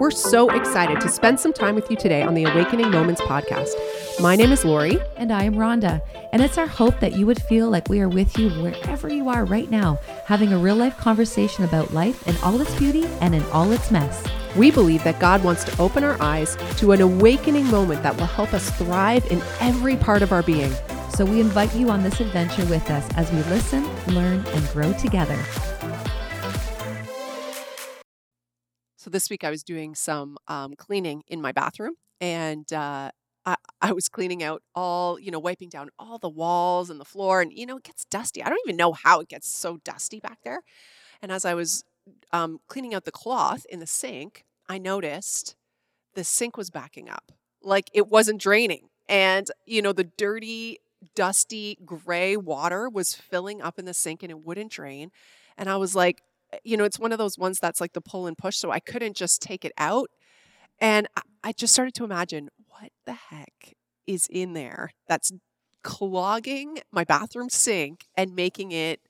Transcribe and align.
We're 0.00 0.10
so 0.10 0.48
excited 0.48 1.00
to 1.02 1.10
spend 1.10 1.38
some 1.38 1.52
time 1.52 1.74
with 1.74 1.90
you 1.90 1.96
today 1.96 2.22
on 2.22 2.32
the 2.32 2.44
Awakening 2.44 2.90
Moments 2.90 3.20
podcast. 3.20 3.74
My 4.18 4.34
name 4.34 4.50
is 4.50 4.64
Lori. 4.64 4.98
And 5.18 5.30
I 5.30 5.44
am 5.44 5.56
Rhonda. 5.56 6.00
And 6.32 6.40
it's 6.40 6.56
our 6.56 6.66
hope 6.66 6.98
that 7.00 7.12
you 7.12 7.26
would 7.26 7.42
feel 7.42 7.68
like 7.68 7.90
we 7.90 8.00
are 8.00 8.08
with 8.08 8.38
you 8.38 8.48
wherever 8.62 9.12
you 9.12 9.28
are 9.28 9.44
right 9.44 9.70
now, 9.70 9.98
having 10.24 10.54
a 10.54 10.58
real 10.58 10.76
life 10.76 10.96
conversation 10.96 11.64
about 11.64 11.92
life 11.92 12.26
in 12.26 12.34
all 12.38 12.58
its 12.60 12.74
beauty 12.76 13.04
and 13.20 13.34
in 13.34 13.42
all 13.52 13.70
its 13.72 13.90
mess. 13.90 14.24
We 14.56 14.70
believe 14.70 15.04
that 15.04 15.20
God 15.20 15.44
wants 15.44 15.64
to 15.64 15.80
open 15.80 16.02
our 16.02 16.20
eyes 16.22 16.56
to 16.78 16.92
an 16.92 17.02
awakening 17.02 17.66
moment 17.66 18.02
that 18.02 18.16
will 18.16 18.24
help 18.24 18.54
us 18.54 18.70
thrive 18.78 19.26
in 19.30 19.42
every 19.60 19.96
part 19.96 20.22
of 20.22 20.32
our 20.32 20.42
being. 20.42 20.72
So 21.10 21.26
we 21.26 21.40
invite 21.40 21.74
you 21.74 21.90
on 21.90 22.02
this 22.02 22.20
adventure 22.20 22.64
with 22.64 22.90
us 22.90 23.06
as 23.16 23.30
we 23.30 23.42
listen, 23.52 23.86
learn, 24.06 24.44
and 24.46 24.68
grow 24.70 24.94
together. 24.94 25.38
This 29.10 29.28
week 29.28 29.42
I 29.42 29.50
was 29.50 29.64
doing 29.64 29.96
some 29.96 30.38
um, 30.46 30.74
cleaning 30.76 31.24
in 31.26 31.40
my 31.40 31.50
bathroom, 31.50 31.94
and 32.20 32.72
uh, 32.72 33.10
I, 33.44 33.56
I 33.82 33.92
was 33.92 34.08
cleaning 34.08 34.42
out 34.42 34.62
all, 34.74 35.18
you 35.18 35.30
know, 35.30 35.40
wiping 35.40 35.68
down 35.68 35.90
all 35.98 36.18
the 36.18 36.28
walls 36.28 36.90
and 36.90 37.00
the 37.00 37.04
floor, 37.04 37.40
and 37.40 37.52
you 37.52 37.66
know, 37.66 37.78
it 37.78 37.82
gets 37.84 38.04
dusty. 38.04 38.42
I 38.42 38.48
don't 38.48 38.60
even 38.64 38.76
know 38.76 38.92
how 38.92 39.20
it 39.20 39.28
gets 39.28 39.48
so 39.48 39.78
dusty 39.78 40.20
back 40.20 40.38
there. 40.44 40.60
And 41.20 41.32
as 41.32 41.44
I 41.44 41.54
was 41.54 41.82
um, 42.32 42.60
cleaning 42.68 42.94
out 42.94 43.04
the 43.04 43.12
cloth 43.12 43.66
in 43.68 43.80
the 43.80 43.86
sink, 43.86 44.44
I 44.68 44.78
noticed 44.78 45.56
the 46.14 46.24
sink 46.24 46.56
was 46.56 46.70
backing 46.70 47.08
up, 47.08 47.32
like 47.62 47.90
it 47.92 48.08
wasn't 48.08 48.40
draining, 48.40 48.90
and 49.08 49.48
you 49.66 49.82
know, 49.82 49.92
the 49.92 50.04
dirty, 50.04 50.78
dusty 51.16 51.78
gray 51.84 52.36
water 52.36 52.88
was 52.88 53.14
filling 53.14 53.60
up 53.60 53.76
in 53.76 53.86
the 53.86 53.94
sink, 53.94 54.22
and 54.22 54.30
it 54.30 54.44
wouldn't 54.44 54.70
drain. 54.70 55.10
And 55.58 55.68
I 55.68 55.76
was 55.76 55.96
like, 55.96 56.22
Eh, 56.52 56.58
you 56.64 56.76
know, 56.76 56.84
it's 56.84 56.98
one 56.98 57.12
of 57.12 57.18
those 57.18 57.38
ones 57.38 57.58
that's 57.60 57.80
like 57.80 57.92
the 57.92 58.00
pull 58.00 58.26
and 58.26 58.36
push. 58.36 58.56
So 58.56 58.70
I 58.70 58.80
couldn't 58.80 59.16
just 59.16 59.42
take 59.42 59.64
it 59.64 59.72
out. 59.78 60.10
And 60.80 61.06
I 61.44 61.52
just 61.52 61.72
started 61.72 61.94
to 61.94 62.04
imagine 62.04 62.48
what 62.68 62.90
the 63.06 63.12
heck 63.12 63.74
is 64.06 64.26
in 64.30 64.54
there 64.54 64.90
that's 65.08 65.32
clogging 65.82 66.78
my 66.92 67.04
bathroom 67.04 67.48
sink 67.48 68.06
and 68.16 68.34
making 68.34 68.72
it 68.72 69.00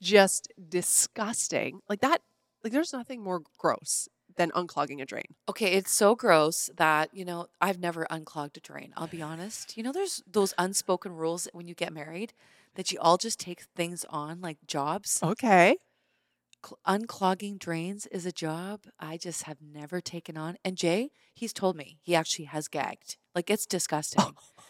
just 0.00 0.52
disgusting. 0.68 1.80
Like 1.88 2.00
that, 2.00 2.22
like 2.62 2.72
there's 2.72 2.92
nothing 2.92 3.22
more 3.22 3.42
gross 3.58 4.08
than 4.36 4.50
unclogging 4.52 5.00
a 5.02 5.06
drain. 5.06 5.24
Okay, 5.48 5.72
it's 5.72 5.92
so 5.92 6.14
gross 6.14 6.70
that, 6.76 7.10
you 7.12 7.24
know, 7.24 7.46
I've 7.60 7.78
never 7.78 8.06
unclogged 8.10 8.56
a 8.56 8.60
drain. 8.60 8.92
I'll 8.96 9.08
be 9.08 9.22
honest. 9.22 9.76
You 9.76 9.82
know, 9.82 9.92
there's 9.92 10.22
those 10.30 10.54
unspoken 10.58 11.12
rules 11.12 11.48
when 11.52 11.66
you 11.66 11.74
get 11.74 11.92
married 11.92 12.32
that 12.76 12.92
you 12.92 12.98
all 13.00 13.16
just 13.16 13.40
take 13.40 13.62
things 13.76 14.04
on 14.08 14.40
like 14.40 14.58
jobs. 14.66 15.20
Okay. 15.22 15.76
Cl- 16.64 16.78
unclogging 16.86 17.58
drains 17.58 18.06
is 18.06 18.26
a 18.26 18.32
job 18.32 18.82
I 18.98 19.16
just 19.16 19.44
have 19.44 19.58
never 19.62 20.00
taken 20.00 20.36
on. 20.36 20.56
And 20.64 20.76
Jay, 20.76 21.10
he's 21.34 21.52
told 21.52 21.76
me 21.76 21.98
he 22.02 22.14
actually 22.14 22.46
has 22.46 22.68
gagged. 22.68 23.16
Like 23.34 23.50
it's 23.50 23.66
disgusting. 23.66 24.24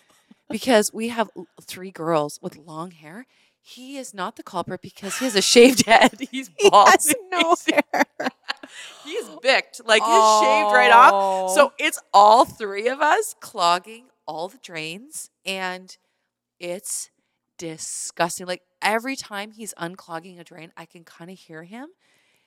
because 0.51 0.93
we 0.93 1.09
have 1.09 1.31
three 1.63 1.91
girls 1.91 2.39
with 2.43 2.57
long 2.57 2.91
hair. 2.93 3.27
He 3.63 3.99
is 3.99 4.15
not 4.15 4.37
the 4.37 4.43
culprit 4.43 4.81
because 4.83 5.19
he 5.19 5.25
has 5.27 5.37
a 5.37 5.43
shaved 5.43 5.87
head. 5.87 6.17
He's 6.31 6.51
He 6.59 6.71
bald. 6.71 6.89
has 6.89 7.15
no 7.31 7.55
hair. 7.69 8.05
He's 9.05 9.29
bicked, 9.43 9.81
like 9.85 10.03
he's 10.03 10.41
shaved 10.41 10.73
right 10.73 10.93
off. 10.93 11.11
Oh. 11.15 11.55
So 11.55 11.73
it's 11.79 12.01
all 12.15 12.45
three 12.45 12.89
of 12.89 13.01
us 13.01 13.35
clogging 13.41 14.07
all 14.27 14.49
the 14.49 14.59
drains, 14.63 15.31
and 15.45 15.97
it's 16.61 17.11
disgusting. 17.59 18.47
Like 18.47 18.63
every 18.83 19.17
time 19.17 19.53
he's 19.53 19.75
unclogging 19.75 20.39
a 20.39 20.45
drain, 20.45 20.73
I 20.77 20.87
can 20.87 21.05
kind 21.05 21.31
of 21.31 21.39
hear 21.39 21.65
him 21.65 21.89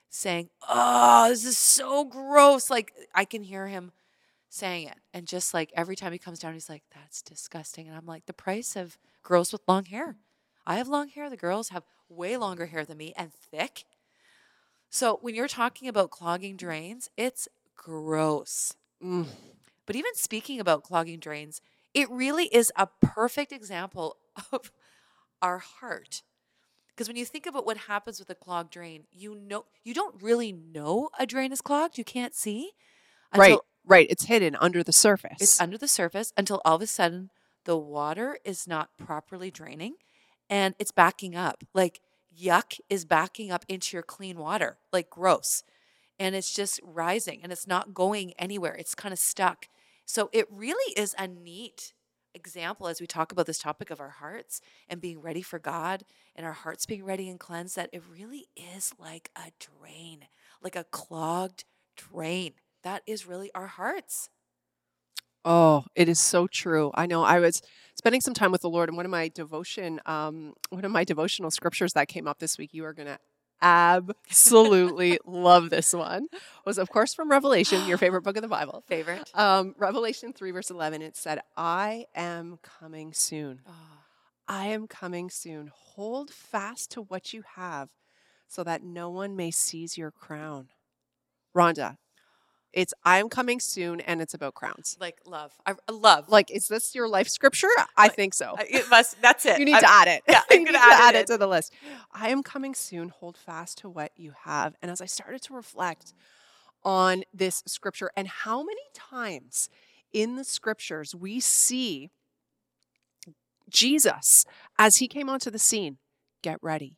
saying, 0.09 0.49
Oh, 0.69 1.29
this 1.29 1.45
is 1.45 1.57
so 1.57 2.05
gross. 2.05 2.69
Like 2.69 2.93
I 3.13 3.25
can 3.25 3.43
hear 3.43 3.67
him 3.67 3.91
saying 4.49 4.87
it. 4.87 4.97
And 5.13 5.27
just 5.27 5.53
like 5.53 5.71
every 5.75 5.95
time 5.95 6.11
he 6.11 6.19
comes 6.19 6.39
down, 6.39 6.53
he's 6.53 6.69
like, 6.69 6.83
That's 6.93 7.21
disgusting. 7.21 7.87
And 7.87 7.97
I'm 7.97 8.05
like, 8.05 8.25
The 8.25 8.33
price 8.33 8.75
of 8.75 8.97
girls 9.23 9.51
with 9.51 9.61
long 9.67 9.85
hair. 9.85 10.15
I 10.65 10.75
have 10.75 10.87
long 10.87 11.09
hair. 11.09 11.29
The 11.29 11.37
girls 11.37 11.69
have 11.69 11.83
way 12.09 12.37
longer 12.37 12.67
hair 12.67 12.85
than 12.85 12.97
me 12.97 13.13
and 13.17 13.33
thick. 13.33 13.85
So 14.89 15.17
when 15.21 15.33
you're 15.33 15.47
talking 15.47 15.87
about 15.87 16.11
clogging 16.11 16.55
drains, 16.55 17.09
it's 17.17 17.47
gross. 17.75 18.75
Mm. 19.03 19.25
But 19.85 19.95
even 19.95 20.13
speaking 20.15 20.59
about 20.59 20.83
clogging 20.83 21.19
drains, 21.19 21.61
it 21.93 22.09
really 22.09 22.45
is 22.45 22.71
a 22.75 22.87
perfect 23.01 23.51
example 23.51 24.17
of 24.51 24.71
our 25.41 25.57
heart. 25.57 26.21
Because 26.95 27.07
when 27.07 27.17
you 27.17 27.25
think 27.25 27.45
about 27.45 27.65
what 27.65 27.77
happens 27.77 28.19
with 28.19 28.29
a 28.29 28.35
clogged 28.35 28.71
drain, 28.71 29.05
you 29.11 29.35
know 29.35 29.65
you 29.83 29.93
don't 29.93 30.21
really 30.21 30.51
know 30.51 31.09
a 31.17 31.25
drain 31.25 31.51
is 31.51 31.61
clogged. 31.61 31.97
You 31.97 32.03
can't 32.03 32.35
see. 32.35 32.71
Right, 33.35 33.57
right. 33.85 34.07
It's 34.09 34.25
hidden 34.25 34.55
under 34.59 34.83
the 34.83 34.93
surface. 34.93 35.41
It's 35.41 35.61
under 35.61 35.77
the 35.77 35.87
surface 35.87 36.31
until 36.37 36.61
all 36.63 36.75
of 36.75 36.81
a 36.81 36.87
sudden 36.87 37.31
the 37.65 37.77
water 37.77 38.37
is 38.45 38.67
not 38.67 38.89
properly 38.97 39.49
draining 39.49 39.95
and 40.49 40.75
it's 40.77 40.91
backing 40.91 41.35
up. 41.35 41.63
Like 41.73 41.99
yuck 42.37 42.79
is 42.89 43.05
backing 43.05 43.51
up 43.51 43.65
into 43.67 43.95
your 43.95 44.03
clean 44.03 44.37
water, 44.37 44.77
like 44.91 45.09
gross. 45.09 45.63
And 46.19 46.35
it's 46.35 46.53
just 46.53 46.79
rising 46.83 47.39
and 47.41 47.51
it's 47.51 47.67
not 47.67 47.93
going 47.93 48.33
anywhere. 48.37 48.75
It's 48.75 48.93
kind 48.95 49.13
of 49.13 49.19
stuck. 49.19 49.67
So 50.05 50.29
it 50.31 50.45
really 50.51 50.93
is 50.93 51.15
a 51.17 51.27
neat 51.27 51.93
example 52.33 52.87
as 52.87 52.99
we 52.99 53.07
talk 53.07 53.31
about 53.31 53.45
this 53.45 53.59
topic 53.59 53.89
of 53.89 53.99
our 53.99 54.09
hearts 54.09 54.61
and 54.87 55.01
being 55.01 55.21
ready 55.21 55.41
for 55.41 55.59
God 55.59 56.03
and 56.35 56.45
our 56.45 56.53
hearts 56.53 56.85
being 56.85 57.03
ready 57.03 57.29
and 57.29 57.39
cleansed 57.39 57.75
that 57.75 57.89
it 57.93 58.03
really 58.11 58.47
is 58.55 58.93
like 58.99 59.29
a 59.35 59.51
drain, 59.59 60.25
like 60.61 60.75
a 60.75 60.85
clogged 60.85 61.65
drain. 61.95 62.53
That 62.83 63.03
is 63.07 63.25
really 63.25 63.51
our 63.53 63.67
hearts. 63.67 64.29
Oh, 65.45 65.85
it 65.95 66.07
is 66.07 66.19
so 66.19 66.47
true. 66.47 66.91
I 66.95 67.05
know 67.05 67.23
I 67.23 67.39
was 67.39 67.61
spending 67.95 68.21
some 68.21 68.33
time 68.33 68.51
with 68.51 68.61
the 68.61 68.69
Lord 68.69 68.89
and 68.89 68.95
one 68.95 69.05
of 69.05 69.11
my 69.11 69.27
devotion, 69.27 69.99
um, 70.05 70.53
one 70.69 70.85
of 70.85 70.91
my 70.91 71.03
devotional 71.03 71.51
scriptures 71.51 71.93
that 71.93 72.07
came 72.07 72.27
up 72.27 72.39
this 72.39 72.57
week, 72.57 72.73
you 72.73 72.85
are 72.85 72.93
gonna 72.93 73.19
absolutely 73.63 75.17
love 75.25 75.69
this 75.69 75.93
one, 75.93 76.27
was 76.65 76.77
of 76.77 76.89
course 76.89 77.13
from 77.13 77.31
Revelation, 77.31 77.87
your 77.87 77.97
favorite 77.97 78.21
book 78.21 78.35
of 78.35 78.41
the 78.41 78.47
Bible. 78.47 78.83
Favorite? 78.87 79.31
Um, 79.33 79.73
Revelation 79.77 80.33
3, 80.33 80.51
verse 80.51 80.69
11, 80.69 81.01
it 81.01 81.15
said, 81.15 81.41
I 81.57 82.05
am 82.13 82.59
coming 82.61 83.13
soon. 83.13 83.61
Oh, 83.67 83.71
I 84.47 84.67
am 84.67 84.87
coming 84.87 85.29
soon. 85.29 85.71
Hold 85.73 86.29
fast 86.29 86.91
to 86.91 87.01
what 87.01 87.33
you 87.33 87.43
have 87.55 87.89
so 88.47 88.63
that 88.63 88.83
no 88.83 89.09
one 89.09 89.35
may 89.35 89.49
seize 89.49 89.97
your 89.97 90.11
crown. 90.11 90.67
Rhonda, 91.55 91.97
it's 92.73 92.93
I 93.03 93.19
am 93.19 93.29
coming 93.29 93.59
soon 93.59 94.01
and 94.01 94.19
it's 94.21 94.33
about 94.33 94.55
crowns. 94.55 94.97
like 94.99 95.17
love. 95.25 95.51
I 95.65 95.75
love. 95.91 96.27
Like, 96.29 96.49
is 96.51 96.67
this 96.67 96.93
your 96.95 97.07
life 97.07 97.29
scripture? 97.29 97.69
I 97.95 98.09
think 98.09 98.33
so. 98.33 98.55
It 98.59 98.89
must. 98.89 99.21
That's 99.21 99.45
it. 99.45 99.59
You 99.59 99.65
need 99.65 99.73
I'm- 99.73 99.83
to 99.83 99.89
add 99.89 100.07
it. 100.07 100.23
yeah, 100.27 100.41
you 100.49 100.57
I'm 100.57 100.63
need 100.63 100.73
gonna 100.73 100.79
to 100.79 100.83
add 100.83 101.09
add 101.09 101.15
it 101.15 101.19
it 101.21 101.27
to 101.27 101.37
the 101.37 101.47
list. 101.47 101.71
I 102.11 102.29
am 102.29 102.41
coming 102.43 102.73
soon. 102.75 103.09
Hold 103.09 103.37
fast 103.37 103.77
to 103.79 103.89
what 103.89 104.11
you 104.15 104.33
have. 104.43 104.75
And 104.81 104.89
as 104.91 105.01
I 105.01 105.05
started 105.05 105.41
to 105.43 105.53
reflect 105.53 106.13
on 106.83 107.23
this 107.33 107.63
scripture 107.67 108.11
and 108.17 108.27
how 108.27 108.63
many 108.63 108.81
times 108.93 109.69
in 110.11 110.35
the 110.35 110.43
scriptures 110.43 111.15
we 111.15 111.39
see 111.39 112.09
Jesus 113.69 114.45
as 114.77 114.97
he 114.97 115.07
came 115.07 115.29
onto 115.29 115.49
the 115.49 115.59
scene, 115.59 115.97
get 116.41 116.57
ready, 116.61 116.97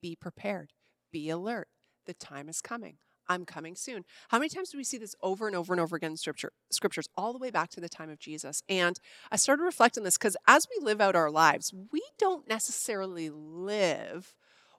be 0.00 0.16
prepared, 0.16 0.72
be 1.12 1.28
alert. 1.28 1.68
The 2.06 2.14
time 2.14 2.48
is 2.48 2.60
coming. 2.60 2.96
I'm 3.28 3.44
coming 3.44 3.74
soon. 3.76 4.04
How 4.28 4.38
many 4.38 4.48
times 4.48 4.70
do 4.70 4.78
we 4.78 4.84
see 4.84 4.98
this 4.98 5.14
over 5.22 5.46
and 5.46 5.56
over 5.56 5.72
and 5.72 5.80
over 5.80 5.96
again 5.96 6.12
in 6.12 6.16
scripture, 6.16 6.52
scriptures, 6.70 7.08
all 7.16 7.32
the 7.32 7.38
way 7.38 7.50
back 7.50 7.70
to 7.70 7.80
the 7.80 7.88
time 7.88 8.10
of 8.10 8.18
Jesus? 8.18 8.62
And 8.68 8.98
I 9.30 9.36
started 9.36 9.60
to 9.62 9.66
reflect 9.66 9.98
on 9.98 10.04
this 10.04 10.16
because 10.18 10.36
as 10.46 10.66
we 10.68 10.84
live 10.84 11.00
out 11.00 11.16
our 11.16 11.30
lives, 11.30 11.72
we 11.92 12.02
don't 12.18 12.48
necessarily 12.48 13.30
live 13.30 14.34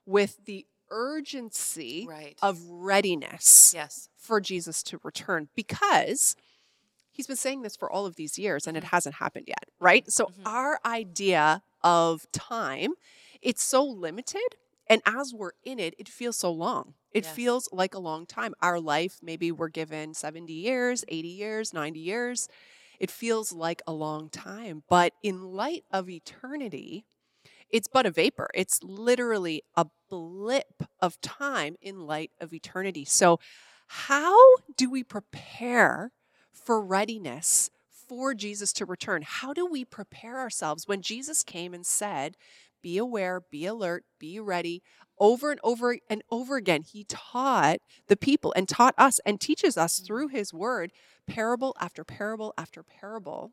with 0.06 0.44
the 0.44 0.66
urgency 0.90 2.06
Right. 2.08 2.36
of 2.42 2.60
readiness 2.68 3.72
yes. 3.74 4.08
for 4.16 4.40
Jesus 4.40 4.82
to 4.84 5.00
return 5.04 5.48
because 5.54 6.34
he's 7.12 7.26
been 7.28 7.36
saying 7.36 7.62
this 7.62 7.76
for 7.76 7.90
all 7.90 8.06
of 8.06 8.16
these 8.16 8.38
years 8.38 8.66
and 8.66 8.76
it 8.76 8.84
hasn't 8.84 9.16
happened 9.16 9.44
yet, 9.46 9.64
right? 9.78 10.10
So 10.10 10.26
Mhm. 10.26 10.42
our 10.46 10.80
idea 10.84 11.62
of 11.82 12.30
time, 12.32 12.94
it's 13.40 13.62
so 13.62 13.84
limited 13.84 14.56
and 14.88 15.00
as 15.06 15.32
we're 15.32 15.52
in 15.62 15.78
it, 15.78 15.94
it 15.98 16.08
feels 16.08 16.36
so 16.36 16.50
long. 16.50 16.94
It 17.12 17.24
Yes. 17.24 17.34
feels 17.34 17.68
like 17.72 17.94
a 17.94 17.98
long 17.98 18.26
time. 18.26 18.54
Our 18.62 18.80
life, 18.80 19.18
maybe 19.22 19.50
we're 19.52 19.68
given 19.68 20.14
70 20.14 20.52
years, 20.52 21.04
80 21.08 21.28
years, 21.28 21.72
90 21.72 22.00
years. 22.00 22.48
It 22.98 23.10
feels 23.10 23.52
like 23.52 23.82
a 23.86 23.92
long 23.92 24.28
time, 24.28 24.84
but 24.88 25.14
in 25.22 25.42
light 25.42 25.84
of 25.90 26.08
eternity, 26.10 27.06
it's 27.70 27.88
but 27.88 28.06
a 28.06 28.10
vapor. 28.10 28.48
It's 28.54 28.82
literally 28.82 29.62
a 29.76 29.86
blip 30.08 30.82
of 31.00 31.20
time 31.20 31.76
in 31.80 32.00
light 32.06 32.32
of 32.40 32.52
eternity. 32.52 33.04
So, 33.04 33.38
how 33.86 34.36
do 34.76 34.90
we 34.90 35.02
prepare 35.02 36.12
for 36.52 36.80
readiness 36.80 37.70
for 37.90 38.34
Jesus 38.34 38.72
to 38.74 38.86
return? 38.86 39.22
How 39.22 39.52
do 39.52 39.66
we 39.66 39.84
prepare 39.84 40.38
ourselves 40.38 40.86
when 40.86 41.02
Jesus 41.02 41.42
came 41.42 41.74
and 41.74 41.86
said, 41.86 42.36
be 42.82 42.98
aware, 42.98 43.40
be 43.50 43.66
alert, 43.66 44.04
be 44.18 44.40
ready. 44.40 44.82
Over 45.18 45.50
and 45.50 45.60
over 45.62 45.98
and 46.08 46.22
over 46.30 46.56
again, 46.56 46.82
he 46.82 47.04
taught 47.04 47.78
the 48.08 48.16
people 48.16 48.52
and 48.56 48.68
taught 48.68 48.94
us 48.96 49.20
and 49.26 49.40
teaches 49.40 49.76
us 49.76 49.96
mm-hmm. 49.96 50.06
through 50.06 50.28
his 50.28 50.54
word, 50.54 50.92
parable 51.26 51.76
after 51.80 52.04
parable 52.04 52.54
after 52.56 52.82
parable. 52.82 53.52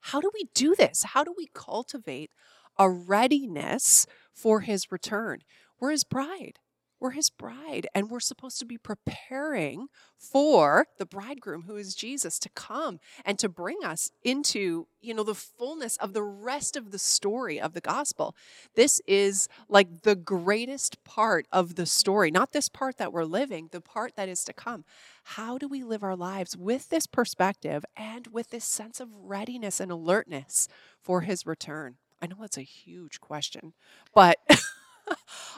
How 0.00 0.20
do 0.20 0.30
we 0.32 0.48
do 0.54 0.74
this? 0.74 1.02
How 1.02 1.24
do 1.24 1.34
we 1.36 1.48
cultivate 1.54 2.30
a 2.78 2.88
readiness 2.88 4.06
for 4.32 4.60
his 4.60 4.90
return? 4.90 5.40
We're 5.78 5.90
his 5.90 6.04
bride. 6.04 6.58
We're 7.00 7.12
his 7.12 7.30
bride, 7.30 7.86
and 7.94 8.10
we're 8.10 8.20
supposed 8.20 8.58
to 8.58 8.66
be 8.66 8.76
preparing 8.76 9.88
for 10.18 10.86
the 10.98 11.06
bridegroom 11.06 11.62
who 11.62 11.76
is 11.76 11.94
Jesus 11.94 12.38
to 12.40 12.50
come 12.50 13.00
and 13.24 13.38
to 13.38 13.48
bring 13.48 13.78
us 13.82 14.10
into, 14.22 14.86
you 15.00 15.14
know, 15.14 15.22
the 15.22 15.34
fullness 15.34 15.96
of 15.96 16.12
the 16.12 16.22
rest 16.22 16.76
of 16.76 16.90
the 16.90 16.98
story 16.98 17.58
of 17.58 17.72
the 17.72 17.80
gospel. 17.80 18.36
This 18.74 19.00
is 19.06 19.48
like 19.68 20.02
the 20.02 20.14
greatest 20.14 21.02
part 21.02 21.46
of 21.50 21.76
the 21.76 21.86
story, 21.86 22.30
not 22.30 22.52
this 22.52 22.68
part 22.68 22.98
that 22.98 23.14
we're 23.14 23.24
living, 23.24 23.70
the 23.72 23.80
part 23.80 24.14
that 24.16 24.28
is 24.28 24.44
to 24.44 24.52
come. 24.52 24.84
How 25.24 25.56
do 25.56 25.68
we 25.68 25.82
live 25.82 26.02
our 26.02 26.16
lives 26.16 26.54
with 26.54 26.90
this 26.90 27.06
perspective 27.06 27.82
and 27.96 28.26
with 28.26 28.50
this 28.50 28.64
sense 28.66 29.00
of 29.00 29.08
readiness 29.14 29.80
and 29.80 29.90
alertness 29.90 30.68
for 31.00 31.22
his 31.22 31.46
return? 31.46 31.96
I 32.20 32.26
know 32.26 32.36
that's 32.38 32.58
a 32.58 32.62
huge 32.62 33.20
question, 33.20 33.72
but 34.14 34.38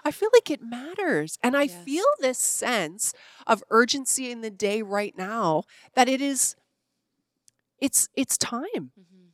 I 0.04 0.10
feel 0.10 0.30
like 0.32 0.50
it 0.50 0.62
matters. 0.62 1.38
And 1.42 1.56
I 1.56 1.66
Yes. 1.66 1.88
feel 1.88 2.04
this 2.20 2.38
sense 2.38 3.14
of 3.46 3.62
urgency 3.70 4.30
in 4.30 4.40
the 4.40 4.50
day 4.50 4.82
right 4.82 5.16
now 5.16 5.64
that 5.94 6.08
it 6.08 6.20
is 6.20 6.56
it's 7.80 8.08
it's 8.14 8.38
time. 8.38 8.92
Mm-hmm. 8.98 9.28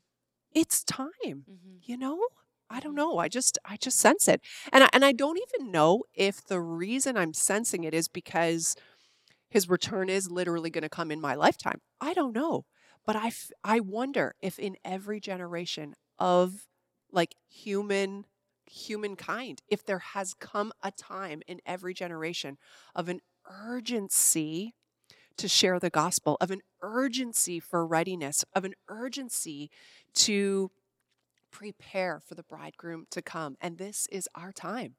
It's 0.54 0.84
time. 0.84 1.46
Mm-hmm. 1.50 1.78
You 1.82 1.96
know? 1.96 2.20
I 2.70 2.80
don't 2.80 2.94
Mhm. 2.94 2.96
know. 2.96 3.18
I 3.18 3.28
just 3.28 3.58
I 3.64 3.76
just 3.76 3.98
sense 3.98 4.28
it. 4.28 4.42
And 4.72 4.84
I, 4.84 4.88
and 4.92 5.04
I 5.04 5.12
don't 5.12 5.38
even 5.50 5.70
know 5.72 6.04
if 6.14 6.44
the 6.46 6.60
reason 6.60 7.16
I'm 7.16 7.34
sensing 7.34 7.84
it 7.84 7.94
is 7.94 8.08
because 8.08 8.76
his 9.50 9.68
return 9.68 10.08
is 10.10 10.30
literally 10.30 10.70
going 10.70 10.82
to 10.82 10.88
come 10.88 11.10
in 11.10 11.20
my 11.20 11.34
lifetime. 11.34 11.80
I 12.00 12.14
don't 12.14 12.34
know. 12.34 12.64
But 13.06 13.16
I 13.16 13.28
f- 13.28 13.50
I 13.64 13.80
wonder 13.80 14.34
if 14.40 14.58
in 14.58 14.76
every 14.84 15.20
generation 15.20 15.94
of 16.18 16.66
like 17.12 17.34
human 17.48 18.26
humankind 18.68 19.60
if 19.68 19.84
there 19.84 19.98
has 19.98 20.34
come 20.34 20.72
a 20.82 20.90
time 20.90 21.42
in 21.46 21.60
every 21.66 21.94
generation 21.94 22.58
of 22.94 23.08
an 23.08 23.20
urgency 23.48 24.74
to 25.36 25.48
share 25.48 25.78
the 25.78 25.90
gospel 25.90 26.36
of 26.40 26.50
an 26.50 26.60
urgency 26.82 27.60
for 27.60 27.86
readiness 27.86 28.44
of 28.54 28.64
an 28.64 28.74
urgency 28.88 29.70
to 30.14 30.70
prepare 31.50 32.20
for 32.24 32.34
the 32.34 32.42
bridegroom 32.42 33.06
to 33.10 33.22
come. 33.22 33.56
And 33.60 33.78
this 33.78 34.06
is 34.10 34.28
our 34.34 34.52
time 34.52 34.96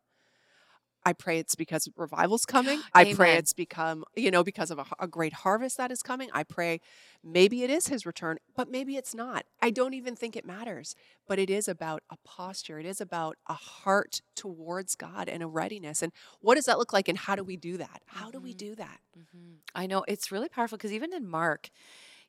I 1.05 1.13
pray 1.13 1.39
it's 1.39 1.55
because 1.55 1.87
revival's 1.95 2.45
coming. 2.45 2.81
I 2.93 3.13
pray 3.13 3.35
it's 3.35 3.53
become, 3.53 4.03
you 4.15 4.31
know, 4.31 4.43
because 4.43 4.69
of 4.71 4.79
a, 4.79 4.85
a 4.99 5.07
great 5.07 5.33
harvest 5.33 5.77
that 5.77 5.91
is 5.91 6.01
coming. 6.01 6.29
I 6.33 6.43
pray 6.43 6.81
maybe 7.23 7.63
it 7.63 7.69
is 7.69 7.87
his 7.87 8.05
return, 8.05 8.37
but 8.55 8.69
maybe 8.69 8.95
it's 8.97 9.15
not. 9.15 9.45
I 9.61 9.69
don't 9.69 9.93
even 9.93 10.15
think 10.15 10.35
it 10.35 10.45
matters. 10.45 10.95
But 11.27 11.39
it 11.39 11.49
is 11.49 11.67
about 11.67 12.01
a 12.09 12.17
posture, 12.25 12.79
it 12.79 12.85
is 12.85 12.99
about 12.99 13.37
a 13.47 13.53
heart 13.53 14.21
towards 14.35 14.95
God 14.95 15.29
and 15.29 15.43
a 15.43 15.47
readiness. 15.47 16.01
And 16.01 16.11
what 16.41 16.55
does 16.55 16.65
that 16.65 16.77
look 16.79 16.91
like? 16.93 17.07
And 17.07 17.17
how 17.17 17.35
do 17.35 17.43
we 17.43 17.55
do 17.55 17.77
that? 17.77 18.01
How 18.07 18.31
do 18.31 18.39
we 18.39 18.53
Mhm. 18.53 18.57
do 18.57 18.75
that? 18.75 18.99
Mm-hmm. 19.17 19.53
I 19.75 19.85
know 19.85 20.03
it's 20.07 20.31
really 20.31 20.49
powerful 20.49 20.77
because 20.77 20.91
even 20.93 21.13
in 21.13 21.27
Mark, 21.27 21.69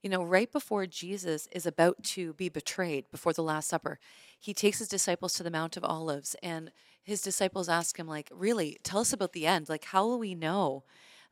you 0.02 0.08
know, 0.10 0.22
right 0.22 0.50
before 0.50 0.86
Jesus 0.86 1.46
is 1.52 1.66
about 1.66 2.02
to 2.04 2.32
be 2.34 2.48
betrayed 2.48 3.10
before 3.10 3.32
the 3.32 3.42
Last 3.42 3.68
Supper, 3.68 3.98
he 4.38 4.54
takes 4.54 4.78
his 4.78 4.88
disciples 4.88 5.34
to 5.34 5.42
the 5.42 5.50
Mount 5.50 5.76
of 5.76 5.84
Olives, 5.84 6.34
and 6.42 6.72
his 7.10 7.20
disciples 7.20 7.68
ask 7.68 7.98
him, 7.98 8.06
like, 8.06 8.30
really, 8.32 8.78
tell 8.82 9.00
us 9.00 9.12
about 9.12 9.32
the 9.32 9.46
end. 9.46 9.68
Like, 9.68 9.84
how 9.84 10.06
will 10.06 10.18
we 10.18 10.34
know 10.34 10.84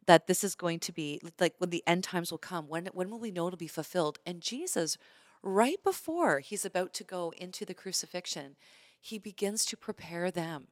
that 0.07 0.27
this 0.27 0.43
is 0.43 0.55
going 0.55 0.81
to 0.81 0.93
be 0.93 1.21
like 1.39 1.55
when 1.59 1.71
the 1.71 1.85
end 1.87 2.05
times 2.05 2.31
will 2.31 2.39
come? 2.39 2.69
When 2.69 2.87
when 2.87 3.11
will 3.11 3.21
we 3.21 3.31
know 3.31 3.47
it'll 3.47 3.57
be 3.57 3.69
fulfilled? 3.69 4.19
And 4.27 4.41
Jesus, 4.41 4.99
right 5.43 5.83
before 5.85 6.41
he's 6.41 6.65
about 6.65 6.93
to 6.95 7.05
go 7.05 7.33
into 7.37 7.65
the 7.65 7.75
crucifixion, 7.75 8.57
he 9.01 9.19
begins 9.19 9.65
to 9.67 9.77
prepare 9.77 10.31
them 10.31 10.69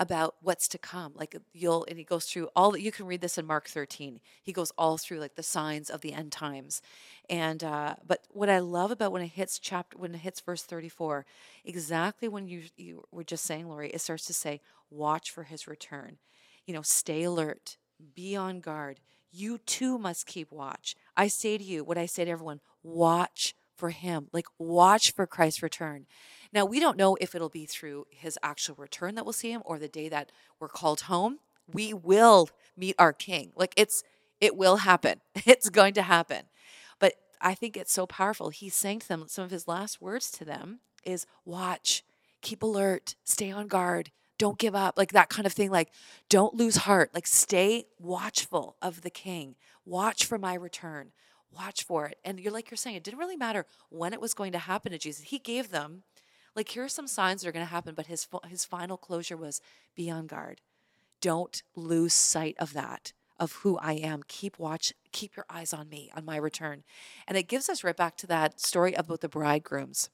about 0.00 0.36
what's 0.42 0.68
to 0.70 0.78
come. 0.78 1.12
Like 1.14 1.36
you'll, 1.52 1.86
and 1.88 1.98
he 1.98 2.04
goes 2.04 2.26
through 2.26 2.48
all. 2.56 2.72
That 2.72 2.82
you 2.82 2.92
can 2.92 3.06
read 3.06 3.20
this 3.20 3.38
in 3.38 3.46
Mark 3.46 3.68
13. 3.68 4.20
He 4.42 4.52
goes 4.52 4.72
all 4.78 4.98
through 4.98 5.20
like 5.20 5.36
the 5.36 5.44
signs 5.44 5.90
of 5.90 6.02
the 6.02 6.14
end 6.14 6.32
times, 6.32 6.82
and 7.28 7.62
uh, 7.62 7.96
but 8.06 8.26
what 8.30 8.50
I 8.50 8.60
love 8.60 8.90
about 8.90 9.12
when 9.12 9.22
it 9.22 9.28
hits 9.28 9.60
chapter, 9.60 9.98
when 9.98 10.14
it 10.14 10.18
hits 10.18 10.40
verse 10.40 10.62
34, 10.64 11.26
exactly 11.64 12.28
when 12.28 12.48
you 12.48 12.64
you 12.76 13.04
were 13.12 13.24
just 13.24 13.44
saying, 13.44 13.68
Lori, 13.68 13.90
it 13.90 14.00
starts 14.00 14.26
to 14.26 14.34
say, 14.34 14.60
"Watch 14.90 15.30
for 15.30 15.44
his 15.44 15.68
return." 15.68 16.18
You 16.66 16.74
know, 16.74 16.82
stay 16.82 17.24
alert, 17.24 17.76
be 18.14 18.36
on 18.36 18.60
guard. 18.60 19.00
You 19.32 19.58
too 19.58 19.98
must 19.98 20.26
keep 20.26 20.50
watch. 20.50 20.96
I 21.16 21.28
say 21.28 21.58
to 21.58 21.64
you, 21.64 21.84
what 21.84 21.98
I 21.98 22.06
say 22.06 22.24
to 22.24 22.30
everyone, 22.30 22.60
watch 22.82 23.54
for 23.76 23.90
him. 23.90 24.28
Like 24.32 24.46
watch 24.58 25.12
for 25.12 25.26
Christ's 25.26 25.62
return. 25.62 26.06
Now, 26.52 26.64
we 26.64 26.80
don't 26.80 26.96
know 26.96 27.16
if 27.20 27.34
it'll 27.34 27.48
be 27.48 27.66
through 27.66 28.06
his 28.10 28.38
actual 28.42 28.74
return 28.76 29.14
that 29.14 29.24
we'll 29.24 29.32
see 29.32 29.52
him 29.52 29.62
or 29.64 29.78
the 29.78 29.88
day 29.88 30.08
that 30.08 30.32
we're 30.58 30.68
called 30.68 31.02
home. 31.02 31.38
We 31.72 31.94
will 31.94 32.48
meet 32.76 32.96
our 32.98 33.12
king. 33.12 33.52
Like 33.54 33.72
it's 33.76 34.02
it 34.40 34.56
will 34.56 34.78
happen. 34.78 35.20
It's 35.46 35.68
going 35.68 35.94
to 35.94 36.02
happen. 36.02 36.44
But 36.98 37.14
I 37.40 37.54
think 37.54 37.76
it's 37.76 37.92
so 37.92 38.06
powerful. 38.06 38.50
He's 38.50 38.74
saying 38.74 39.00
to 39.00 39.08
them 39.08 39.24
some 39.28 39.44
of 39.44 39.50
his 39.50 39.68
last 39.68 40.00
words 40.00 40.30
to 40.32 40.44
them 40.44 40.80
is 41.04 41.26
watch, 41.44 42.02
keep 42.42 42.62
alert, 42.62 43.14
stay 43.24 43.50
on 43.50 43.68
guard, 43.68 44.10
don't 44.40 44.58
give 44.58 44.74
up, 44.74 44.96
like 44.96 45.12
that 45.12 45.28
kind 45.28 45.46
of 45.46 45.52
thing. 45.52 45.70
Like, 45.70 45.90
don't 46.30 46.54
lose 46.54 46.78
heart. 46.78 47.10
Like, 47.12 47.26
stay 47.26 47.84
watchful 47.98 48.76
of 48.80 49.02
the 49.02 49.10
king. 49.10 49.54
Watch 49.84 50.24
for 50.24 50.38
my 50.38 50.54
return. 50.54 51.12
Watch 51.54 51.84
for 51.84 52.06
it. 52.06 52.18
And 52.24 52.40
you're 52.40 52.52
like 52.52 52.70
you're 52.70 52.78
saying, 52.78 52.96
it 52.96 53.04
didn't 53.04 53.18
really 53.18 53.36
matter 53.36 53.66
when 53.90 54.12
it 54.14 54.20
was 54.20 54.32
going 54.32 54.52
to 54.52 54.58
happen 54.58 54.92
to 54.92 54.98
Jesus. 54.98 55.24
He 55.24 55.38
gave 55.38 55.70
them, 55.70 56.04
like, 56.56 56.68
here 56.70 56.84
are 56.84 56.88
some 56.88 57.06
signs 57.06 57.42
that 57.42 57.48
are 57.48 57.52
going 57.52 57.64
to 57.64 57.70
happen, 57.70 57.94
but 57.94 58.06
his 58.06 58.26
his 58.48 58.64
final 58.64 58.96
closure 58.96 59.36
was 59.36 59.60
be 59.94 60.10
on 60.10 60.26
guard. 60.26 60.60
Don't 61.20 61.62
lose 61.76 62.14
sight 62.14 62.56
of 62.58 62.72
that, 62.72 63.12
of 63.38 63.52
who 63.52 63.78
I 63.78 63.92
am. 63.92 64.22
Keep 64.26 64.58
watch, 64.58 64.92
keep 65.12 65.36
your 65.36 65.46
eyes 65.50 65.72
on 65.72 65.88
me, 65.88 66.10
on 66.16 66.24
my 66.24 66.36
return. 66.36 66.82
And 67.28 67.36
it 67.36 67.48
gives 67.48 67.68
us 67.68 67.84
right 67.84 67.96
back 67.96 68.16
to 68.18 68.26
that 68.28 68.60
story 68.60 68.94
about 68.94 69.20
the 69.20 69.28
bridegrooms, 69.28 70.10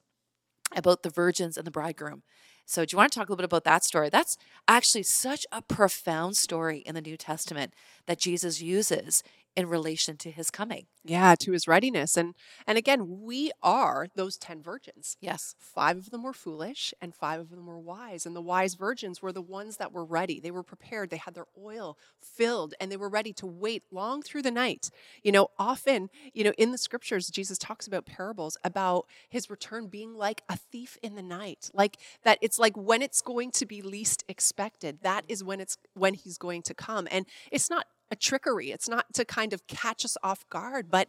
about 0.75 1.03
the 1.03 1.11
virgins 1.11 1.57
and 1.57 1.67
the 1.67 1.71
bridegroom. 1.71 2.23
So, 2.69 2.85
do 2.85 2.95
you 2.95 2.99
want 2.99 3.13
to 3.13 3.19
talk 3.19 3.29
a 3.29 3.33
little 3.33 3.43
bit 3.43 3.45
about 3.45 3.65
that 3.65 3.85
story? 3.85 4.11
That's 4.11 4.37
actually 4.67 5.05
such 5.05 5.47
a 5.53 5.63
profound 5.63 6.37
story 6.37 6.79
in 6.79 6.97
the 6.97 7.01
New 7.01 7.17
Testament 7.17 7.73
that 8.07 8.19
Jesus 8.19 8.61
uses 8.61 9.23
in 9.57 9.69
relation 9.69 10.19
to 10.19 10.31
his 10.31 10.51
coming. 10.51 10.87
Yeah, 11.03 11.35
to 11.37 11.53
his 11.53 11.67
readiness. 11.67 12.17
And 12.17 12.35
and 12.67 12.77
again, 12.77 13.23
we 13.23 13.53
are 13.63 14.09
those 14.15 14.37
10 14.37 14.63
virgins. 14.63 15.17
Yes. 15.21 15.55
Five 15.59 15.97
of 15.97 16.11
them 16.11 16.25
were 16.25 16.33
foolish 16.33 16.93
and 17.01 17.15
five 17.15 17.41
of 17.41 17.51
them 17.51 17.67
were 17.67 17.79
wise. 17.79 18.27
And 18.27 18.37
the 18.37 18.43
wise 18.43 18.75
virgins 18.75 19.23
were 19.23 19.33
the 19.33 19.41
ones 19.41 19.79
that 19.79 19.93
were 19.93 20.05
ready. 20.05 20.41
They 20.41 20.51
were 20.51 20.63
prepared. 20.63 21.11
They 21.11 21.17
had 21.17 21.35
their 21.35 21.47
oil 21.59 21.97
filled 22.21 22.75
and 22.81 22.91
they 22.91 22.97
were 22.97 23.09
ready 23.09 23.33
to 23.35 23.47
wait 23.47 23.85
long 23.91 24.21
through 24.21 24.43
the 24.43 24.51
night. 24.51 24.91
You 25.23 25.33
know, 25.33 25.49
often, 25.59 26.11
you 26.35 26.45
know, 26.45 26.53
in 26.59 26.73
the 26.73 26.79
scriptures, 26.79 27.29
Jesus 27.29 27.57
talks 27.57 27.87
about 27.87 28.05
parables 28.05 28.59
about 28.65 29.07
his 29.29 29.49
return 29.49 29.87
being 29.87 30.15
like 30.15 30.43
a 30.49 30.57
thief 30.57 30.99
in 31.03 31.15
the 31.15 31.23
night. 31.23 31.71
Like 31.73 31.99
that 32.25 32.39
it's 32.43 32.59
like 32.59 32.77
when 32.77 33.01
it's 33.01 33.23
going 33.23 33.53
to 33.53 33.65
be 33.65 33.81
least 33.81 34.25
expected, 34.29 34.99
that 35.03 35.25
is 35.29 35.43
when 35.43 35.61
it's 35.61 35.79
when 35.95 36.15
he's 36.15 36.37
going 36.37 36.63
to 36.63 36.75
come. 36.75 37.09
And 37.11 37.27
it's 37.51 37.71
not 37.71 37.87
a 38.11 38.17
trickery. 38.17 38.71
It's 38.71 38.89
not 38.89 39.13
to 39.15 39.25
kind 39.25 39.53
of 39.53 39.67
catch 39.67 40.05
us 40.05 40.17
off 40.23 40.49
guard, 40.49 40.91
but 40.91 41.09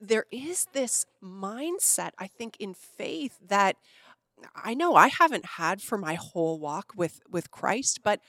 there 0.00 0.26
is 0.30 0.66
this 0.72 1.06
mindset, 1.22 2.10
I 2.18 2.26
think, 2.26 2.56
in 2.58 2.74
faith 2.74 3.38
that 3.46 3.76
I 4.56 4.74
know 4.74 4.94
I 4.94 5.08
haven't 5.08 5.44
had 5.44 5.80
for 5.80 5.96
my 5.96 6.14
whole 6.14 6.58
walk 6.58 6.92
with 6.96 7.20
with 7.30 7.50
Christ, 7.50 8.00
but 8.02 8.20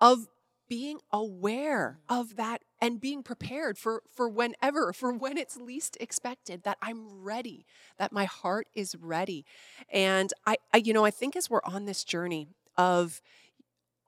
of 0.00 0.26
being 0.68 1.00
aware 1.12 1.98
of 2.08 2.36
that 2.36 2.62
and 2.80 3.00
being 3.00 3.22
prepared 3.22 3.76
for 3.76 4.02
for 4.14 4.28
whenever 4.28 4.92
for 4.94 5.12
when 5.12 5.36
it's 5.36 5.56
least 5.56 5.96
expected 6.00 6.62
that 6.62 6.78
I'm 6.80 7.22
ready 7.22 7.66
that 7.98 8.12
my 8.12 8.24
heart 8.24 8.68
is 8.74 8.94
ready 8.96 9.44
and 9.92 10.32
I, 10.46 10.56
I 10.72 10.78
you 10.78 10.92
know 10.92 11.04
I 11.04 11.10
think 11.10 11.34
as 11.36 11.50
we're 11.50 11.60
on 11.64 11.86
this 11.86 12.04
journey 12.04 12.48
of 12.76 13.20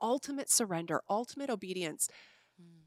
ultimate 0.00 0.50
surrender 0.50 1.02
ultimate 1.10 1.50
obedience 1.50 2.08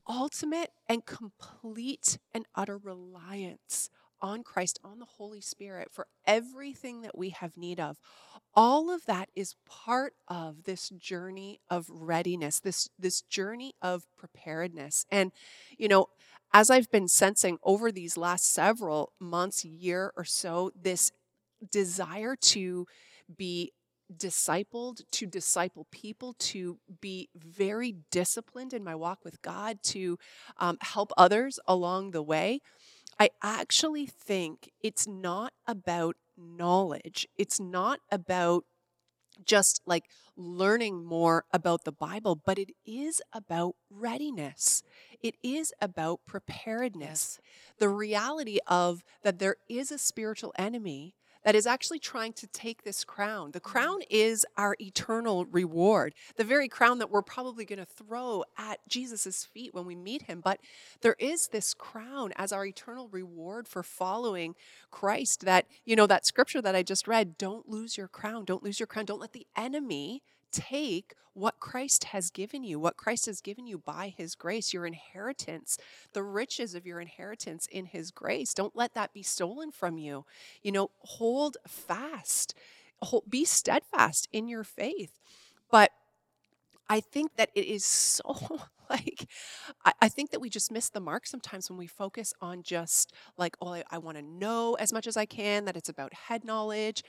ultimate 0.07 0.71
and 0.87 1.05
complete 1.05 2.17
and 2.33 2.45
utter 2.55 2.77
reliance 2.77 3.89
on 4.21 4.43
Christ, 4.43 4.79
on 4.83 4.99
the 4.99 5.05
Holy 5.05 5.41
Spirit 5.41 5.89
for 5.91 6.07
everything 6.25 7.01
that 7.01 7.17
we 7.17 7.29
have 7.29 7.57
need 7.57 7.79
of. 7.79 7.97
All 8.53 8.89
of 8.89 9.05
that 9.05 9.29
is 9.35 9.55
part 9.65 10.13
of 10.27 10.63
this 10.63 10.89
journey 10.89 11.59
of 11.69 11.87
readiness, 11.89 12.59
this 12.59 12.89
this 12.97 13.21
journey 13.21 13.73
of 13.81 14.05
preparedness. 14.17 15.05
And 15.11 15.31
you 15.77 15.87
know, 15.87 16.07
as 16.53 16.69
I've 16.69 16.89
been 16.89 17.09
sensing 17.09 17.57
over 17.63 17.91
these 17.91 18.17
last 18.17 18.51
several 18.51 19.11
months, 19.19 19.65
year 19.65 20.13
or 20.15 20.23
so, 20.23 20.71
this 20.79 21.11
desire 21.69 22.35
to 22.35 22.87
be 23.35 23.71
discipled 24.15 25.01
to 25.11 25.25
disciple 25.25 25.87
people, 25.91 26.33
to 26.39 26.79
be 27.01 27.29
very 27.35 27.95
disciplined 28.11 28.73
in 28.73 28.83
my 28.83 28.95
walk 28.95 29.19
with 29.23 29.41
God, 29.41 29.79
to 29.83 30.17
um, 30.57 30.77
help 30.81 31.11
others 31.17 31.59
along 31.67 32.11
the 32.11 32.23
way. 32.23 32.61
I 33.19 33.29
actually 33.41 34.05
think 34.05 34.71
it's 34.81 35.07
not 35.07 35.53
about 35.67 36.15
knowledge. 36.37 37.27
It's 37.37 37.59
not 37.59 37.99
about 38.11 38.65
just 39.45 39.81
like 39.85 40.05
learning 40.37 41.03
more 41.03 41.45
about 41.51 41.83
the 41.83 41.91
Bible, 41.91 42.35
but 42.35 42.57
it 42.57 42.71
is 42.85 43.21
about 43.33 43.75
readiness. 43.89 44.83
It 45.21 45.35
is 45.43 45.73
about 45.81 46.21
preparedness. 46.25 47.39
The 47.79 47.89
reality 47.89 48.59
of 48.67 49.03
that 49.23 49.39
there 49.39 49.57
is 49.69 49.91
a 49.91 49.97
spiritual 49.97 50.53
enemy 50.57 51.15
that 51.45 51.55
is 51.55 51.67
actually 51.67 51.99
trying 51.99 52.33
to 52.33 52.47
take 52.47 52.83
this 52.83 53.05
crown. 53.05 53.51
The 53.51 53.61
mm-hmm. 53.61 53.71
crown 53.71 53.99
is 54.09 54.45
our 54.57 54.75
eternal 54.81 55.45
reward, 55.45 56.13
the 56.35 56.43
very 56.43 56.67
crown 56.67 56.97
that 56.99 57.11
we're 57.11 57.21
probably 57.21 57.63
going 57.63 57.79
to 57.79 57.85
throw 57.85 58.43
at 58.57 58.79
Jesus' 58.89 59.45
feet 59.45 59.73
when 59.73 59.85
we 59.85 59.95
meet 59.95 60.23
him. 60.23 60.41
But 60.43 60.59
there 61.01 61.15
is 61.19 61.49
this 61.49 61.73
crown 61.73 62.33
as 62.35 62.51
our 62.51 62.65
eternal 62.65 63.07
reward 63.09 63.67
for 63.67 63.83
following 63.83 64.55
Christ. 64.89 65.45
That, 65.45 65.67
you 65.85 65.95
know, 65.95 66.07
that 66.07 66.25
scripture 66.25 66.61
that 66.61 66.75
I 66.75 66.81
just 66.81 67.07
read 67.07 67.37
don't 67.37 67.69
lose 67.69 67.95
your 67.95 68.07
crown, 68.07 68.43
don't 68.43 68.63
lose 68.63 68.79
your 68.79 68.87
crown, 68.87 69.05
don't 69.05 69.21
let 69.21 69.33
the 69.33 69.47
enemy 69.55 70.23
take 70.61 71.13
what 71.33 71.59
Christ 71.59 72.05
has 72.05 72.29
given 72.29 72.63
you, 72.63 72.79
what 72.79 72.95
Christ 72.95 73.25
has 73.25 73.41
given 73.41 73.67
you 73.67 73.77
by 73.77 74.13
his 74.15 74.35
grace, 74.35 74.73
your 74.73 74.85
inheritance, 74.85 75.77
the 76.13 76.23
riches 76.23 76.73
of 76.73 76.85
your 76.85 77.01
inheritance 77.01 77.67
in 77.69 77.85
his 77.85 78.09
grace. 78.11 78.53
Don't 78.53 78.75
let 78.75 78.93
that 78.93 79.13
be 79.13 79.21
stolen 79.21 79.69
from 79.71 79.97
you. 79.97 80.25
You 80.63 80.71
know, 80.71 80.91
hold 80.99 81.57
fast, 81.67 82.55
hold, 83.01 83.23
be 83.29 83.43
steadfast 83.43 84.29
in 84.31 84.47
your 84.47 84.63
faith. 84.63 85.19
But 85.69 85.91
I 86.87 87.01
think 87.01 87.35
that 87.35 87.49
it 87.53 87.65
is 87.65 87.83
so 87.83 88.61
like, 88.89 89.27
I, 89.83 89.93
I, 90.03 90.09
think 90.09 90.31
that 90.31 90.39
we 90.39 90.49
just 90.49 90.71
miss 90.71 90.89
the 90.89 90.99
mark 90.99 91.25
sometimes 91.25 91.69
when 91.69 91.77
we 91.77 91.87
focus 91.87 92.33
on 92.39 92.61
just 92.61 93.13
like, 93.37 93.57
oh, 93.59 93.73
I, 93.73 93.83
I 93.89 93.97
want 93.97 94.17
to 94.17 94.23
know 94.23 94.75
as 94.75 94.93
much 94.93 95.07
as 95.07 95.17
I 95.17 95.25
can, 95.25 95.65
that 95.65 95.75
it's 95.75 95.89
about 95.89 96.13
head 96.13 96.45
knowledge. 96.45 97.03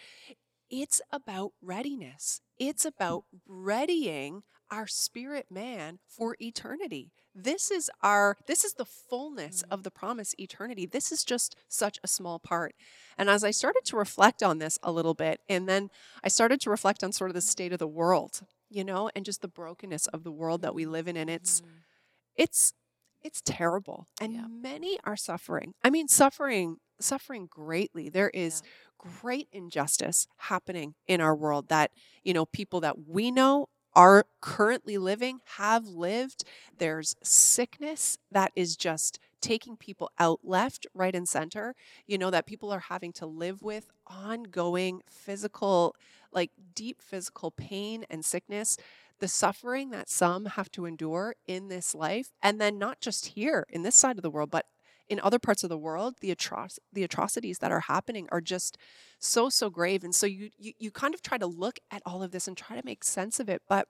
It's 0.70 1.00
about 1.12 1.52
readiness. 1.62 2.40
It's 2.58 2.84
about 2.84 3.24
readying 3.46 4.42
our 4.70 4.86
spirit 4.86 5.46
man 5.50 5.98
for 6.06 6.36
eternity. 6.40 7.12
This 7.34 7.70
is 7.70 7.90
our 8.02 8.36
this 8.46 8.64
is 8.64 8.74
the 8.74 8.84
fullness 8.84 9.62
of 9.70 9.82
the 9.82 9.90
promise 9.90 10.34
eternity. 10.38 10.86
This 10.86 11.12
is 11.12 11.22
just 11.22 11.54
such 11.68 11.98
a 12.02 12.08
small 12.08 12.38
part. 12.38 12.74
And 13.18 13.28
as 13.28 13.44
I 13.44 13.50
started 13.50 13.82
to 13.86 13.96
reflect 13.96 14.42
on 14.42 14.58
this 14.58 14.78
a 14.82 14.90
little 14.90 15.14
bit 15.14 15.40
and 15.48 15.68
then 15.68 15.90
I 16.24 16.28
started 16.28 16.60
to 16.62 16.70
reflect 16.70 17.04
on 17.04 17.12
sort 17.12 17.30
of 17.30 17.34
the 17.34 17.40
state 17.40 17.72
of 17.72 17.78
the 17.78 17.86
world, 17.86 18.40
you 18.70 18.84
know, 18.84 19.10
and 19.14 19.24
just 19.24 19.42
the 19.42 19.48
brokenness 19.48 20.06
of 20.08 20.24
the 20.24 20.32
world 20.32 20.62
that 20.62 20.74
we 20.74 20.86
live 20.86 21.08
in 21.08 21.16
and 21.16 21.28
it's 21.28 21.60
mm. 21.60 21.66
it's 22.36 22.72
it's 23.22 23.42
terrible 23.44 24.06
and 24.20 24.32
yeah. 24.32 24.46
many 24.48 24.98
are 25.04 25.16
suffering. 25.16 25.74
I 25.84 25.90
mean 25.90 26.08
suffering 26.08 26.78
suffering 27.00 27.46
greatly. 27.50 28.08
There 28.08 28.30
is 28.30 28.62
yeah 28.64 28.70
great 28.98 29.48
injustice 29.52 30.26
happening 30.36 30.94
in 31.06 31.20
our 31.20 31.34
world 31.34 31.68
that, 31.68 31.90
you 32.24 32.32
know, 32.32 32.46
people 32.46 32.80
that 32.80 33.08
we 33.08 33.30
know 33.30 33.68
are 33.94 34.26
currently 34.40 34.98
living, 34.98 35.40
have 35.56 35.86
lived. 35.86 36.44
There's 36.78 37.16
sickness 37.22 38.18
that 38.30 38.52
is 38.54 38.76
just 38.76 39.18
taking 39.40 39.76
people 39.76 40.10
out 40.18 40.40
left, 40.42 40.86
right, 40.92 41.14
and 41.14 41.28
center. 41.28 41.74
You 42.06 42.18
know, 42.18 42.30
that 42.30 42.46
people 42.46 42.70
are 42.70 42.80
having 42.80 43.12
to 43.14 43.26
live 43.26 43.62
with 43.62 43.90
ongoing 44.06 45.02
physical, 45.08 45.94
like 46.32 46.50
deep 46.74 47.00
physical 47.00 47.50
pain 47.50 48.04
and 48.10 48.24
sickness. 48.24 48.76
The 49.18 49.28
suffering 49.28 49.90
that 49.90 50.10
some 50.10 50.44
have 50.44 50.70
to 50.72 50.84
endure 50.84 51.36
in 51.46 51.68
this 51.68 51.94
life, 51.94 52.32
and 52.42 52.60
then 52.60 52.78
not 52.78 53.00
just 53.00 53.28
here 53.28 53.66
in 53.70 53.82
this 53.82 53.96
side 53.96 54.18
of 54.18 54.22
the 54.22 54.30
world, 54.30 54.50
but 54.50 54.66
in 55.08 55.20
other 55.20 55.38
parts 55.38 55.62
of 55.64 55.70
the 55.70 55.78
world, 55.78 56.16
the 56.20 56.34
atroc- 56.34 56.78
the 56.92 57.04
atrocities 57.04 57.58
that 57.58 57.72
are 57.72 57.80
happening 57.80 58.28
are 58.32 58.40
just 58.40 58.76
so 59.18 59.48
so 59.48 59.70
grave. 59.70 60.04
And 60.04 60.14
so 60.14 60.26
you, 60.26 60.50
you 60.58 60.72
you 60.78 60.90
kind 60.90 61.14
of 61.14 61.22
try 61.22 61.38
to 61.38 61.46
look 61.46 61.78
at 61.90 62.02
all 62.04 62.22
of 62.22 62.30
this 62.30 62.48
and 62.48 62.56
try 62.56 62.76
to 62.76 62.84
make 62.84 63.04
sense 63.04 63.40
of 63.40 63.48
it, 63.48 63.62
but 63.68 63.88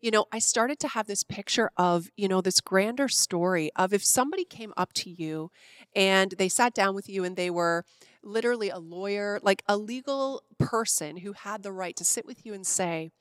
you 0.00 0.10
know, 0.10 0.26
I 0.30 0.38
started 0.38 0.78
to 0.80 0.88
have 0.88 1.06
this 1.06 1.24
picture 1.24 1.70
of, 1.78 2.10
you 2.14 2.28
know, 2.28 2.42
this 2.42 2.60
grander 2.60 3.08
story 3.08 3.70
of 3.74 3.94
if 3.94 4.04
somebody 4.04 4.44
came 4.44 4.74
up 4.76 4.92
to 4.94 5.08
you 5.08 5.50
and 5.96 6.32
they 6.32 6.50
sat 6.50 6.74
down 6.74 6.94
with 6.94 7.08
you 7.08 7.24
and 7.24 7.36
they 7.36 7.48
were 7.48 7.86
literally 8.22 8.68
a 8.68 8.78
lawyer, 8.78 9.40
like 9.42 9.62
a 9.66 9.78
legal 9.78 10.42
person 10.58 11.16
who 11.18 11.32
had 11.32 11.62
the 11.62 11.72
right 11.72 11.96
to 11.96 12.04
sit 12.04 12.26
with 12.26 12.44
you 12.44 12.52
and 12.52 12.66
say, 12.66 13.12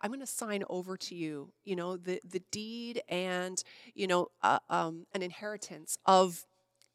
I'm 0.00 0.10
going 0.10 0.20
to 0.20 0.26
sign 0.26 0.64
over 0.68 0.96
to 0.96 1.14
you, 1.14 1.52
you 1.64 1.76
know, 1.76 1.96
the 1.96 2.20
the 2.28 2.42
deed 2.50 3.02
and 3.08 3.62
you 3.94 4.06
know 4.06 4.28
uh, 4.42 4.58
um, 4.70 5.06
an 5.14 5.22
inheritance 5.22 5.98
of 6.06 6.44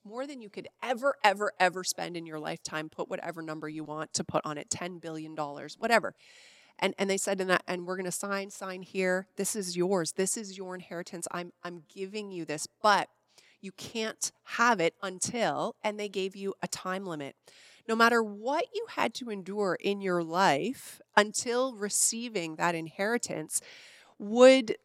more 0.06 0.28
than 0.28 0.42
you 0.42 0.50
could 0.50 0.68
ever, 0.82 1.16
ever, 1.24 1.54
ever 1.60 1.84
spend 1.84 2.18
in 2.18 2.26
your 2.26 2.40
lifetime. 2.40 2.90
Put 2.90 3.10
whatever 3.10 3.42
number 3.42 3.70
you 3.70 3.84
want 3.84 4.14
to 4.14 4.24
put 4.24 4.42
on 4.46 4.58
it, 4.58 4.70
ten 4.70 5.00
billion 5.00 5.36
dollars, 5.36 5.76
whatever. 5.80 6.14
And 6.80 6.94
and 6.98 7.10
they 7.10 7.18
said 7.18 7.40
in 7.40 7.48
that, 7.48 7.64
and 7.68 7.86
we're 7.86 7.96
going 7.96 8.06
to 8.06 8.12
sign, 8.12 8.50
sign 8.50 8.82
here. 8.82 9.28
This 9.38 9.56
is 9.56 9.78
yours. 9.78 10.14
This 10.14 10.38
is 10.38 10.58
your 10.58 10.76
inheritance. 10.76 11.28
I'm 11.32 11.54
I'm 11.64 11.84
giving 11.94 12.32
you 12.32 12.46
this, 12.46 12.68
but 12.82 13.10
you 13.62 13.72
can't 13.72 14.32
have 14.44 14.80
it 14.80 14.94
until. 15.02 15.76
And 15.84 16.00
they 16.00 16.10
gave 16.10 16.36
you 16.36 16.54
a 16.62 16.68
time 16.68 17.06
limit 17.06 17.36
no 17.88 17.96
matter 17.96 18.24
what 18.24 18.66
you 18.74 18.86
had 18.90 19.14
to 19.16 19.30
endure 19.30 19.78
in 19.80 20.02
your 20.02 20.24
life 20.24 21.02
until 21.16 21.76
receiving 21.76 22.56
that 22.56 22.76
inheritance, 22.76 23.62
would 24.20 24.78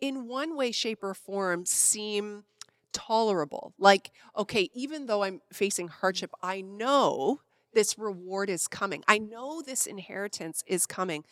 in 0.00 0.26
one 0.28 0.56
way, 0.56 0.72
shape, 0.72 1.02
or 1.02 1.14
form 1.14 1.64
seem 1.64 2.44
tolerable. 2.92 3.72
Like, 3.78 4.12
okay, 4.36 4.70
even 4.74 5.06
though 5.06 5.22
I'm 5.22 5.40
facing 5.52 5.88
hardship, 5.88 6.30
I 6.42 6.60
know 6.60 7.40
this 7.72 7.98
reward 7.98 8.48
is 8.48 8.68
coming. 8.68 9.04
I 9.06 9.18
know 9.18 9.60
this 9.60 9.86
inheritance 9.86 10.62
is 10.66 10.86
coming. 10.86 11.24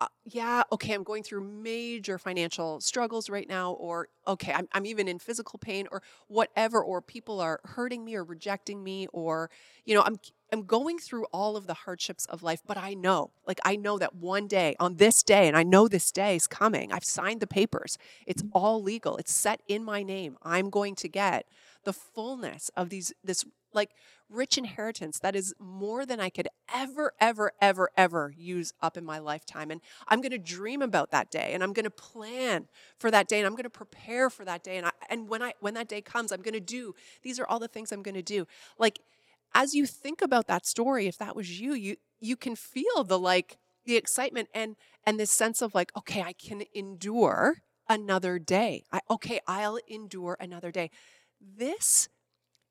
Uh, 0.00 0.06
yeah, 0.24 0.62
okay, 0.72 0.94
I'm 0.94 1.02
going 1.02 1.22
through 1.22 1.42
major 1.42 2.18
financial 2.18 2.80
struggles 2.80 3.28
right 3.28 3.48
now, 3.48 3.72
or 3.72 4.08
okay, 4.26 4.52
I'm, 4.52 4.68
I'm 4.72 4.86
even 4.86 5.08
in 5.08 5.18
physical 5.18 5.58
pain, 5.58 5.88
or 5.90 6.02
whatever, 6.28 6.82
or 6.82 7.02
people 7.02 7.40
are 7.40 7.60
hurting 7.64 8.04
me 8.04 8.14
or 8.14 8.24
rejecting 8.24 8.84
me, 8.84 9.08
or, 9.12 9.50
you 9.84 9.94
know, 9.94 10.02
I'm 10.02 10.18
am 10.52 10.62
going 10.64 10.98
through 10.98 11.24
all 11.32 11.56
of 11.56 11.66
the 11.66 11.74
hardships 11.74 12.26
of 12.26 12.42
life, 12.42 12.62
but 12.66 12.76
I 12.76 12.94
know, 12.94 13.30
like, 13.46 13.60
I 13.64 13.76
know 13.76 13.98
that 13.98 14.14
one 14.14 14.46
day, 14.46 14.76
on 14.78 14.96
this 14.96 15.22
day, 15.22 15.48
and 15.48 15.56
I 15.56 15.62
know 15.62 15.88
this 15.88 16.10
day 16.12 16.36
is 16.36 16.46
coming, 16.46 16.92
I've 16.92 17.04
signed 17.04 17.40
the 17.40 17.46
papers. 17.46 17.98
It's 18.26 18.42
mm-hmm. 18.42 18.56
all 18.56 18.82
legal, 18.82 19.16
it's 19.16 19.32
set 19.32 19.62
in 19.68 19.84
my 19.84 20.02
name. 20.02 20.36
I'm 20.42 20.70
going 20.70 20.94
to 20.96 21.08
get 21.08 21.46
the 21.84 21.92
fullness 21.92 22.70
of 22.76 22.90
these, 22.90 23.12
this 23.24 23.44
like 23.72 23.90
rich 24.28 24.56
inheritance 24.56 25.18
that 25.18 25.34
is 25.34 25.54
more 25.58 26.06
than 26.06 26.20
I 26.20 26.28
could 26.28 26.48
ever, 26.72 27.12
ever, 27.20 27.52
ever, 27.60 27.90
ever 27.96 28.32
use 28.36 28.72
up 28.80 28.96
in 28.96 29.04
my 29.04 29.18
lifetime. 29.18 29.70
And 29.70 29.80
I'm 30.08 30.20
going 30.20 30.30
to 30.32 30.38
dream 30.38 30.82
about 30.82 31.10
that 31.10 31.30
day 31.30 31.50
and 31.52 31.62
I'm 31.62 31.72
going 31.72 31.84
to 31.84 31.90
plan 31.90 32.68
for 32.98 33.10
that 33.10 33.28
day 33.28 33.38
and 33.38 33.46
I'm 33.46 33.54
going 33.54 33.64
to 33.64 33.70
prepare 33.70 34.30
for 34.30 34.44
that 34.44 34.62
day. 34.62 34.76
And, 34.76 34.86
I, 34.86 34.90
and 35.08 35.28
when, 35.28 35.42
I, 35.42 35.54
when 35.60 35.74
that 35.74 35.88
day 35.88 36.00
comes, 36.00 36.32
I'm 36.32 36.42
going 36.42 36.54
to 36.54 36.60
do, 36.60 36.94
these 37.22 37.40
are 37.40 37.46
all 37.46 37.58
the 37.58 37.68
things 37.68 37.92
I'm 37.92 38.02
going 38.02 38.14
to 38.14 38.22
do. 38.22 38.46
Like, 38.78 39.00
as 39.54 39.74
you 39.74 39.86
think 39.86 40.22
about 40.22 40.46
that 40.46 40.66
story, 40.66 41.06
if 41.06 41.18
that 41.18 41.36
was 41.36 41.60
you, 41.60 41.74
you 41.74 41.96
you 42.20 42.36
can 42.36 42.54
feel 42.56 43.04
the 43.04 43.18
like 43.18 43.58
the 43.84 43.96
excitement 43.96 44.48
and 44.54 44.76
and 45.04 45.18
this 45.18 45.30
sense 45.30 45.62
of 45.62 45.74
like, 45.74 45.90
okay, 45.96 46.22
I 46.22 46.32
can 46.32 46.62
endure 46.74 47.56
another 47.88 48.38
day. 48.38 48.84
I 48.92 49.00
okay, 49.10 49.40
I'll 49.46 49.78
endure 49.88 50.36
another 50.40 50.70
day. 50.70 50.90
This 51.40 52.08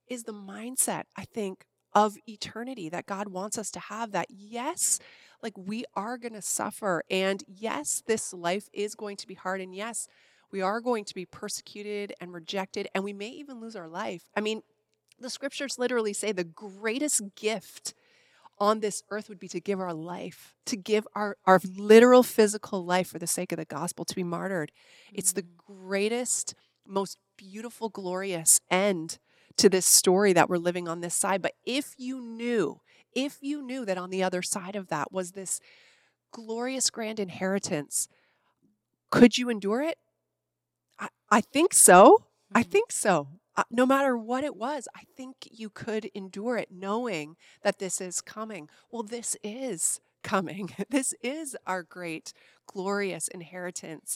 is 0.07 0.23
the 0.23 0.33
mindset, 0.33 1.03
I 1.15 1.25
think, 1.25 1.65
of 1.93 2.17
eternity 2.27 2.89
that 2.89 3.05
God 3.07 3.29
wants 3.29 3.57
us 3.57 3.71
to 3.71 3.79
have 3.79 4.11
that 4.11 4.27
yes, 4.29 4.99
like 5.41 5.53
we 5.57 5.85
are 5.95 6.17
going 6.17 6.33
to 6.33 6.41
suffer 6.41 7.03
and 7.09 7.43
yes, 7.47 8.03
this 8.05 8.33
life 8.33 8.69
is 8.73 8.95
going 8.95 9.17
to 9.17 9.27
be 9.27 9.33
hard 9.33 9.61
and 9.61 9.73
yes, 9.75 10.07
we 10.51 10.61
are 10.61 10.81
going 10.81 11.03
to 11.05 11.15
be 11.15 11.25
persecuted 11.25 12.13
and 12.21 12.33
rejected 12.33 12.87
and 12.93 13.03
we 13.03 13.13
may 13.13 13.29
even 13.29 13.59
lose 13.59 13.75
our 13.75 13.87
life. 13.87 14.29
I 14.35 14.41
mean, 14.41 14.61
the 15.19 15.29
scriptures 15.29 15.77
literally 15.77 16.13
say 16.13 16.31
the 16.31 16.43
greatest 16.43 17.21
gift 17.35 17.93
on 18.59 18.81
this 18.81 19.03
earth 19.09 19.29
would 19.29 19.39
be 19.39 19.47
to 19.47 19.61
give 19.61 19.79
our 19.79 19.93
life, 19.93 20.55
to 20.65 20.75
give 20.75 21.07
our, 21.15 21.37
our 21.45 21.61
literal 21.77 22.23
physical 22.23 22.83
life 22.85 23.07
for 23.07 23.19
the 23.19 23.27
sake 23.27 23.51
of 23.51 23.57
the 23.57 23.65
gospel, 23.65 24.05
to 24.05 24.15
be 24.15 24.23
martyred. 24.23 24.71
It's 25.13 25.31
the 25.31 25.43
mm. 25.43 25.47
greatest, 25.57 26.55
most 26.85 27.17
beautiful, 27.37 27.89
glorious 27.89 28.59
end 28.69 29.17
to 29.57 29.69
this 29.69 29.85
story 29.85 30.33
that 30.33 30.49
we're 30.49 30.57
living 30.57 30.87
on 30.87 31.01
this 31.01 31.15
side. 31.15 31.41
But 31.41 31.53
if 31.65 31.93
you 31.97 32.21
knew, 32.21 32.81
if 33.13 33.37
you 33.41 33.61
knew 33.61 33.85
that 33.85 33.97
on 33.97 34.09
the 34.09 34.23
other 34.23 34.41
side 34.41 34.75
of 34.75 34.87
that 34.89 35.11
was 35.11 35.31
this 35.31 35.59
glorious 36.31 36.89
grand 36.89 37.19
inheritance, 37.19 38.07
could 39.09 39.37
you 39.37 39.49
endure 39.49 39.81
it? 39.81 39.97
I, 40.99 41.07
I 41.31 41.41
think 41.41 41.73
so. 41.73 42.25
I 42.53 42.63
mm. 42.63 42.67
think 42.67 42.91
so 42.91 43.27
uh, 43.59 43.63
no 43.69 43.85
matter 43.85 44.17
what 44.17 44.45
it 44.45 44.55
was, 44.55 44.87
I 44.95 45.01
think 45.17 45.35
you 45.51 45.69
could 45.69 46.09
endure 46.15 46.55
it 46.55 46.69
knowing 46.71 47.35
that 47.61 47.77
this 47.77 47.99
is 47.99 48.21
coming. 48.21 48.69
Well, 48.89 49.03
this 49.03 49.35
is 49.43 49.99
coming. 50.23 50.69
This 50.89 51.13
is 51.21 51.57
our 51.67 51.83
great, 51.83 52.31
glorious 52.67 53.27
inheritance. 53.27 54.15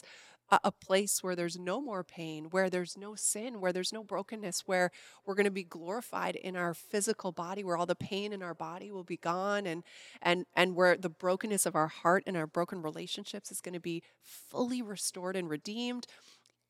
A, 0.50 0.60
a 0.64 0.72
place 0.72 1.22
where 1.22 1.36
there's 1.36 1.58
no 1.58 1.82
more 1.82 2.02
pain, 2.02 2.46
where 2.52 2.70
there's 2.70 2.96
no 2.96 3.14
sin, 3.14 3.60
where 3.60 3.72
there's 3.72 3.92
no 3.92 4.02
brokenness, 4.02 4.62
where 4.64 4.90
we're 5.26 5.34
going 5.34 5.44
to 5.44 5.50
be 5.50 5.62
glorified 5.62 6.36
in 6.36 6.56
our 6.56 6.72
physical 6.72 7.30
body, 7.30 7.62
where 7.62 7.76
all 7.76 7.84
the 7.86 7.94
pain 7.94 8.32
in 8.32 8.42
our 8.42 8.54
body 8.54 8.90
will 8.90 9.04
be 9.04 9.18
gone, 9.18 9.66
and 9.66 9.82
and 10.22 10.46
and 10.56 10.74
where 10.74 10.96
the 10.96 11.10
brokenness 11.10 11.66
of 11.66 11.76
our 11.76 11.88
heart 11.88 12.24
and 12.26 12.36
our 12.36 12.46
broken 12.46 12.80
relationships 12.80 13.52
is 13.52 13.60
going 13.60 13.74
to 13.74 13.80
be 13.80 14.02
fully 14.22 14.80
restored 14.80 15.36
and 15.36 15.50
redeemed. 15.50 16.06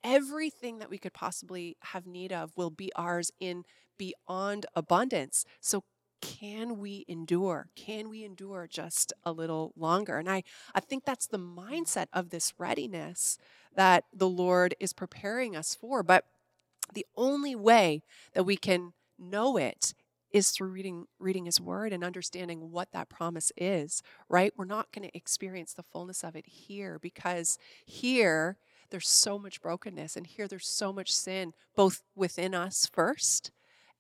Everything 0.05 0.79
that 0.79 0.91
we 0.91 0.99
could 0.99 1.15
possibly 1.15 1.77
have 1.81 2.07
need 2.07 2.33
of 2.33 2.53
will 2.57 2.71
be 2.71 2.93
ours 2.95 3.33
in 3.41 3.65
beyond 3.99 4.67
abundance. 4.77 5.45
So 5.61 5.85
can 6.21 6.79
we 6.79 7.05
endure? 7.09 7.69
Can 7.75 8.09
we 8.09 8.25
endure 8.25 8.67
just 8.71 9.13
a 9.25 9.33
little 9.33 9.73
longer? 9.77 10.19
And 10.19 10.31
I, 10.31 10.43
I 10.75 10.81
think 10.81 11.05
that's 11.05 11.27
the 11.27 11.39
mindset 11.39 12.07
of 12.13 12.31
this 12.31 12.53
readiness 12.59 13.39
that 13.75 14.05
the 14.13 14.29
Lord 14.29 14.75
is 14.79 14.93
preparing 14.93 15.57
us 15.57 15.75
for. 15.75 16.03
But 16.03 16.25
the 16.93 17.07
only 17.17 17.55
way 17.55 18.03
that 18.35 18.45
we 18.45 18.57
can 18.57 18.93
know 19.19 19.57
it 19.57 19.95
is 20.33 20.51
through 20.51 20.69
reading 20.69 21.07
reading 21.21 21.45
his 21.45 21.61
word 21.61 21.93
and 21.93 22.03
understanding 22.03 22.73
what 22.73 22.91
that 22.93 23.09
promise 23.09 23.53
is 23.57 24.03
right 24.29 24.53
we're 24.57 24.65
not 24.65 24.91
going 24.91 25.09
to 25.09 25.17
experience 25.17 25.73
the 25.73 25.85
fullness 25.85 26.25
of 26.25 26.35
it 26.35 26.45
here 26.47 26.99
because 26.99 27.57
here 27.87 28.59
there's 28.91 29.09
so 29.09 29.39
much 29.39 29.61
brokenness 29.61 30.17
and 30.17 30.27
here 30.27 30.47
there's 30.49 30.67
so 30.69 30.93
much 30.93 31.13
sin 31.13 31.53
both 31.75 32.03
within 32.15 32.55
us 32.55 32.89
first 32.93 33.51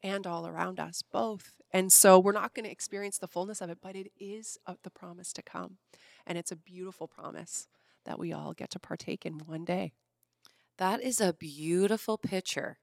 and 0.02 0.26
all 0.26 0.46
around 0.46 0.78
us, 0.78 1.02
both. 1.10 1.54
And 1.72 1.92
so 1.92 2.18
we're 2.18 2.32
not 2.32 2.54
going 2.54 2.66
to 2.66 2.70
experience 2.70 3.18
the 3.18 3.26
fullness 3.26 3.60
of 3.60 3.70
it, 3.70 3.78
but 3.82 3.96
it 3.96 4.12
is 4.20 4.58
the 4.82 4.90
promise 4.90 5.32
to 5.32 5.42
come. 5.42 5.78
And 6.26 6.36
it's 6.36 6.52
a 6.52 6.56
beautiful 6.56 7.08
promise 7.08 7.68
that 8.04 8.18
we 8.18 8.32
all 8.32 8.52
get 8.52 8.70
to 8.70 8.78
partake 8.78 9.24
in 9.24 9.34
one 9.38 9.64
day. 9.64 9.92
That 10.76 11.02
is 11.02 11.20
a 11.20 11.32
beautiful 11.32 12.18
picture 12.18 12.78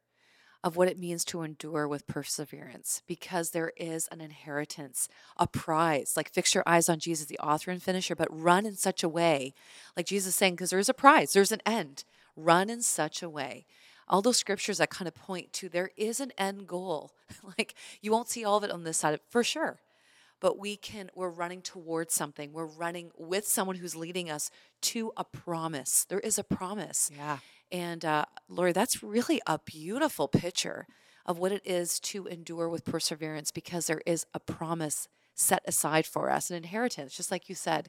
of 0.64 0.76
what 0.76 0.88
it 0.88 1.00
means 1.00 1.26
to 1.26 1.42
endure 1.42 1.88
with 1.88 2.08
perseverance 2.08 3.02
because 3.08 3.50
there 3.50 3.74
is 3.78 4.08
an 4.12 4.22
inheritance, 4.22 5.10
a 5.38 5.48
prize. 5.48 6.14
Like, 6.16 6.32
fix 6.32 6.54
your 6.54 6.64
eyes 6.68 6.88
on 6.88 7.00
Jesus, 7.00 7.26
the 7.26 7.40
author 7.40 7.72
and 7.72 7.82
finisher, 7.82 8.16
but 8.16 8.28
run 8.32 8.66
in 8.66 8.76
such 8.76 9.04
a 9.04 9.10
way, 9.10 9.54
like 9.98 10.06
Jesus 10.06 10.36
saying, 10.36 10.54
because 10.54 10.70
there's 10.70 10.90
a 10.90 10.94
prize, 10.94 11.34
there's 11.34 11.52
an 11.52 11.62
end. 11.66 12.04
Run 12.36 12.70
in 12.70 12.82
such 12.82 13.22
a 13.22 13.30
way 13.30 13.66
all 14.12 14.22
those 14.22 14.38
scriptures 14.38 14.78
that 14.78 14.90
kind 14.90 15.08
of 15.08 15.16
point 15.16 15.54
to 15.54 15.70
there 15.70 15.90
is 15.96 16.20
an 16.20 16.34
end 16.38 16.68
goal. 16.68 17.12
like 17.58 17.74
you 18.02 18.12
won't 18.12 18.30
see 18.30 18.44
all 18.44 18.58
of 18.58 18.64
it 18.64 18.70
on 18.70 18.84
this 18.84 18.98
side 18.98 19.20
for 19.30 19.44
sure. 19.44 19.80
But 20.42 20.58
we 20.58 20.76
can, 20.76 21.10
we're 21.16 21.30
running 21.30 21.62
towards 21.62 22.14
something. 22.16 22.52
We're 22.52 22.66
running 22.66 23.12
with 23.18 23.48
someone 23.48 23.76
who's 23.76 23.96
leading 23.96 24.30
us 24.30 24.50
to 24.82 25.14
a 25.16 25.24
promise. 25.24 26.06
There 26.10 26.20
is 26.20 26.40
a 26.40 26.44
promise. 26.44 27.12
Yeah. 27.16 27.38
And 27.72 28.04
uh, 28.04 28.26
Lori, 28.50 28.74
that's 28.74 29.02
really 29.04 29.42
a 29.48 29.60
beautiful 29.60 30.28
picture 30.28 30.88
of 31.26 31.38
what 31.40 31.52
it 31.52 31.62
is 31.66 32.00
to 32.00 32.26
endure 32.28 32.68
with 32.68 32.84
perseverance 32.86 33.52
because 33.52 33.88
there 33.88 34.02
is 34.06 34.26
a 34.34 34.40
promise 34.40 35.08
set 35.36 35.62
aside 35.66 36.06
for 36.06 36.30
us, 36.30 36.50
an 36.50 36.58
inheritance, 36.58 37.16
just 37.16 37.32
like 37.32 37.48
you 37.48 37.56
said. 37.56 37.88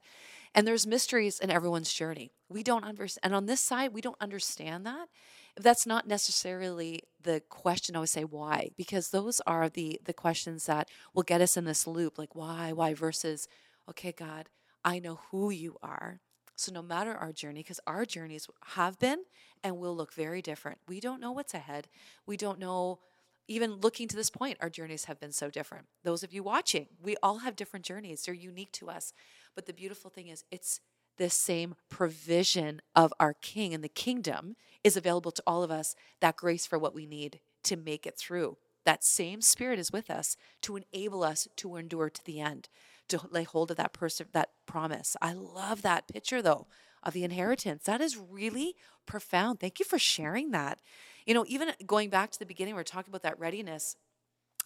And 0.54 0.66
there's 0.66 0.86
mysteries 0.86 1.40
in 1.40 1.50
everyone's 1.50 1.92
journey. 1.92 2.32
We 2.48 2.62
don't 2.62 2.84
understand. 2.84 3.20
And 3.24 3.34
on 3.34 3.46
this 3.46 3.60
side, 3.60 3.92
we 3.92 4.00
don't 4.00 4.20
understand 4.20 4.86
that 4.86 5.08
that's 5.56 5.86
not 5.86 6.06
necessarily 6.06 7.00
the 7.22 7.42
question 7.48 7.94
i 7.94 7.98
would 7.98 8.08
say 8.08 8.24
why 8.24 8.70
because 8.76 9.10
those 9.10 9.40
are 9.46 9.68
the 9.68 10.00
the 10.04 10.14
questions 10.14 10.66
that 10.66 10.88
will 11.14 11.22
get 11.22 11.40
us 11.42 11.56
in 11.56 11.64
this 11.64 11.86
loop 11.86 12.18
like 12.18 12.34
why 12.34 12.72
why 12.72 12.94
versus 12.94 13.46
okay 13.88 14.12
god 14.12 14.48
i 14.84 14.98
know 14.98 15.20
who 15.30 15.50
you 15.50 15.76
are 15.82 16.20
so 16.62 16.72
no 16.72 16.82
matter 16.82 17.12
our 17.12 17.32
journey 17.32 17.60
because 17.60 17.80
our 17.86 18.04
journeys 18.04 18.48
have 18.66 18.98
been 18.98 19.24
and 19.62 19.78
will 19.78 19.96
look 19.96 20.12
very 20.12 20.42
different. 20.42 20.78
We 20.88 21.00
don't 21.00 21.20
know 21.20 21.32
what's 21.32 21.54
ahead. 21.54 21.88
We 22.26 22.36
don't 22.36 22.58
know 22.58 23.00
even 23.48 23.72
looking 23.74 24.06
to 24.08 24.16
this 24.16 24.30
point 24.30 24.56
our 24.60 24.70
journeys 24.70 25.04
have 25.04 25.20
been 25.20 25.32
so 25.32 25.50
different. 25.50 25.86
Those 26.04 26.22
of 26.22 26.32
you 26.32 26.42
watching 26.42 26.86
we 27.02 27.16
all 27.22 27.38
have 27.38 27.56
different 27.56 27.84
journeys. 27.84 28.22
They're 28.22 28.34
unique 28.34 28.72
to 28.72 28.88
us. 28.88 29.12
But 29.54 29.66
the 29.66 29.72
beautiful 29.72 30.10
thing 30.10 30.28
is 30.28 30.44
it's 30.50 30.80
this 31.18 31.34
same 31.34 31.74
provision 31.90 32.80
of 32.96 33.12
our 33.20 33.34
king 33.34 33.74
and 33.74 33.84
the 33.84 33.88
kingdom 33.88 34.56
is 34.82 34.96
available 34.96 35.30
to 35.32 35.42
all 35.46 35.62
of 35.62 35.70
us 35.70 35.94
that 36.20 36.36
grace 36.36 36.66
for 36.66 36.78
what 36.78 36.94
we 36.94 37.06
need 37.06 37.40
to 37.64 37.76
make 37.76 38.06
it 38.06 38.16
through. 38.16 38.56
That 38.84 39.04
same 39.04 39.40
spirit 39.40 39.78
is 39.78 39.92
with 39.92 40.10
us 40.10 40.36
to 40.62 40.76
enable 40.76 41.22
us 41.22 41.46
to 41.56 41.76
endure 41.76 42.10
to 42.10 42.24
the 42.24 42.40
end 42.40 42.68
to 43.12 43.28
lay 43.30 43.44
hold 43.44 43.70
of 43.70 43.76
that 43.76 43.92
person 43.92 44.26
that 44.32 44.50
promise. 44.66 45.16
I 45.22 45.32
love 45.32 45.82
that 45.82 46.08
picture 46.08 46.42
though 46.42 46.66
of 47.02 47.14
the 47.14 47.24
inheritance. 47.24 47.84
That 47.84 48.00
is 48.00 48.16
really 48.16 48.76
profound. 49.06 49.60
Thank 49.60 49.78
you 49.78 49.84
for 49.84 49.98
sharing 49.98 50.50
that. 50.50 50.80
You 51.26 51.34
know 51.34 51.44
even 51.48 51.72
going 51.86 52.10
back 52.10 52.30
to 52.32 52.38
the 52.38 52.46
beginning 52.46 52.74
we're 52.74 52.82
talking 52.82 53.10
about 53.10 53.22
that 53.22 53.38
readiness 53.38 53.96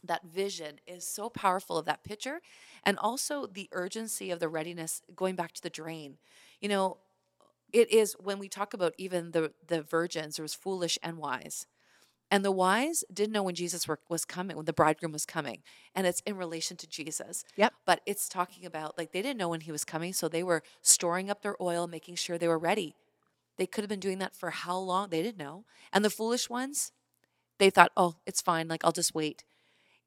that 0.05 0.25
vision 0.25 0.79
is 0.87 1.07
so 1.07 1.29
powerful 1.29 1.79
of 1.79 1.87
that 1.87 2.05
picture 2.05 2.41
and 2.85 2.99
also 2.99 3.47
the 3.47 3.69
urgency 3.73 4.31
of 4.31 4.41
the 4.41 4.49
readiness 4.49 5.03
going 5.15 5.35
back 5.35 5.53
to 5.53 5.63
the 5.63 5.71
drain. 5.71 6.19
You 6.61 6.69
know 6.69 6.99
it 7.73 7.91
is 7.91 8.15
when 8.19 8.39
we 8.39 8.49
talk 8.49 8.75
about 8.75 8.95
even 8.99 9.33
the 9.33 9.53
the 9.67 9.83
virgins 9.83 10.37
there 10.37 10.45
was 10.45 10.55
foolish 10.55 10.99
and 11.03 11.19
wise 11.19 11.67
and 12.31 12.45
the 12.45 12.53
wise 12.53 13.05
didn't 13.13 13.33
know 13.33 13.43
when 13.43 13.55
jesus 13.55 13.87
were, 13.87 13.99
was 14.09 14.25
coming 14.25 14.57
when 14.57 14.67
the 14.67 14.73
bridegroom 14.73 15.13
was 15.13 15.25
coming 15.27 15.63
and 15.95 16.07
it's 16.07 16.21
in 16.27 16.37
relation 16.37 16.77
to 16.77 16.87
jesus 16.87 17.45
yep 17.57 17.73
but 17.85 18.01
it's 18.07 18.29
talking 18.29 18.65
about 18.65 18.97
like 18.99 19.13
they 19.13 19.23
didn't 19.23 19.39
know 19.39 19.49
when 19.49 19.61
he 19.61 19.73
was 19.73 19.85
coming 19.85 20.13
so 20.13 20.29
they 20.29 20.43
were 20.43 20.63
storing 20.83 21.31
up 21.31 21.43
their 21.43 21.57
oil 21.61 21.87
making 21.87 22.15
sure 22.15 22.39
they 22.39 22.49
were 22.49 22.59
ready 22.59 22.95
they 23.59 23.67
could 23.67 23.83
have 23.83 23.89
been 23.89 24.01
doing 24.01 24.19
that 24.19 24.35
for 24.35 24.51
how 24.51 24.77
long 24.77 25.09
they 25.09 25.23
didn't 25.23 25.39
know 25.39 25.65
and 25.93 26.05
the 26.05 26.11
foolish 26.11 26.51
ones 26.51 26.93
they 27.59 27.71
thought 27.71 27.93
oh 27.97 28.17
it's 28.27 28.41
fine 28.41 28.69
like 28.69 28.85
i'll 28.85 28.93
just 28.93 29.15
wait 29.15 29.45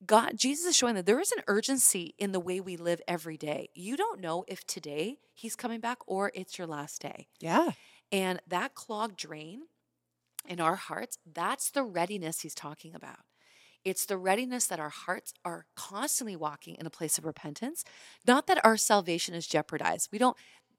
God, 0.05 0.33
Jesus 0.37 0.65
is 0.65 0.77
showing 0.77 0.95
that 0.95 1.05
there 1.05 1.19
is 1.19 1.31
an 1.33 1.43
urgency 1.47 2.15
in 2.17 2.31
the 2.31 2.39
way 2.39 2.59
we 2.61 2.77
live 2.77 3.01
every 3.07 3.35
day. 3.35 3.69
You 3.73 3.97
don't 3.97 4.21
know 4.21 4.45
if 4.47 4.65
today 4.65 5.17
he's 5.33 5.55
coming 5.55 5.81
back 5.81 5.97
or 6.07 6.31
it's 6.33 6.57
your 6.57 6.67
last 6.67 7.01
day. 7.01 7.27
Yeah. 7.39 7.71
And 8.11 8.39
that 8.47 8.75
clogged 8.75 9.17
drain 9.17 9.63
in 10.49 10.61
our 10.61 10.75
hearts, 10.75 11.19
that's 11.31 11.71
the 11.71 11.83
readiness 11.83 12.41
he's 12.41 12.55
talking 12.55 12.95
about. 12.95 13.19
It's 13.85 14.05
the 14.05 14.17
readiness 14.17 14.67
that 14.67 14.79
our 14.79 14.89
hearts 14.89 15.33
are 15.45 15.65
constantly 15.75 16.35
walking 16.35 16.75
in 16.75 16.85
a 16.87 16.91
place 16.91 17.17
of 17.17 17.25
repentance, 17.25 17.83
not 18.27 18.47
that 18.47 18.63
our 18.65 18.77
salvation 18.77 19.35
is 19.35 19.47
jeopardized. 19.47 20.09
We 20.11 20.19
don't 20.19 20.37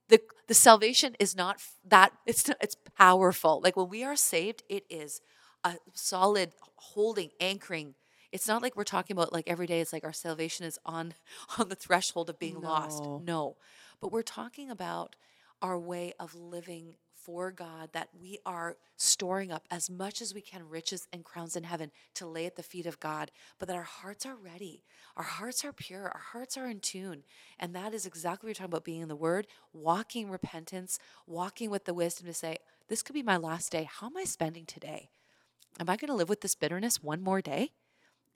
the 0.08 0.20
the 0.48 0.54
salvation 0.54 1.16
is 1.20 1.36
not 1.36 1.60
that 1.86 2.12
it's 2.26 2.48
it's 2.60 2.76
powerful. 2.96 3.60
Like 3.62 3.76
when 3.76 3.88
we 3.88 4.04
are 4.04 4.16
saved, 4.16 4.62
it 4.68 4.84
is 4.90 5.20
a 5.64 5.76
solid 5.94 6.52
holding 6.76 7.30
anchoring 7.40 7.94
it's 8.32 8.48
not 8.48 8.62
like 8.62 8.76
we're 8.76 8.84
talking 8.84 9.14
about 9.16 9.32
like 9.32 9.48
every 9.48 9.66
day 9.66 9.80
it's 9.80 9.92
like 9.92 10.04
our 10.04 10.12
salvation 10.12 10.64
is 10.66 10.78
on 10.86 11.14
on 11.58 11.68
the 11.68 11.74
threshold 11.74 12.30
of 12.30 12.38
being 12.38 12.60
No. 12.60 12.62
lost 12.62 13.08
no 13.16 13.56
but 14.00 14.12
we're 14.12 14.22
talking 14.22 14.70
about 14.70 15.16
our 15.62 15.78
way 15.78 16.12
of 16.18 16.34
living 16.34 16.96
for 17.22 17.50
God 17.50 17.90
that 17.92 18.08
we 18.20 18.38
are 18.44 18.76
storing 18.96 19.50
up 19.50 19.66
as 19.70 19.90
much 19.90 20.20
as 20.22 20.34
we 20.34 20.40
can 20.40 20.68
riches 20.68 21.06
and 21.12 21.24
crowns 21.24 21.56
in 21.56 21.64
heaven 21.64 21.90
to 22.14 22.26
lay 22.26 22.46
at 22.46 22.56
the 22.56 22.62
feet 22.62 22.86
of 22.86 23.00
God, 23.00 23.30
but 23.58 23.68
that 23.68 23.76
our 23.76 23.82
hearts 23.82 24.24
are 24.26 24.36
ready. 24.36 24.82
Our 25.16 25.24
hearts 25.24 25.64
are 25.64 25.72
pure. 25.72 26.04
Our 26.04 26.22
hearts 26.32 26.56
are 26.56 26.66
in 26.66 26.80
tune. 26.80 27.24
And 27.58 27.74
that 27.74 27.94
is 27.94 28.06
exactly 28.06 28.46
what 28.46 28.50
you're 28.50 28.54
talking 28.66 28.72
about 28.72 28.84
being 28.84 29.02
in 29.02 29.08
the 29.08 29.16
Word, 29.16 29.46
walking 29.72 30.30
repentance, 30.30 30.98
walking 31.26 31.70
with 31.70 31.84
the 31.84 31.94
wisdom 31.94 32.26
to 32.26 32.34
say, 32.34 32.58
This 32.88 33.02
could 33.02 33.14
be 33.14 33.22
my 33.22 33.36
last 33.36 33.72
day. 33.72 33.88
How 33.90 34.06
am 34.06 34.16
I 34.16 34.24
spending 34.24 34.66
today? 34.66 35.10
Am 35.78 35.88
I 35.88 35.96
going 35.96 36.08
to 36.08 36.14
live 36.14 36.28
with 36.28 36.40
this 36.40 36.54
bitterness 36.54 37.02
one 37.02 37.22
more 37.22 37.40
day? 37.40 37.72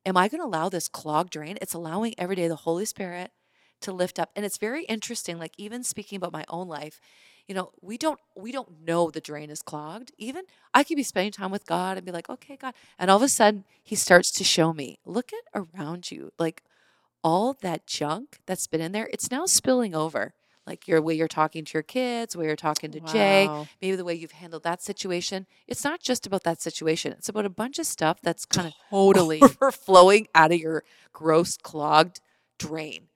Am 0.06 0.16
I 0.16 0.28
going 0.28 0.40
to 0.40 0.46
allow 0.46 0.68
this 0.68 0.88
clogged 0.88 1.30
drain? 1.30 1.58
It's 1.60 1.74
allowing 1.74 2.14
every 2.18 2.36
day 2.36 2.48
the 2.48 2.56
Holy 2.56 2.84
Spirit 2.84 3.32
to 3.80 3.92
lift 3.92 4.18
up. 4.18 4.30
And 4.34 4.44
it's 4.44 4.58
very 4.58 4.84
interesting, 4.84 5.38
like 5.38 5.52
even 5.56 5.82
speaking 5.82 6.16
about 6.16 6.32
my 6.32 6.44
own 6.48 6.68
life, 6.68 7.00
you 7.46 7.54
know, 7.54 7.72
we 7.80 7.98
don't 7.98 8.18
we 8.37 8.52
don't 8.52 8.85
know 8.85 9.11
the 9.11 9.20
drain 9.20 9.50
is 9.50 9.62
clogged. 9.62 10.12
Even 10.18 10.44
I 10.72 10.83
could 10.85 10.96
be 10.96 11.02
spending 11.02 11.33
time 11.33 11.50
with 11.50 11.66
God 11.66 11.96
and 11.96 12.07
be 12.07 12.12
like, 12.12 12.30
okay, 12.30 12.57
God. 12.57 12.74
And 12.98 13.11
all 13.11 13.18
of 13.18 13.22
a 13.22 13.28
sudden 13.28 13.64
he 13.83 13.94
starts 13.96 14.30
to 14.33 14.44
show 14.44 14.72
me, 14.72 14.98
look 15.04 15.30
at 15.33 15.62
around 15.76 16.11
you. 16.11 16.33
Like 16.38 16.62
all 17.22 17.54
that 17.61 17.87
junk 17.87 18.40
that's 18.46 18.66
been 18.66 18.80
in 18.80 18.92
there, 18.92 19.09
it's 19.12 19.30
now 19.30 19.46
spilling 19.46 19.94
over. 19.94 20.33
Like 20.66 20.88
your 20.88 21.02
way 21.02 21.12
you're 21.14 21.28
talking 21.28 21.64
to 21.66 21.74
your 21.74 21.83
kids, 21.83 22.35
way 22.35 22.46
you're 22.46 22.57
talking 22.57 22.90
to 22.92 23.00
Jay, 23.00 23.46
maybe 23.83 23.96
the 23.96 24.04
way 24.04 24.14
you've 24.14 24.33
handled 24.33 24.62
that 24.62 24.83
situation. 24.83 25.46
It's 25.68 25.85
not 25.85 26.00
just 26.00 26.26
about 26.26 26.44
that 26.44 26.62
situation. 26.62 27.12
It's 27.12 27.28
about 27.28 27.44
a 27.44 27.50
bunch 27.50 27.78
of 27.78 27.85
stuff 27.87 28.18
that's 28.22 28.46
kind 28.46 28.68
of 28.68 28.74
Totally. 28.88 29.42
overflowing 29.42 30.28
out 30.35 30.52
of 30.52 30.59
your 30.59 30.83
gross 31.12 31.59
clogged 31.59 32.20
drain. 32.59 33.09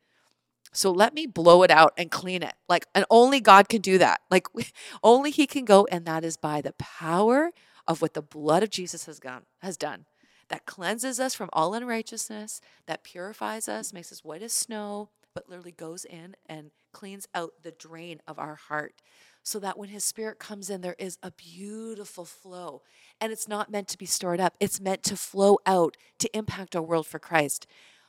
So 0.78 0.92
let 0.92 1.12
me 1.12 1.26
blow 1.26 1.64
it 1.64 1.72
out 1.72 1.92
and 1.98 2.08
clean 2.08 2.40
it. 2.40 2.54
Like, 2.68 2.86
and 2.94 3.04
only 3.10 3.40
God 3.40 3.68
can 3.68 3.80
do 3.80 3.98
that. 3.98 4.20
Like, 4.30 4.46
only 5.02 5.32
He 5.32 5.44
can 5.48 5.64
go, 5.64 5.88
and 5.90 6.04
that 6.04 6.24
is 6.24 6.36
by 6.36 6.60
the 6.60 6.72
power 6.74 7.50
of 7.88 8.00
what 8.00 8.14
the 8.14 8.22
blood 8.22 8.62
of 8.62 8.70
Jesus 8.70 9.06
has 9.06 9.18
gone 9.18 9.42
has 9.60 9.76
done. 9.76 10.06
That 10.50 10.66
cleanses 10.66 11.18
us 11.18 11.34
from 11.34 11.50
all 11.52 11.74
unrighteousness, 11.74 12.60
that 12.86 13.02
purifies 13.02 13.68
us, 13.68 13.92
makes 13.92 14.12
us 14.12 14.22
white 14.22 14.40
as 14.40 14.52
snow, 14.52 15.10
but 15.34 15.48
literally 15.48 15.72
goes 15.72 16.04
in 16.04 16.36
and 16.46 16.70
cleans 16.92 17.26
out 17.34 17.54
the 17.64 17.72
drain 17.72 18.20
of 18.28 18.38
our 18.38 18.54
heart 18.54 19.02
so 19.42 19.58
that 19.58 19.78
when 19.78 19.88
his 19.88 20.04
spirit 20.04 20.38
comes 20.38 20.70
in, 20.70 20.80
there 20.80 20.96
is 20.98 21.18
a 21.24 21.32
beautiful 21.32 22.24
flow. 22.24 22.82
And 23.20 23.32
it's 23.32 23.48
not 23.48 23.70
meant 23.70 23.88
to 23.88 23.98
be 23.98 24.06
stored 24.06 24.40
up, 24.40 24.54
it's 24.60 24.80
meant 24.80 25.02
to 25.04 25.16
flow 25.16 25.58
out 25.66 25.96
to 26.20 26.36
impact 26.36 26.76
our 26.76 26.82
world 26.82 27.08
for 27.08 27.18
Christ. 27.18 27.66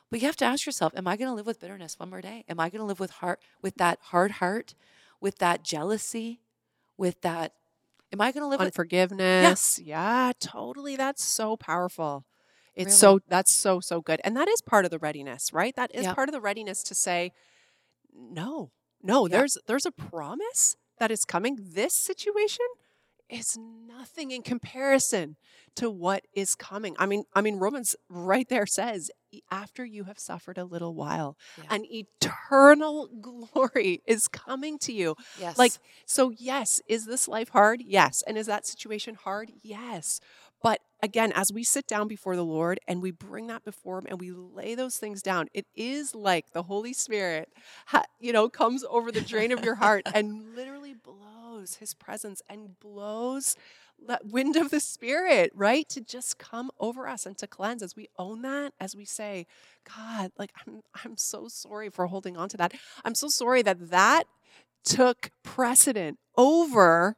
But 0.10 0.22
you 0.22 0.26
have 0.28 0.36
to 0.38 0.46
ask 0.46 0.66
yourself, 0.66 0.94
am 0.96 1.08
I 1.08 1.18
going 1.18 1.30
to 1.30 1.34
live 1.36 1.46
with 1.46 1.60
bitterness 1.60 2.00
one 2.00 2.10
more 2.10 2.22
day? 2.22 2.44
Am 2.50 2.60
I 2.60 2.70
going 2.70 2.80
to 2.80 2.86
live 2.86 3.00
with 3.00 3.12
heart 3.12 3.40
with 3.62 3.76
that 3.76 4.00
hard 4.02 4.32
heart, 4.32 4.74
with 5.22 5.38
that 5.38 5.64
jealousy, 5.64 6.42
with 6.98 7.22
that 7.22 7.54
am 8.12 8.20
I 8.22 8.32
going 8.32 8.44
to 8.44 8.48
live 8.48 8.60
with 8.60 8.68
Unforgiveness. 8.68 9.80
Yeah. 9.80 10.32
totally. 10.40 10.96
That's 10.96 11.24
so 11.24 11.56
powerful. 11.58 12.26
It's 12.76 12.88
Really. 12.88 12.96
so 12.98 13.20
that's 13.28 13.52
so 13.52 13.80
so 13.80 14.02
good. 14.02 14.20
And 14.24 14.36
that 14.38 14.48
is 14.48 14.62
part 14.62 14.86
of 14.86 14.92
the 14.92 15.00
readiness, 15.00 15.54
right? 15.54 15.76
That 15.76 15.94
is 15.94 16.04
Yeah. 16.06 16.14
part 16.16 16.30
of 16.30 16.34
the 16.34 16.42
readiness 16.42 16.82
to 16.84 16.96
say 16.96 17.34
no. 18.14 18.72
No, 19.04 19.28
Yeah. 19.28 19.38
there's 19.38 19.58
there's 19.68 19.86
a 19.86 19.92
promise 19.92 20.76
that 20.98 21.12
is 21.12 21.24
coming. 21.26 21.58
This 21.60 21.94
situation 21.94 22.66
is 23.30 23.58
nothing 23.58 24.32
in 24.32 24.42
comparison 24.42 25.36
to 25.76 25.90
what 25.90 26.26
is 26.34 26.56
coming. 26.56 26.96
I 27.00 27.06
mean, 27.06 27.24
I 27.34 27.42
mean 27.42 27.58
Romans 27.58 27.96
right 28.10 28.48
there 28.50 28.66
says 28.66 29.12
"E- 29.32 29.42
after 29.52 29.86
you 29.86 30.06
have 30.06 30.20
suffered 30.20 30.58
a 30.58 30.66
little 30.66 30.96
while, 30.96 31.38
Yeah. 31.58 31.76
an 31.76 31.86
eternal 31.86 33.08
glory 33.22 34.02
is 34.06 34.28
coming 34.28 34.78
to 34.80 34.94
you. 34.94 35.16
yes. 35.40 35.58
Like, 35.58 35.74
so 36.06 36.32
yes, 36.38 36.82
is 36.88 37.06
this 37.06 37.28
life 37.28 37.50
hard? 37.50 37.82
Yes. 37.86 38.24
And 38.28 38.38
is 38.38 38.48
that 38.48 38.66
situation 38.66 39.16
hard? 39.16 39.52
Yes. 39.62 40.20
But 40.62 40.82
again, 41.02 41.32
as 41.36 41.54
we 41.54 41.64
sit 41.64 41.88
down 41.88 42.10
before 42.10 42.36
the 42.36 42.44
Lord 42.44 42.82
and 42.86 43.02
we 43.02 43.12
bring 43.12 43.48
that 43.48 43.64
before 43.64 44.00
Him 44.00 44.08
and 44.10 44.20
we 44.20 44.32
lay 44.32 44.76
those 44.76 44.98
things 44.98 45.22
down, 45.22 45.48
it 45.54 45.66
is 45.74 46.14
like 46.14 46.52
the 46.52 46.64
Holy 46.64 46.92
Spirit, 46.92 47.48
you 48.20 48.34
know, 48.34 48.50
comes 48.50 48.84
over 48.90 49.10
the 49.10 49.22
drain 49.22 49.54
of 49.54 49.64
your 49.64 49.76
heart 49.76 50.04
and 50.14 50.54
literally 50.58 50.89
His 51.76 51.94
presence 51.94 52.42
and 52.50 52.80
blows 52.80 53.56
that 54.08 54.26
wind 54.26 54.56
of 54.56 54.70
the 54.70 54.80
Spirit, 54.80 55.52
right? 55.54 55.88
To 55.90 56.02
just 56.02 56.38
come 56.38 56.72
over 56.80 57.08
us 57.08 57.26
and 57.26 57.38
to 57.38 57.48
cleanse 57.48 57.84
as 57.84 57.96
we 57.96 58.08
own 58.18 58.42
that, 58.44 58.74
as 58.80 58.96
we 58.96 59.06
say, 59.06 59.46
God, 59.96 60.32
like, 60.38 60.52
I'm, 60.66 60.82
I'm 61.04 61.18
so 61.18 61.48
sorry 61.48 61.90
for 61.90 62.08
holding 62.08 62.38
on 62.38 62.50
to 62.50 62.58
that. 62.58 62.74
I'm 63.04 63.16
so 63.16 63.28
sorry 63.28 63.62
that 63.64 63.90
that 63.90 64.24
took 64.84 65.32
precedent 65.44 66.18
over 66.38 67.16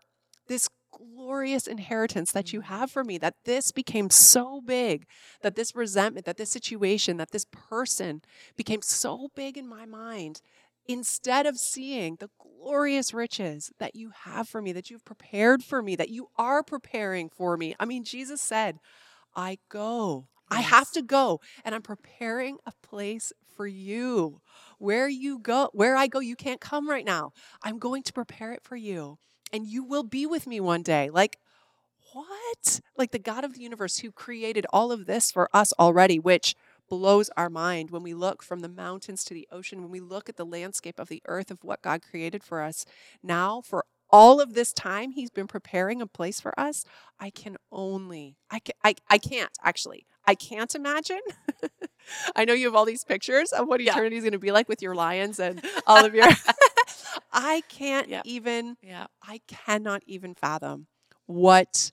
this 0.47 0.69
glorious 0.91 1.67
inheritance 1.67 2.31
that 2.31 2.53
you 2.53 2.61
mm. 2.61 2.65
have 2.65 2.91
for 2.91 3.03
me, 3.03 3.17
that 3.17 3.35
this 3.45 3.71
became 3.71 4.09
so 4.09 4.61
big, 4.61 5.05
that 5.41 5.55
this 5.55 5.75
resentment, 5.75 6.25
that 6.25 6.37
this 6.37 6.51
situation, 6.51 7.17
that 7.17 7.31
this 7.31 7.45
person 7.45 8.21
became 8.55 8.81
so 8.81 9.29
big 9.35 9.57
in 9.57 9.67
my 9.67 9.85
mind, 9.85 10.41
instead 10.91 11.45
of 11.45 11.57
seeing 11.57 12.17
the 12.17 12.29
glorious 12.39 13.13
riches 13.13 13.71
that 13.79 13.95
you 13.95 14.11
have 14.23 14.47
for 14.47 14.61
me, 14.61 14.71
that 14.71 14.89
you've 14.89 15.05
prepared 15.05 15.63
for 15.63 15.81
me, 15.81 15.95
that 15.95 16.09
you 16.09 16.29
are 16.37 16.63
preparing 16.63 17.29
for 17.29 17.57
me. 17.57 17.75
I 17.79 17.85
mean, 17.85 18.03
Jesus 18.03 18.41
said, 18.41 18.79
I 19.35 19.57
go. 19.69 20.27
I 20.49 20.59
have 20.61 20.91
to 20.91 21.01
go 21.01 21.39
and 21.63 21.73
I'm 21.73 21.81
preparing 21.81 22.57
a 22.65 22.73
place 22.83 23.31
for 23.55 23.65
you. 23.65 24.41
Where 24.79 25.07
you 25.07 25.39
go, 25.39 25.69
where 25.71 25.95
I 25.95 26.07
go, 26.07 26.19
you 26.19 26.35
can't 26.35 26.59
come 26.59 26.89
right 26.89 27.05
now. 27.05 27.31
I'm 27.63 27.79
going 27.79 28.03
to 28.03 28.13
prepare 28.13 28.51
it 28.51 28.63
for 28.63 28.75
you 28.75 29.17
and 29.53 29.65
you 29.65 29.83
will 29.83 30.03
be 30.03 30.25
with 30.25 30.47
me 30.47 30.59
one 30.59 30.81
day. 30.83 31.09
Like, 31.09 31.37
what? 32.13 32.81
Like 32.97 33.11
the 33.11 33.19
God 33.19 33.43
of 33.43 33.53
the 33.53 33.61
universe 33.61 33.99
who 33.99 34.11
created 34.11 34.65
all 34.71 34.91
of 34.91 35.05
this 35.05 35.31
for 35.31 35.49
us 35.53 35.71
already, 35.79 36.19
which 36.19 36.55
blows 36.91 37.31
our 37.37 37.49
mind 37.49 37.91
when 37.91 38.03
we 38.03 38.13
look 38.13 38.43
from 38.43 38.61
the 38.61 38.69
mountains 38.69 39.23
to 39.25 39.33
the 39.33 39.47
ocean, 39.51 39.81
when 39.81 39.91
we 39.91 40.01
look 40.01 40.29
at 40.29 40.37
the 40.37 40.45
landscape 40.45 40.99
of 40.99 41.09
the 41.09 41.23
earth 41.27 41.51
of 41.51 41.63
what 41.63 41.81
God 41.81 42.03
created 42.03 42.43
for 42.43 42.61
us. 42.61 42.85
Now, 43.23 43.61
for 43.61 43.85
all 44.11 44.41
of 44.41 44.53
this 44.55 44.73
time, 44.73 45.13
He's 45.13 45.31
been 45.31 45.47
preparing 45.47 46.01
a 46.01 46.07
place 46.07 46.41
for 46.41 46.59
us. 46.59 46.85
I 47.19 47.31
can 47.31 47.57
only, 47.71 48.37
I, 48.51 48.59
can, 48.59 48.75
I, 48.83 48.95
I 49.09 49.19
can't 49.19 49.51
actually, 49.63 50.05
I 50.27 50.35
can't 50.35 50.75
imagine. 50.75 51.21
I 52.35 52.45
know 52.45 52.53
you 52.53 52.67
have 52.67 52.75
all 52.75 52.85
these 52.85 53.05
pictures 53.05 53.53
of 53.53 53.67
what 53.67 53.81
Yeah. 53.81 53.93
eternity 53.93 54.17
is 54.17 54.23
going 54.23 54.33
to 54.33 54.39
be 54.39 54.51
like 54.51 54.69
with 54.69 54.81
your 54.81 54.95
lions 54.95 55.39
and 55.39 55.63
all 55.87 56.05
of 56.05 56.13
your. 56.15 56.27
I 57.33 57.63
can't 57.69 58.09
Yeah. 58.09 58.21
even 58.25 58.77
yeah. 58.81 59.07
I 59.23 59.41
cannot 59.47 60.03
even 60.07 60.35
fathom 60.35 60.87
what 61.27 61.91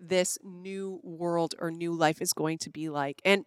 this 0.00 0.38
new 0.42 1.00
world 1.02 1.54
or 1.58 1.70
new 1.70 1.92
life 1.94 2.20
is 2.22 2.32
going 2.32 2.58
to 2.58 2.70
be 2.70 2.88
like. 2.88 3.20
And 3.24 3.44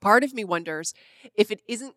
part 0.00 0.24
of 0.24 0.34
me 0.34 0.44
wonders 0.44 0.94
if 1.34 1.50
it 1.50 1.60
isn't 1.68 1.94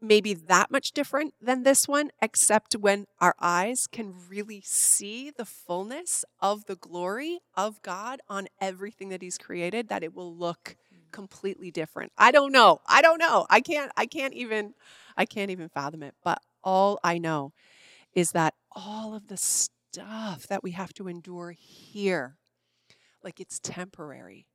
maybe 0.00 0.34
that 0.34 0.70
much 0.70 0.92
different 0.92 1.34
than 1.40 1.62
this 1.62 1.88
one, 1.88 2.10
except 2.20 2.74
when 2.74 3.06
our 3.20 3.34
eyes 3.40 3.86
can 3.86 4.14
really 4.28 4.62
see 4.64 5.30
the 5.30 5.44
fullness 5.44 6.24
of 6.40 6.66
the 6.66 6.76
glory 6.76 7.40
of 7.54 7.80
God 7.82 8.20
on 8.28 8.48
everything 8.60 9.08
that 9.08 9.22
He's 9.22 9.38
created, 9.38 9.88
that 9.88 10.02
it 10.02 10.14
will 10.14 10.34
look 10.34 10.76
mm. 10.92 11.10
completely 11.12 11.70
different. 11.70 12.12
I 12.18 12.30
don't 12.30 12.52
know. 12.52 12.80
I 12.86 13.02
don't 13.02 13.18
know. 13.18 13.46
I 13.48 13.60
can't 13.60 13.90
I 13.96 14.06
can't 14.06 14.34
even 14.34 14.74
I 15.16 15.24
can't 15.24 15.50
even 15.50 15.68
fathom 15.68 16.02
it. 16.02 16.14
But 16.22 16.40
all 16.62 16.98
I 17.02 17.18
know 17.18 17.52
is 18.14 18.32
that 18.32 18.54
all 18.72 19.14
of 19.14 19.28
the 19.28 19.36
stuff 19.36 20.46
that 20.48 20.62
we 20.62 20.72
have 20.72 20.92
to 20.94 21.08
endure 21.08 21.52
here, 21.52 22.36
like 23.22 23.40
it's 23.40 23.58
temporary. 23.58 24.46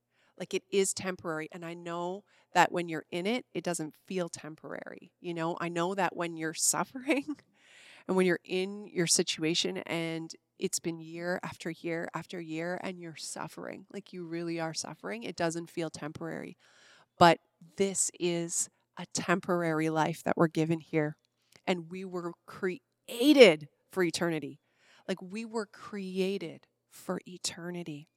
Like 0.41 0.55
it 0.55 0.63
is 0.71 0.93
temporary. 0.95 1.49
And 1.53 1.65
I 1.65 1.75
know 1.75 2.25
that 2.55 2.73
when 2.73 2.89
you're 2.89 3.05
in 3.11 3.27
it, 3.27 3.45
it 3.53 3.63
doesn't 3.63 3.95
feel 4.07 4.29
temporary. 4.29 5.13
You 5.21 5.35
know, 5.35 5.57
I 5.61 5.69
know 5.69 5.95
that 5.95 6.17
when 6.17 6.35
you're 6.37 6.55
suffering 6.55 7.25
and 8.07 8.17
when 8.17 8.25
you're 8.25 8.39
in 8.45 8.87
your 8.87 9.07
situation 9.07 9.77
and 9.79 10.33
it's 10.59 10.79
been 10.79 10.99
year 11.01 11.39
after 11.43 11.71
year 11.71 12.09
after 12.15 12.41
year 12.41 12.79
and 12.83 12.99
you're 12.99 13.17
suffering, 13.17 13.85
like 13.93 14.13
you 14.13 14.25
really 14.25 14.59
are 14.59 14.75
suffering, 14.75 15.23
it 15.23 15.37
doesn't 15.37 15.69
feel 15.71 15.91
temporary. 15.91 16.57
But 17.19 17.39
this 17.77 18.11
is 18.19 18.69
a 18.97 19.05
temporary 19.13 19.89
life 19.89 20.23
that 20.23 20.37
we're 20.37 20.47
given 20.47 20.79
here. 20.79 21.17
And 21.67 21.91
we 21.91 22.05
were 22.05 22.33
created 22.47 23.69
for 23.91 24.03
eternity. 24.03 24.59
Like 25.07 25.21
we 25.21 25.45
were 25.45 25.67
created 25.67 26.67
for 26.91 27.19
eternity. 27.27 28.09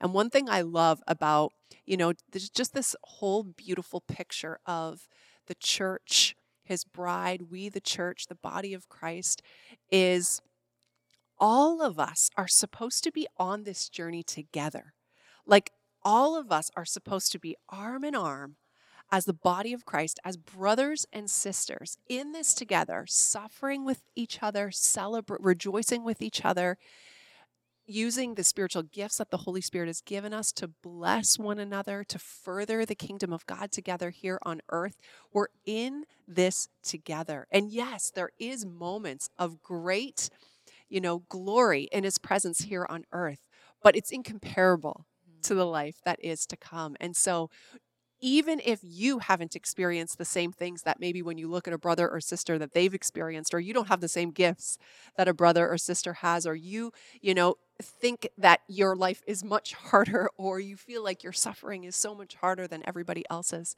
And 0.00 0.14
one 0.14 0.30
thing 0.30 0.48
I 0.48 0.62
love 0.62 1.02
about, 1.06 1.52
you 1.84 1.96
know, 1.96 2.12
there's 2.30 2.50
just 2.50 2.72
this 2.72 2.96
whole 3.02 3.42
beautiful 3.42 4.00
picture 4.00 4.58
of 4.66 5.06
the 5.46 5.54
church, 5.54 6.36
his 6.64 6.84
bride, 6.84 7.50
we, 7.50 7.68
the 7.68 7.80
church, 7.80 8.26
the 8.28 8.34
body 8.34 8.72
of 8.72 8.88
Christ, 8.88 9.42
is 9.90 10.40
all 11.38 11.82
of 11.82 11.98
us 11.98 12.30
are 12.36 12.48
supposed 12.48 13.02
to 13.04 13.12
be 13.12 13.26
on 13.36 13.64
this 13.64 13.88
journey 13.88 14.22
together. 14.22 14.94
Like 15.46 15.70
all 16.02 16.36
of 16.36 16.50
us 16.52 16.70
are 16.76 16.84
supposed 16.84 17.32
to 17.32 17.38
be 17.38 17.56
arm 17.68 18.04
in 18.04 18.14
arm 18.14 18.56
as 19.12 19.24
the 19.24 19.32
body 19.32 19.72
of 19.72 19.84
Christ, 19.84 20.20
as 20.24 20.36
brothers 20.36 21.06
and 21.12 21.28
sisters 21.28 21.98
in 22.08 22.32
this 22.32 22.54
together, 22.54 23.04
suffering 23.08 23.84
with 23.84 24.02
each 24.14 24.38
other, 24.40 24.70
celebrate, 24.70 25.42
rejoicing 25.42 26.04
with 26.04 26.22
each 26.22 26.44
other, 26.44 26.78
using 27.90 28.34
the 28.34 28.44
spiritual 28.44 28.82
gifts 28.82 29.18
that 29.18 29.30
the 29.30 29.38
Holy 29.38 29.60
Spirit 29.60 29.88
has 29.88 30.00
given 30.00 30.32
us 30.32 30.52
to 30.52 30.68
bless 30.68 31.38
one 31.38 31.58
another, 31.58 32.04
to 32.04 32.18
further 32.18 32.86
the 32.86 32.94
kingdom 32.94 33.32
of 33.32 33.46
God 33.46 33.72
together 33.72 34.10
here 34.10 34.38
on 34.42 34.60
earth. 34.70 34.96
We're 35.32 35.48
in 35.66 36.04
this 36.26 36.68
together. 36.82 37.46
And 37.50 37.70
yes, 37.70 38.10
there 38.14 38.30
is 38.38 38.64
moments 38.64 39.28
of 39.38 39.62
great, 39.62 40.30
you 40.88 41.00
know, 41.00 41.24
glory 41.28 41.88
in 41.92 42.04
his 42.04 42.18
presence 42.18 42.60
here 42.60 42.86
on 42.88 43.04
earth, 43.12 43.40
but 43.82 43.96
it's 43.96 44.12
incomparable 44.12 45.06
mm-hmm. 45.28 45.40
to 45.42 45.54
the 45.54 45.66
life 45.66 45.96
that 46.04 46.18
is 46.22 46.46
to 46.46 46.56
come. 46.56 46.96
And 47.00 47.16
so 47.16 47.50
even 48.20 48.60
if 48.64 48.80
you 48.82 49.20
haven't 49.20 49.56
experienced 49.56 50.18
the 50.18 50.24
same 50.24 50.52
things 50.52 50.82
that 50.82 51.00
maybe 51.00 51.22
when 51.22 51.38
you 51.38 51.48
look 51.48 51.66
at 51.66 51.74
a 51.74 51.78
brother 51.78 52.08
or 52.08 52.20
sister 52.20 52.58
that 52.58 52.72
they've 52.72 52.94
experienced 52.94 53.54
or 53.54 53.60
you 53.60 53.72
don't 53.72 53.88
have 53.88 54.00
the 54.00 54.08
same 54.08 54.30
gifts 54.30 54.78
that 55.16 55.28
a 55.28 55.34
brother 55.34 55.68
or 55.68 55.78
sister 55.78 56.14
has 56.14 56.46
or 56.46 56.54
you 56.54 56.92
you 57.20 57.34
know 57.34 57.56
think 57.80 58.28
that 58.36 58.60
your 58.68 58.94
life 58.94 59.22
is 59.26 59.42
much 59.42 59.72
harder 59.90 60.28
or 60.36 60.60
you 60.60 60.76
feel 60.76 61.02
like 61.02 61.22
your 61.22 61.32
suffering 61.32 61.84
is 61.84 61.96
so 61.96 62.14
much 62.14 62.34
harder 62.36 62.66
than 62.66 62.82
everybody 62.86 63.24
else's 63.30 63.74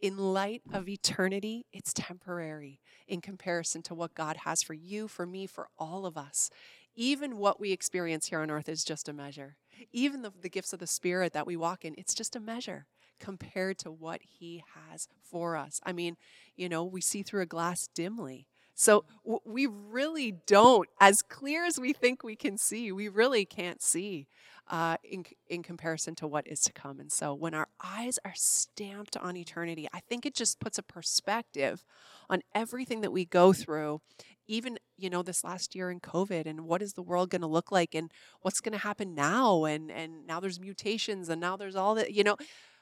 in 0.00 0.18
light 0.18 0.62
of 0.72 0.88
eternity 0.88 1.64
it's 1.72 1.92
temporary 1.92 2.80
in 3.08 3.20
comparison 3.20 3.82
to 3.82 3.94
what 3.94 4.14
God 4.14 4.38
has 4.38 4.62
for 4.62 4.74
you 4.74 5.08
for 5.08 5.26
me 5.26 5.46
for 5.46 5.68
all 5.78 6.04
of 6.04 6.18
us. 6.18 6.50
Even 6.94 7.36
what 7.38 7.60
we 7.60 7.72
experience 7.72 8.26
here 8.26 8.40
on 8.40 8.50
earth 8.50 8.68
is 8.68 8.84
just 8.84 9.08
a 9.08 9.12
measure. 9.12 9.56
Even 9.92 10.22
the, 10.22 10.32
the 10.40 10.48
gifts 10.48 10.72
of 10.72 10.80
the 10.80 10.86
spirit 10.86 11.32
that 11.32 11.46
we 11.46 11.56
walk 11.56 11.84
in 11.84 11.94
it's 11.96 12.14
just 12.14 12.36
a 12.36 12.40
measure 12.40 12.86
compared 13.18 13.78
to 13.78 13.90
what 13.90 14.20
he 14.22 14.62
has 14.90 15.08
for 15.22 15.56
us. 15.56 15.80
I 15.84 15.92
mean, 15.92 16.16
you 16.56 16.68
know, 16.68 16.84
we 16.84 17.00
see 17.00 17.22
through 17.22 17.42
a 17.42 17.46
glass 17.46 17.88
dimly 17.94 18.46
So 18.74 19.04
w- 19.24 19.40
we 19.44 19.66
really 19.66 20.32
don't, 20.46 20.88
as 21.00 21.22
clear 21.22 21.64
as 21.64 21.78
we 21.80 21.92
think 21.92 22.22
we 22.22 22.36
can 22.36 22.58
see, 22.58 22.92
we 22.92 23.08
really 23.08 23.44
can't 23.44 23.82
see 23.82 24.28
uh, 24.68 24.96
in, 25.04 25.24
in 25.48 25.62
comparison 25.62 26.14
to 26.16 26.26
what 26.26 26.46
is 26.46 26.60
to 26.62 26.72
come. 26.72 27.00
And 27.00 27.10
so 27.10 27.32
when 27.34 27.54
our 27.54 27.68
eyes 27.82 28.18
are 28.24 28.34
stamped 28.34 29.16
on 29.16 29.36
eternity, 29.36 29.86
I 29.94 30.00
think 30.00 30.26
it 30.26 30.34
just 30.34 30.60
puts 30.60 30.76
a 30.78 30.82
perspective 30.82 31.84
on 32.28 32.42
everything 32.54 33.00
that 33.02 33.12
we 33.12 33.24
go 33.24 33.52
through 33.52 34.00
even 34.48 34.78
you 34.96 35.10
know 35.10 35.22
this 35.22 35.42
last 35.42 35.74
year 35.74 35.90
in 35.90 36.00
covid 36.00 36.46
and 36.46 36.60
what 36.62 36.80
is 36.82 36.92
the 36.92 37.02
world 37.02 37.30
going 37.30 37.40
to 37.40 37.46
look 37.48 37.72
like 37.72 37.94
and 37.94 38.10
what's 38.42 38.60
going 38.60 38.72
to 38.72 38.78
happen 38.78 39.14
now 39.14 39.64
and 39.64 39.90
and 39.90 40.26
now 40.26 40.38
there's 40.38 40.60
mutations 40.60 41.28
and 41.28 41.40
now 41.40 41.56
there's 41.56 41.74
all 41.76 41.94
that 41.94 42.12
you 42.12 42.22
know 42.22 42.36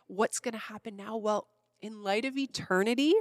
what's 0.06 0.40
going 0.40 0.52
to 0.52 0.58
happen 0.58 0.96
now 0.96 1.16
well 1.16 1.46
in 1.80 2.02
light 2.02 2.24
of 2.24 2.36
eternity 2.36 3.14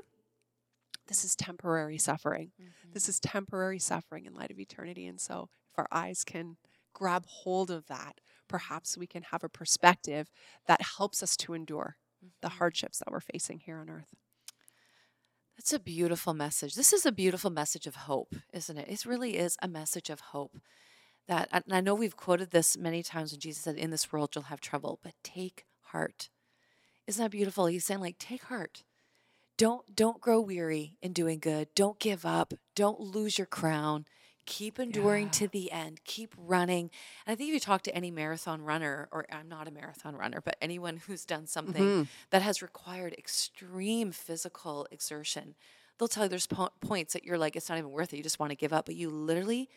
this 1.07 1.23
is 1.25 1.35
temporary 1.35 1.97
suffering 1.97 2.51
Mm-hmm. 2.61 2.91
this 2.93 3.09
is 3.09 3.19
temporary 3.19 3.79
suffering 3.79 4.25
in 4.25 4.33
light 4.33 4.51
of 4.51 4.59
eternity 4.59 5.05
and 5.07 5.19
so 5.19 5.49
if 5.71 5.79
our 5.79 5.87
eyes 5.91 6.23
can 6.23 6.57
grab 6.93 7.25
hold 7.25 7.71
of 7.71 7.87
that 7.87 8.19
perhaps 8.47 8.97
we 8.97 9.07
can 9.07 9.23
have 9.31 9.43
a 9.43 9.49
perspective 9.49 10.29
that 10.67 10.81
helps 10.97 11.23
us 11.23 11.35
to 11.37 11.53
endure 11.53 11.97
the 12.41 12.47
Mhm. 12.49 12.57
hardships 12.57 12.99
that 12.99 13.11
we're 13.11 13.19
facing 13.19 13.59
here 13.59 13.77
on 13.79 13.89
earth 13.89 14.13
That's 15.57 15.73
a 15.73 15.79
beautiful 15.79 16.33
message. 16.33 16.73
This 16.75 16.91
is 16.93 17.05
a 17.05 17.11
beautiful 17.11 17.51
message 17.51 17.85
of 17.85 17.95
hope, 17.95 18.33
isn't 18.51 18.75
it? 18.77 18.89
It 18.89 19.05
really 19.05 19.37
is 19.37 19.55
a 19.61 19.67
message 19.67 20.09
of 20.09 20.19
hope. 20.19 20.57
That 21.27 21.47
and 21.51 21.63
I 21.71 21.79
know 21.79 21.93
we've 21.95 22.17
quoted 22.17 22.49
this 22.51 22.75
many 22.75 23.03
times 23.03 23.31
when 23.31 23.39
Jesus 23.39 23.63
said, 23.63 23.77
"In 23.77 23.91
this 23.91 24.11
world 24.11 24.33
you'll 24.35 24.45
have 24.45 24.59
trouble, 24.61 24.99
but 25.03 25.13
take 25.23 25.65
heart." 25.91 26.29
Isn't 27.07 27.21
that 27.23 27.31
beautiful? 27.31 27.65
He's 27.65 27.85
saying, 27.85 27.99
like, 28.01 28.17
take 28.17 28.43
heart. 28.43 28.83
Don't 29.57 29.95
don't 29.95 30.19
grow 30.19 30.41
weary 30.41 30.97
in 31.01 31.13
doing 31.13 31.37
good. 31.39 31.67
Don't 31.75 31.99
give 31.99 32.25
up. 32.25 32.53
Don't 32.75 32.99
lose 32.99 33.37
your 33.37 33.45
crown. 33.45 34.05
Keep 34.47 34.79
enduring 34.79 35.25
Yeah. 35.27 35.31
to 35.31 35.47
the 35.47 35.71
end. 35.71 36.03
Keep 36.05 36.33
running. 36.37 36.89
And 37.25 37.33
I 37.33 37.35
think 37.35 37.49
if 37.49 37.53
you 37.53 37.59
talk 37.59 37.83
to 37.83 37.95
any 37.95 38.09
marathon 38.09 38.61
runner, 38.63 39.07
or 39.11 39.25
I'm 39.31 39.47
not 39.47 39.67
a 39.67 39.71
marathon 39.71 40.15
runner, 40.15 40.41
but 40.43 40.57
anyone 40.59 40.97
who's 40.97 41.23
done 41.23 41.45
something 41.45 41.83
Mhm. 41.83 42.07
that 42.31 42.41
has 42.41 42.61
required 42.63 43.13
extreme 43.13 44.11
physical 44.11 44.87
exertion, 44.91 45.55
they'll 45.97 46.07
tell 46.07 46.23
you 46.23 46.29
there's 46.29 46.47
po- 46.47 46.71
points 46.81 47.13
that 47.13 47.23
you're 47.23 47.37
like, 47.37 47.55
it's 47.55 47.69
not 47.69 47.77
even 47.77 47.91
worth 47.91 48.11
it. 48.11 48.17
You 48.17 48.23
just 48.23 48.39
want 48.39 48.49
to 48.49 48.55
give 48.55 48.73
up, 48.73 48.85
but 48.87 48.95
you 48.95 49.09
literally 49.11 49.69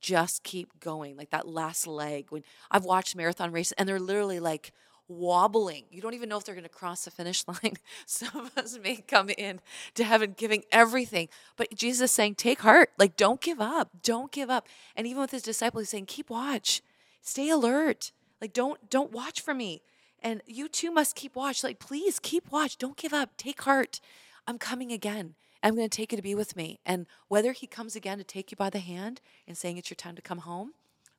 just 0.00 0.42
keep 0.42 0.78
going. 0.78 1.16
Like 1.16 1.30
that 1.30 1.48
last 1.48 1.86
leg. 1.86 2.26
When 2.30 2.44
I've 2.70 2.84
watched 2.84 3.16
marathon 3.16 3.50
races 3.50 3.72
and 3.78 3.88
they're 3.88 3.98
literally 3.98 4.40
like 4.40 4.72
wobbling. 5.08 5.84
You 5.90 6.00
don't 6.00 6.14
even 6.14 6.28
know 6.28 6.38
if 6.38 6.44
they're 6.44 6.54
going 6.54 6.64
to 6.64 6.70
cross 6.70 7.04
the 7.04 7.10
finish 7.10 7.44
line. 7.48 7.74
Some 8.06 8.36
of 8.36 8.56
us 8.56 8.78
may 8.82 8.96
come 8.96 9.30
in 9.30 9.60
to 9.94 10.04
heaven 10.04 10.34
giving 10.36 10.64
everything, 10.72 11.28
but 11.56 11.74
Jesus 11.74 12.10
is 12.10 12.10
saying, 12.10 12.36
take 12.36 12.60
heart. 12.60 12.90
Like, 12.98 13.16
don't 13.16 13.40
give 13.40 13.60
up. 13.60 13.90
Don't 14.02 14.32
give 14.32 14.50
up. 14.50 14.66
And 14.96 15.06
even 15.06 15.20
with 15.20 15.30
his 15.30 15.42
disciples, 15.42 15.82
he's 15.82 15.90
saying, 15.90 16.06
keep 16.06 16.30
watch, 16.30 16.82
stay 17.20 17.48
alert. 17.48 18.12
Like, 18.40 18.52
don't 18.52 18.90
don't 18.90 19.12
watch 19.12 19.40
for 19.40 19.54
me. 19.54 19.82
And 20.22 20.42
you 20.46 20.68
too 20.68 20.90
must 20.90 21.16
keep 21.16 21.36
watch. 21.36 21.64
Like, 21.64 21.78
please 21.78 22.18
keep 22.18 22.50
watch. 22.50 22.78
Don't 22.78 22.96
give 22.96 23.12
up. 23.12 23.36
Take 23.36 23.62
heart. 23.62 24.00
I'm 24.46 24.58
coming 24.58 24.92
again. 24.92 25.34
I'm 25.62 25.76
going 25.76 25.88
to 25.88 25.96
take 25.96 26.12
you 26.12 26.16
to 26.16 26.22
be 26.22 26.34
with 26.34 26.56
me. 26.56 26.80
And 26.84 27.06
whether 27.28 27.52
he 27.52 27.66
comes 27.66 27.94
again 27.94 28.18
to 28.18 28.24
take 28.24 28.50
you 28.50 28.56
by 28.56 28.70
the 28.70 28.80
hand 28.80 29.20
and 29.46 29.56
saying 29.56 29.78
it's 29.78 29.90
your 29.90 29.96
time 29.96 30.16
to 30.16 30.22
come 30.22 30.38
home, 30.38 30.72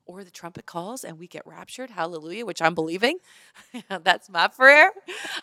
or 0.06 0.24
the 0.24 0.32
trumpet 0.32 0.66
calls 0.66 1.04
and 1.04 1.18
we 1.18 1.28
get 1.28 1.46
raptured, 1.46 1.92
hallelujah, 1.92 2.46
which 2.46 2.62
I'm 2.62 2.76
believing. 2.76 3.20
That's 3.90 4.30
my 4.30 4.48
prayer. 4.48 4.92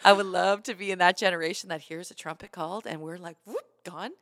I 0.05 0.13
would 0.13 0.27
love 0.27 0.63
to 0.65 0.75
be 0.75 0.91
in 0.91 0.99
that 0.99 1.17
generation 1.17 1.69
that 1.69 1.83
hears 1.83 2.11
a 2.11 2.15
trumpet 2.15 2.53
called 2.53 2.87
and 2.87 3.01
we're 3.01 3.19
like, 3.19 3.37
whoop, 3.45 3.65
gone 3.85 4.13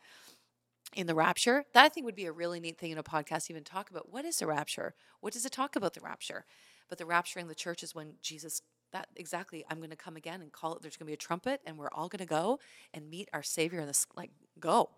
in 0.95 1.07
the 1.07 1.15
rapture. 1.15 1.65
That 1.75 1.85
I 1.85 1.89
think 1.89 2.07
would 2.07 2.17
be 2.17 2.27
a 2.27 2.33
really 2.33 2.61
neat 2.61 2.79
thing 2.79 2.91
in 2.91 2.99
a 2.99 3.03
podcast, 3.03 3.51
even 3.51 3.65
talk 3.65 3.91
about 3.91 4.11
what 4.13 4.25
is 4.25 4.39
the 4.39 4.47
rapture? 4.47 4.95
What 5.21 5.33
does 5.33 5.45
it 5.45 5.53
talk 5.53 5.77
about 5.77 5.95
the 5.95 6.01
rapture? 6.01 6.45
But 6.89 6.99
the 6.99 7.07
rapture 7.07 7.41
in 7.41 7.49
the 7.49 7.55
church 7.55 7.83
is 7.83 7.95
when 7.95 8.15
Jesus 8.23 8.63
that 8.93 9.09
exactly 9.17 9.65
i'm 9.71 9.79
going 9.79 9.91
to 9.91 9.97
come 9.97 10.17
again 10.17 10.41
and 10.41 10.53
call 10.53 10.75
it 10.75 10.83
there's 10.83 10.97
going 10.97 11.07
to 11.07 11.11
be 11.11 11.15
a 11.15 11.17
trumpet 11.17 11.61
and 11.67 11.77
we're 11.77 11.91
all 11.93 12.09
going 12.09 12.21
to 12.21 12.27
go 12.27 12.59
and 12.95 13.09
meet 13.09 13.29
our 13.33 13.43
savior 13.43 13.81
in 13.81 13.87
this 13.87 14.07
like 14.17 14.31
go 14.59 14.91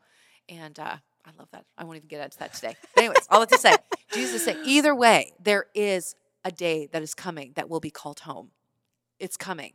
and 0.49 0.79
uh, 0.79 0.97
i 1.25 1.31
love 1.39 1.49
that 1.53 1.65
i 1.77 1.85
won't 1.85 1.97
even 1.97 2.09
get 2.09 2.23
into 2.23 2.39
that 2.39 2.55
today 2.55 2.77
anyways 2.97 3.27
all 3.31 3.41
that 3.41 3.49
to 3.49 3.59
say 3.59 3.75
jesus 4.13 4.45
said 4.45 4.57
either 4.65 4.95
way 4.95 5.33
there 5.41 5.67
is 5.75 6.15
a 6.45 6.51
day 6.51 6.89
that 6.93 7.03
is 7.03 7.15
coming 7.15 7.53
that 7.55 7.69
will 7.69 7.81
be 7.81 7.91
called 7.91 8.21
home. 8.21 8.51
It's 9.19 9.37
coming. 9.37 9.75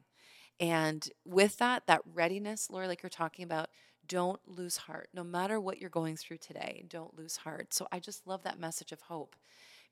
And 0.60 1.08
with 1.26 1.58
that 1.58 1.86
that 1.88 2.02
readiness 2.14 2.70
lori 2.70 2.88
like 2.88 3.04
you're 3.04 3.10
talking 3.10 3.44
about 3.44 3.70
don't 4.08 4.40
lose 4.48 4.78
heart. 4.78 5.10
No 5.14 5.24
matter 5.24 5.60
what 5.60 5.80
you're 5.80 5.90
going 5.90 6.16
through 6.16 6.38
today 6.38 6.86
don't 6.88 7.18
lose 7.18 7.38
heart. 7.38 7.74
So 7.74 7.88
i 7.92 8.00
just 8.00 8.26
love 8.28 8.44
that 8.44 8.60
message 8.60 8.92
of 8.92 9.02
hope 9.02 9.36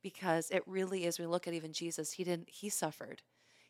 because 0.01 0.49
it 0.49 0.63
really 0.65 1.05
is 1.05 1.19
we 1.19 1.25
look 1.25 1.47
at 1.47 1.53
even 1.53 1.73
jesus 1.73 2.13
he 2.13 2.23
didn't 2.23 2.49
he 2.49 2.69
suffered. 2.69 3.21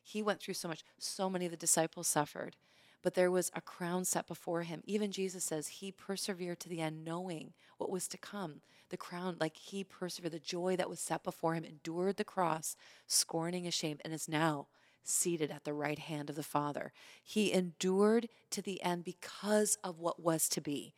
He 0.03 0.21
went 0.21 0.41
through 0.41 0.55
so 0.55 0.67
much. 0.67 0.83
So 0.99 1.29
many 1.29 1.45
of 1.45 1.51
the 1.51 1.57
disciples 1.57 2.07
suffered, 2.07 2.57
but 3.03 3.13
there 3.13 3.29
was 3.29 3.51
a 3.53 3.61
crown 3.61 4.05
set 4.05 4.27
before 4.27 4.63
him. 4.63 4.81
Even 4.85 5.11
Jesus 5.11 5.43
says 5.43 5.67
he 5.67 5.91
persevered 5.91 6.59
to 6.61 6.69
the 6.69 6.81
end, 6.81 7.03
knowing 7.03 7.53
what 7.77 7.91
was 7.91 8.07
to 8.07 8.17
come. 8.17 8.61
The 8.89 8.97
crown, 8.97 9.37
like 9.39 9.57
he 9.57 9.83
persevered, 9.83 10.31
the 10.31 10.39
joy 10.39 10.75
that 10.77 10.89
was 10.89 10.99
set 10.99 11.23
before 11.23 11.53
him, 11.53 11.65
endured 11.65 12.17
the 12.17 12.23
cross, 12.23 12.75
scorning 13.05 13.65
his 13.65 13.73
shame, 13.73 13.99
and 14.03 14.13
is 14.13 14.29
now 14.29 14.67
seated 15.03 15.51
at 15.51 15.65
the 15.65 15.73
right 15.73 15.99
hand 15.99 16.29
of 16.29 16.37
the 16.37 16.43
Father. 16.43 16.93
He 17.21 17.51
endured 17.51 18.29
to 18.51 18.61
the 18.61 18.81
end 18.81 19.03
because 19.03 19.77
of 19.83 19.99
what 19.99 20.23
was 20.23 20.47
to 20.49 20.61
be. 20.61 20.93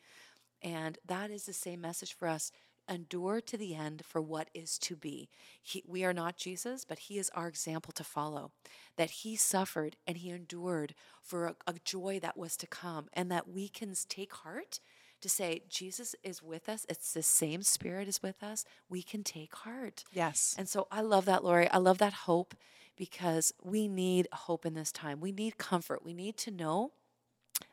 And 0.61 0.99
that 1.05 1.31
is 1.31 1.45
the 1.45 1.53
same 1.53 1.81
message 1.81 2.13
for 2.13 2.27
us 2.27 2.51
endure 2.89 3.41
to 3.41 3.57
the 3.57 3.75
end 3.75 4.03
for 4.05 4.21
what 4.21 4.49
is 4.53 4.77
to 4.79 4.95
be. 4.95 5.29
He, 5.61 5.83
we 5.87 6.03
are 6.03 6.13
not 6.13 6.37
Jesus, 6.37 6.85
but 6.85 6.99
He 6.99 7.17
is 7.17 7.29
our 7.33 7.47
example 7.47 7.91
to 7.93 8.03
follow. 8.03 8.51
That 8.97 9.09
He 9.09 9.35
suffered 9.35 9.95
and 10.07 10.17
He 10.17 10.29
endured 10.29 10.95
for 11.21 11.47
a, 11.47 11.55
a 11.67 11.75
joy 11.83 12.19
that 12.21 12.37
was 12.37 12.57
to 12.57 12.67
come, 12.67 13.07
and 13.13 13.31
that 13.31 13.49
we 13.49 13.67
can 13.67 13.93
take 14.07 14.33
heart 14.33 14.79
to 15.21 15.29
say, 15.29 15.63
Jesus 15.69 16.15
is 16.23 16.43
with 16.43 16.69
us. 16.69 16.85
It's 16.87 17.13
the 17.13 17.23
same 17.23 17.63
Spirit 17.63 18.07
is 18.07 18.21
with 18.21 18.43
us. 18.43 18.65
We 18.89 19.01
can 19.01 19.23
take 19.23 19.55
heart. 19.55 20.03
yes 20.13 20.55
And 20.57 20.69
so 20.69 20.87
I 20.91 21.01
love 21.01 21.25
that, 21.25 21.43
Lori. 21.43 21.69
I 21.69 21.77
love 21.77 21.97
that 21.99 22.13
hope 22.13 22.53
because 22.95 23.53
we 23.63 23.87
need 23.87 24.27
hope 24.31 24.65
in 24.65 24.75
this 24.75 24.91
time. 24.91 25.19
We 25.19 25.31
need 25.31 25.57
comfort. 25.57 26.05
We 26.05 26.13
need 26.13 26.37
to 26.37 26.51
know 26.51 26.91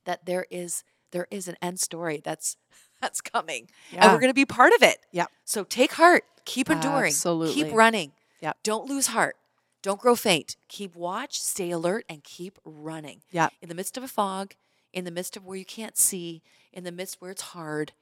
that 0.05 0.27
there 0.27 0.47
is 0.51 0.85
there 1.13 1.29
is 1.31 1.49
an 1.49 1.57
end 1.63 1.81
story 1.81 2.21
that's 2.23 2.57
that's 3.01 3.21
coming. 3.21 3.69
And 3.97 4.13
we're 4.13 4.19
going 4.21 4.31
to 4.31 4.35
be 4.35 4.45
part 4.47 4.73
of 4.75 4.83
it. 4.83 4.99
Yep. 5.13 5.31
So 5.45 5.65
take 5.65 5.93
heart. 5.93 6.25
Keep 6.45 6.71
enduring. 6.71 7.07
Absolutely. 7.13 7.55
Keep 7.55 7.73
running. 7.75 8.13
Yep. 8.41 8.59
Don't 8.65 8.89
lose 8.89 9.09
heart. 9.09 9.37
Don't 9.83 10.01
grow 10.01 10.15
faint. 10.15 10.57
Keep 10.69 10.95
watch, 10.95 11.41
stay 11.41 11.71
alert, 11.71 12.05
and 12.09 12.23
keep 12.23 12.59
running. 12.65 13.23
yeah 13.31 13.49
In 13.61 13.69
the 13.69 13.75
midst 13.75 13.97
of 13.97 14.05
a 14.05 14.09
fog, 14.09 14.55
in 14.93 15.05
the 15.05 15.11
midst 15.11 15.37
of 15.37 15.45
where 15.45 15.57
you 15.57 15.65
can't 15.65 15.97
see, 15.97 16.43
in 16.73 16.85
the 16.85 16.93
midst 16.93 17.21
where 17.21 17.33
it's 17.33 17.43
hard, 17.43 17.93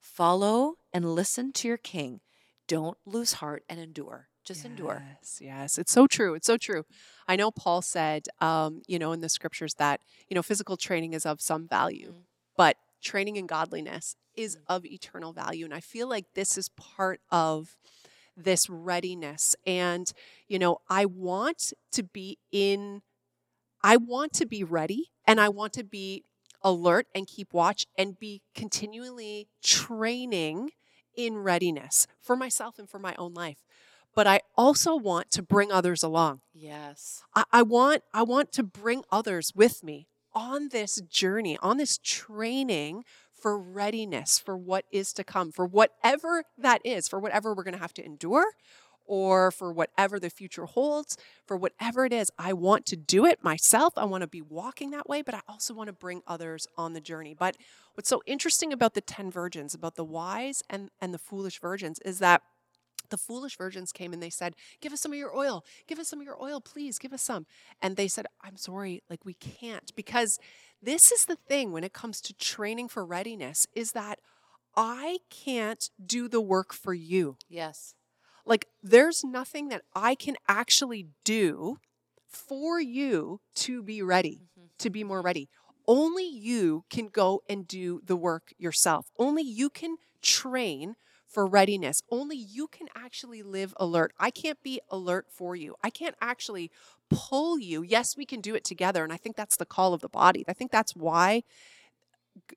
follow 0.00 0.74
and 0.92 1.14
listen 1.14 1.52
to 1.52 1.68
your 1.68 1.76
king. 1.76 2.20
Don't 2.66 2.96
lose 3.04 3.34
heart 3.34 3.64
and 3.68 3.78
endure. 3.80 4.28
Just 4.44 4.64
endure. 4.64 5.02
Yes, 5.18 5.38
yes. 5.42 5.78
It's 5.78 5.92
so 5.92 6.06
true. 6.06 6.34
It's 6.34 6.46
so 6.46 6.56
true. 6.56 6.84
I 7.28 7.36
know 7.36 7.50
Paul 7.50 7.82
said, 7.82 8.26
um, 8.40 8.82
you 8.88 8.98
know, 8.98 9.12
in 9.12 9.20
the 9.20 9.28
scriptures 9.28 9.74
that, 9.74 10.00
you 10.28 10.34
know, 10.34 10.42
physical 10.42 10.76
training 10.76 11.12
is 11.12 11.26
of 11.26 11.40
some 11.40 11.68
value, 11.68 12.12
Mm. 12.16 12.22
But 12.60 12.76
training 13.00 13.36
in 13.36 13.46
godliness 13.46 14.16
is 14.36 14.56
mm. 14.56 14.60
of 14.68 14.84
eternal 14.84 15.32
value. 15.32 15.64
And 15.64 15.72
I 15.72 15.80
feel 15.80 16.06
like 16.06 16.26
this 16.34 16.58
is 16.58 16.68
part 16.68 17.22
of 17.30 17.74
this 18.36 18.68
readiness. 18.68 19.56
And, 19.66 20.12
you 20.46 20.58
know, 20.58 20.82
I 20.86 21.06
want 21.06 21.72
to 21.92 22.02
be 22.02 22.36
in, 22.52 23.00
I 23.82 23.96
want 23.96 24.34
to 24.34 24.44
be 24.44 24.62
ready 24.62 25.06
and 25.26 25.40
I 25.40 25.48
want 25.48 25.72
to 25.72 25.84
be 25.84 26.22
alert 26.62 27.06
and 27.14 27.26
keep 27.26 27.54
watch 27.54 27.86
and 27.96 28.18
be 28.18 28.42
continually 28.54 29.48
training 29.64 30.72
in 31.16 31.38
readiness 31.38 32.06
for 32.20 32.36
myself 32.36 32.78
and 32.78 32.90
for 32.90 32.98
my 32.98 33.14
own 33.16 33.32
life 33.32 33.64
but 34.14 34.26
I 34.26 34.40
also 34.56 34.96
want 34.96 35.30
to 35.32 35.42
bring 35.42 35.70
others 35.70 36.02
along. 36.02 36.40
Yes. 36.52 37.22
I, 37.34 37.44
I 37.52 37.62
want 37.62 38.02
I 38.12 38.22
want 38.24 38.50
to 38.52 38.62
bring 38.62 39.04
others 39.10 39.52
with 39.54 39.84
me 39.84 40.08
on 40.34 40.68
this 40.70 41.00
journey, 41.02 41.58
on 41.62 41.76
this 41.76 41.98
training 41.98 43.04
for 43.32 43.58
readiness 43.58 44.38
for 44.38 44.56
what 44.56 44.84
is 44.92 45.12
to 45.14 45.24
come, 45.24 45.50
for 45.50 45.66
whatever 45.66 46.44
that 46.58 46.80
is, 46.84 47.08
for 47.08 47.18
whatever 47.18 47.54
we're 47.54 47.64
going 47.64 47.74
to 47.74 47.80
have 47.80 47.94
to 47.94 48.04
endure, 48.04 48.44
or 49.06 49.50
for 49.50 49.72
whatever 49.72 50.20
the 50.20 50.30
future 50.30 50.66
holds, 50.66 51.16
for 51.44 51.56
whatever 51.56 52.04
it 52.04 52.12
is. 52.12 52.30
I 52.38 52.52
want 52.52 52.86
to 52.86 52.96
do 52.96 53.26
it 53.26 53.42
myself. 53.42 53.94
I 53.96 54.04
want 54.04 54.22
to 54.22 54.28
be 54.28 54.40
walking 54.40 54.90
that 54.92 55.08
way, 55.08 55.22
but 55.22 55.34
I 55.34 55.40
also 55.48 55.74
want 55.74 55.88
to 55.88 55.92
bring 55.92 56.22
others 56.28 56.68
on 56.76 56.92
the 56.92 57.00
journey. 57.00 57.34
But 57.34 57.56
what's 57.94 58.08
so 58.08 58.22
interesting 58.24 58.72
about 58.72 58.94
the 58.94 59.00
10 59.00 59.30
virgins, 59.30 59.74
about 59.74 59.96
the 59.96 60.04
wise 60.04 60.62
and, 60.70 60.90
and 61.00 61.12
the 61.12 61.18
foolish 61.18 61.60
virgins, 61.60 61.98
is 62.04 62.20
that 62.20 62.42
the 63.10 63.18
foolish 63.18 63.56
virgins 63.56 63.92
came 63.92 64.12
and 64.12 64.22
they 64.22 64.30
said, 64.30 64.54
Give 64.80 64.92
us 64.92 65.00
some 65.00 65.12
of 65.12 65.18
your 65.18 65.36
oil. 65.36 65.64
Give 65.86 65.98
us 65.98 66.08
some 66.08 66.20
of 66.20 66.24
your 66.24 66.42
oil, 66.42 66.60
please. 66.60 66.98
Give 66.98 67.12
us 67.12 67.22
some. 67.22 67.46
And 67.82 67.96
they 67.96 68.08
said, 68.08 68.26
I'm 68.42 68.56
sorry, 68.56 69.02
like 69.10 69.24
we 69.24 69.34
can't. 69.34 69.94
Because 69.94 70.38
this 70.82 71.12
is 71.12 71.26
the 71.26 71.36
thing 71.36 71.72
when 71.72 71.84
it 71.84 71.92
comes 71.92 72.20
to 72.22 72.34
training 72.34 72.88
for 72.88 73.04
readiness 73.04 73.66
is 73.74 73.92
that 73.92 74.18
I 74.76 75.18
can't 75.30 75.90
do 76.04 76.28
the 76.28 76.40
work 76.40 76.72
for 76.72 76.94
you. 76.94 77.36
Yes. 77.48 77.94
Like, 78.46 78.68
there's 78.82 79.22
nothing 79.22 79.68
that 79.68 79.82
I 79.94 80.14
can 80.14 80.36
actually 80.48 81.08
do 81.24 81.78
for 82.26 82.80
you 82.80 83.40
to 83.56 83.82
be 83.82 84.02
ready, 84.02 84.48
Mhm. 84.58 84.70
to 84.78 84.90
be 84.90 85.04
more 85.04 85.20
ready. 85.20 85.48
Only 85.86 86.24
you 86.26 86.84
can 86.88 87.08
go 87.08 87.42
and 87.48 87.66
do 87.66 88.00
the 88.04 88.16
work 88.16 88.54
yourself. 88.58 89.10
Only 89.18 89.42
you 89.42 89.68
can 89.68 89.96
train 90.22 90.96
for 91.30 91.46
readiness. 91.46 92.02
Only 92.10 92.36
you 92.36 92.66
can 92.66 92.88
actually 92.94 93.42
live 93.42 93.72
alert. 93.78 94.12
I 94.18 94.30
can't 94.30 94.60
be 94.62 94.80
alert 94.90 95.26
for 95.30 95.54
you. 95.54 95.76
I 95.82 95.90
can't 95.90 96.16
actually 96.20 96.70
pull 97.08 97.58
you. 97.58 97.82
Yes, 97.82 98.16
we 98.16 98.26
can 98.26 98.40
do 98.40 98.54
it 98.54 98.64
together. 98.64 99.04
And 99.04 99.12
I 99.12 99.16
think 99.16 99.36
that's 99.36 99.56
the 99.56 99.64
call 99.64 99.94
of 99.94 100.00
the 100.00 100.08
body. 100.08 100.44
I 100.48 100.52
think 100.52 100.72
that's 100.72 100.96
why 100.96 101.42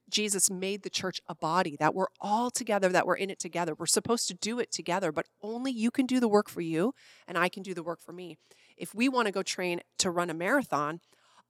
Jesus 0.10 0.50
made 0.50 0.84
the 0.84 0.90
church 0.90 1.20
a 1.28 1.36
body, 1.36 1.76
that 1.80 1.94
we're 1.94 2.08
all 2.20 2.50
together, 2.50 2.90
that 2.90 3.06
we're 3.06 3.16
in 3.16 3.30
it 3.30 3.40
together. 3.40 3.76
We're 3.78 3.86
supposed 3.86 4.28
to 4.28 4.34
do 4.34 4.60
it 4.60 4.72
together, 4.72 5.12
but 5.12 5.28
only 5.42 5.72
you 5.72 5.92
can 5.92 6.06
do 6.06 6.20
the 6.20 6.28
work 6.28 6.50
for 6.50 6.62
you 6.62 6.94
and 7.28 7.38
I 7.38 7.50
can 7.50 7.64
do 7.64 7.74
the 7.74 7.84
work 7.84 8.02
for 8.02 8.14
me. 8.14 8.38
If 8.78 8.96
we 8.96 9.10
want 9.10 9.28
to 9.28 9.32
go 9.32 9.44
train 9.44 9.82
to 10.00 10.10
run 10.10 10.30
a 10.30 10.34
marathon, 10.34 11.00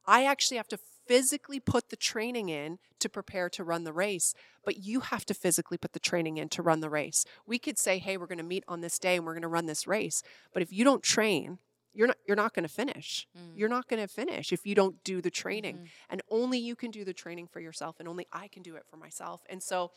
I 0.06 0.26
actually 0.26 0.58
have 0.58 0.68
to 0.70 0.78
physically 1.08 1.60
put 1.60 1.90
the 1.90 1.96
training 1.96 2.50
in 2.50 2.80
to 3.00 3.10
prepare 3.10 3.50
to 3.50 3.64
run 3.64 3.84
the 3.84 3.94
race, 3.94 4.34
but 4.64 4.78
you 4.78 5.02
have 5.02 5.26
to 5.26 5.34
physically 5.34 5.78
put 5.78 5.94
the 5.94 6.00
training 6.00 6.38
in 6.38 6.50
to 6.50 6.62
run 6.62 6.80
the 6.80 6.90
race. 6.90 7.26
We 7.46 7.60
could 7.60 7.78
say, 7.78 8.00
"Hey, 8.00 8.18
we're 8.18 8.28
going 8.28 8.38
to 8.38 8.44
meet 8.44 8.64
on 8.68 8.82
this 8.82 9.00
day 9.00 9.18
and 9.18 9.26
we're 9.26 9.34
going 9.34 9.42
to 9.42 9.48
run 9.48 9.66
this 9.66 9.88
race." 9.88 10.24
But 10.54 10.62
if 10.64 10.72
you 10.72 10.84
don't 10.84 11.04
train, 11.04 11.60
you're 11.94 12.08
not 12.08 12.18
you're 12.28 12.38
not 12.38 12.54
going 12.54 12.68
to 12.68 12.74
finish. 12.74 13.28
Mm. 13.38 13.58
You're 13.58 13.70
not 13.70 13.88
going 13.88 14.02
to 14.02 14.08
finish 14.08 14.52
if 14.52 14.66
you 14.66 14.76
don't 14.76 15.04
do 15.04 15.22
the 15.22 15.32
training. 15.32 15.78
Mhm. 15.78 15.88
And 16.10 16.22
only 16.30 16.58
you 16.58 16.76
can 16.76 16.92
do 16.92 17.04
the 17.06 17.14
training 17.14 17.48
for 17.48 17.60
yourself 17.60 17.98
and 18.00 18.08
only 18.08 18.28
I 18.32 18.48
can 18.48 18.64
do 18.64 18.76
it 18.76 18.86
for 18.90 18.98
myself. 18.98 19.42
And 19.48 19.62
so 19.62 19.92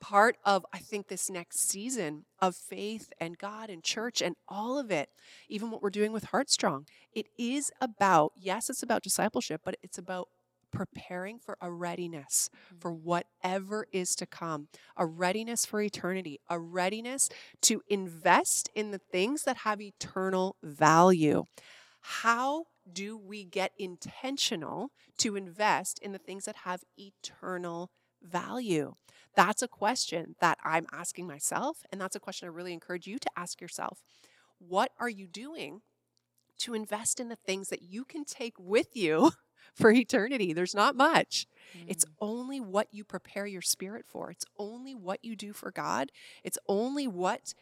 part 0.00 0.36
of 0.44 0.66
I 0.72 0.78
think 0.78 1.08
this 1.08 1.30
next 1.30 1.60
season 1.60 2.24
of 2.40 2.54
faith 2.56 3.12
and 3.20 3.38
God 3.38 3.70
and 3.70 3.82
church 3.82 4.20
and 4.20 4.36
all 4.48 4.78
of 4.78 4.90
it, 4.90 5.08
even 5.48 5.70
what 5.70 5.82
we're 5.82 5.90
doing 5.90 6.12
with 6.12 6.24
Heartstrong, 6.24 6.86
it 7.12 7.28
is 7.38 7.70
about 7.80 8.32
yes, 8.36 8.68
it's 8.68 8.82
about 8.82 9.02
discipleship, 9.02 9.62
but 9.64 9.76
it's 9.82 9.98
about 9.98 10.28
preparing 10.76 11.38
for 11.38 11.56
a 11.60 11.70
readiness 11.70 12.50
mm. 12.72 12.80
for 12.80 12.92
whatever 12.92 13.86
is 13.92 14.14
to 14.16 14.26
come, 14.26 14.68
a 14.96 15.06
readiness 15.06 15.64
for 15.64 15.80
eternity, 15.80 16.38
a 16.50 16.58
readiness 16.58 17.30
to 17.62 17.82
invest 17.88 18.68
in 18.74 18.90
the 18.90 19.00
things 19.10 19.44
that 19.44 19.58
have 19.58 19.80
eternal 19.80 20.56
value. 20.62 21.44
How 22.02 22.64
do 22.90 23.16
we 23.16 23.44
get 23.44 23.72
intentional 23.78 24.90
to 25.18 25.34
invest 25.34 25.98
in 26.00 26.12
the 26.12 26.18
things 26.18 26.44
that 26.44 26.56
have 26.56 26.82
eternal 26.98 27.90
value? 28.22 28.94
That's 29.34 29.62
a 29.62 29.68
question 29.68 30.36
that 30.40 30.58
I'm 30.62 30.86
asking 30.92 31.26
myself, 31.26 31.78
and 31.90 32.00
that's 32.00 32.16
a 32.16 32.20
question 32.20 32.46
I 32.46 32.52
really 32.52 32.72
encourage 32.74 33.06
you 33.06 33.18
to 33.18 33.30
ask 33.36 33.60
yourself. 33.60 34.02
What 34.58 34.90
are 34.98 35.08
you 35.08 35.26
doing 35.26 35.80
to 36.58 36.74
invest 36.74 37.18
in 37.20 37.28
the 37.28 37.36
things 37.36 37.68
that 37.68 37.82
you 37.82 38.04
can 38.04 38.24
take 38.24 38.54
with 38.58 38.88
you 38.94 39.30
for 39.74 39.90
eternity? 39.90 40.52
There's 40.52 40.74
not 40.74 40.96
much. 40.96 41.46
It's 41.86 42.04
Mm. 42.04 42.12
only 42.20 42.60
what 42.60 42.88
you 42.92 43.04
prepare 43.04 43.46
your 43.46 43.62
spirit 43.62 44.06
for. 44.06 44.30
It's 44.30 44.46
only 44.56 44.94
what 44.94 45.24
you 45.24 45.36
do 45.36 45.52
for 45.52 45.70
God. 45.70 46.10
It's 46.42 46.58
only 46.68 47.06
what 47.06 47.54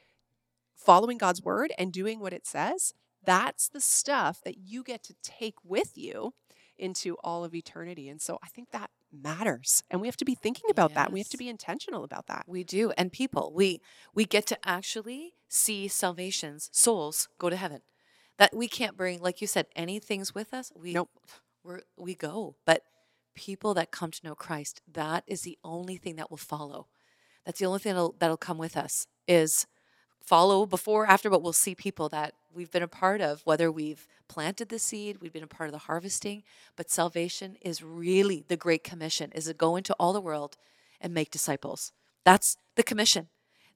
following 0.75 1.19
God's 1.19 1.43
word 1.43 1.73
and 1.79 1.93
doing 1.93 2.21
what 2.21 2.33
it 2.33 2.47
says. 2.47 2.95
That's 3.25 3.69
the 3.69 3.81
stuff 3.81 4.43
that 4.45 4.59
you 4.59 4.83
get 4.83 5.03
to 5.05 5.15
take 5.23 5.55
with 5.65 5.97
you 5.97 6.35
into 6.77 7.17
all 7.25 7.45
of 7.45 7.55
eternity. 7.55 8.09
And 8.09 8.21
so 8.21 8.39
I 8.43 8.49
think 8.49 8.71
that 8.71 8.91
matters. 9.13 9.83
And 9.91 10.01
we 10.01 10.09
have 10.09 10.17
to 10.19 10.25
be 10.25 10.35
thinking 10.35 10.69
about 10.71 10.95
that. 10.95 11.13
We 11.13 11.21
have 11.21 11.29
to 11.31 11.37
be 11.37 11.49
intentional 11.49 12.05
about 12.05 12.27
that. 12.27 12.45
We 12.49 12.65
do. 12.65 12.91
And 12.99 13.13
people, 13.13 13.53
we 13.55 13.81
we 14.15 14.25
get 14.25 14.47
to 14.49 14.59
actually 14.69 15.35
see 15.49 15.89
salvations, 15.89 16.69
souls 16.73 17.29
go 17.39 17.49
to 17.49 17.57
heaven. 17.57 17.81
That 18.39 18.55
we 18.55 18.67
can't 18.67 18.97
bring, 18.97 19.21
like 19.21 19.41
you 19.41 19.47
said, 19.47 19.67
any 19.77 20.01
things 20.01 20.35
with 20.35 20.53
us. 20.53 20.73
We 20.75 20.93
Nope. 20.93 21.11
We're, 21.65 21.81
we 21.97 22.15
go. 22.15 22.55
But 22.65 22.83
people 23.35 23.75
that 23.75 23.91
come 23.91 24.11
to 24.11 24.25
know 24.25 24.35
Christ, 24.35 24.81
that 24.93 25.25
is 25.27 25.43
the 25.43 25.59
only 25.65 25.97
thing 25.97 26.17
that 26.17 26.31
will 26.31 26.37
follow. 26.37 26.87
That's 27.45 27.59
the 27.59 27.67
only 27.67 27.81
thing 27.81 27.95
that'll, 27.95 28.15
that'll 28.19 28.37
come 28.37 28.59
with 28.59 28.77
us 28.77 29.07
is 29.27 29.67
follow 30.23 30.67
before, 30.67 31.07
after, 31.07 31.29
but 31.29 31.43
we'll 31.43 31.53
see 31.53 31.75
people 31.75 32.09
that 32.11 32.35
we've 32.55 32.71
been 32.71 32.83
a 32.83 32.89
part 32.89 33.21
of, 33.21 33.43
whether 33.45 33.71
we've 33.71 34.07
planted 34.29 34.69
the 34.69 34.79
seed, 34.79 35.19
we've 35.21 35.33
been 35.33 35.43
a 35.43 35.49
part 35.49 35.69
of 35.69 35.73
the 35.73 35.79
harvesting. 35.79 36.43
But 36.77 36.91
salvation 36.91 37.57
is 37.61 37.83
really 37.83 38.45
the 38.49 38.57
Great 38.57 38.85
Commission, 38.85 39.33
is 39.33 39.47
to 39.47 39.55
go 39.55 39.77
into 39.77 39.95
all 39.95 40.13
the 40.13 40.21
world 40.21 40.57
and 41.01 41.13
make 41.13 41.31
disciples. 41.31 41.93
That's 42.25 42.57
the 42.77 42.83
commission. 42.83 43.29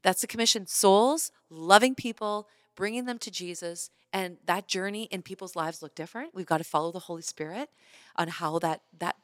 That's 0.02 0.20
the 0.20 0.26
commission. 0.26 0.66
Souls, 0.66 1.30
loving 1.50 1.94
people, 1.94 2.48
bringing 2.78 3.06
them 3.06 3.18
to 3.18 3.30
Jesus. 3.30 3.90
And 4.12 4.38
that 4.46 4.68
journey 4.68 5.02
in 5.10 5.20
people's 5.22 5.56
lives 5.56 5.82
look 5.82 5.94
different. 5.96 6.32
We've 6.34 6.46
got 6.46 6.58
to 6.58 6.64
follow 6.64 6.92
the 6.92 7.00
Holy 7.00 7.22
Spirit 7.22 7.68
on 8.16 8.28
how 8.28 8.58
that 8.60 8.82
that 8.98 9.16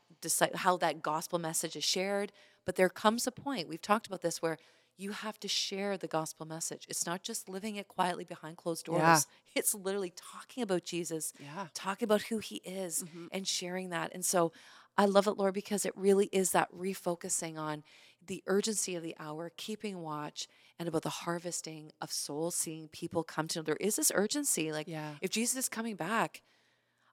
how 0.56 0.76
that 0.78 1.02
gospel 1.02 1.38
message 1.38 1.76
is 1.76 1.84
shared. 1.84 2.32
But 2.66 2.74
there 2.76 2.88
comes 2.88 3.26
a 3.26 3.30
point, 3.30 3.68
we've 3.68 3.80
talked 3.80 4.06
about 4.08 4.22
this, 4.22 4.42
where 4.42 4.58
you 4.96 5.12
have 5.12 5.38
to 5.40 5.48
share 5.48 5.96
the 5.96 6.06
gospel 6.08 6.46
message. 6.46 6.86
It's 6.88 7.06
not 7.06 7.22
just 7.22 7.48
living 7.48 7.76
it 7.76 7.88
quietly 7.88 8.24
behind 8.24 8.56
closed 8.56 8.86
doors. 8.86 9.00
Yeah. 9.00 9.20
It's 9.60 9.72
literally 9.74 10.12
talking 10.34 10.62
about 10.64 10.84
Jesus, 10.84 11.32
Yeah. 11.38 11.68
talking 11.74 12.06
about 12.06 12.22
who 12.22 12.38
he 12.38 12.56
is 12.64 13.04
Mhm. 13.04 13.28
and 13.30 13.46
sharing 13.46 13.90
that. 13.90 14.12
And 14.12 14.24
so 14.24 14.52
I 14.98 15.04
love 15.04 15.26
it, 15.28 15.36
Lord, 15.38 15.54
because 15.54 15.84
it 15.86 15.96
really 15.96 16.26
is 16.32 16.50
that 16.52 16.72
refocusing 16.72 17.56
on 17.58 17.84
the 18.26 18.42
urgency 18.46 18.94
of 18.96 19.02
the 19.04 19.14
hour, 19.18 19.50
keeping 19.56 20.00
watch, 20.00 20.48
and 20.78 20.88
about 20.88 21.02
the 21.02 21.08
harvesting 21.10 21.92
of 22.00 22.10
souls, 22.12 22.54
seeing 22.56 22.88
people 22.88 23.22
come 23.22 23.46
to 23.48 23.58
know. 23.58 23.62
There 23.62 23.76
is 23.80 23.96
this 23.96 24.10
urgency. 24.14 24.72
Like, 24.72 24.88
Yeah. 24.88 25.14
if 25.20 25.30
Jesus 25.30 25.56
is 25.56 25.68
coming 25.68 25.96
back, 25.96 26.42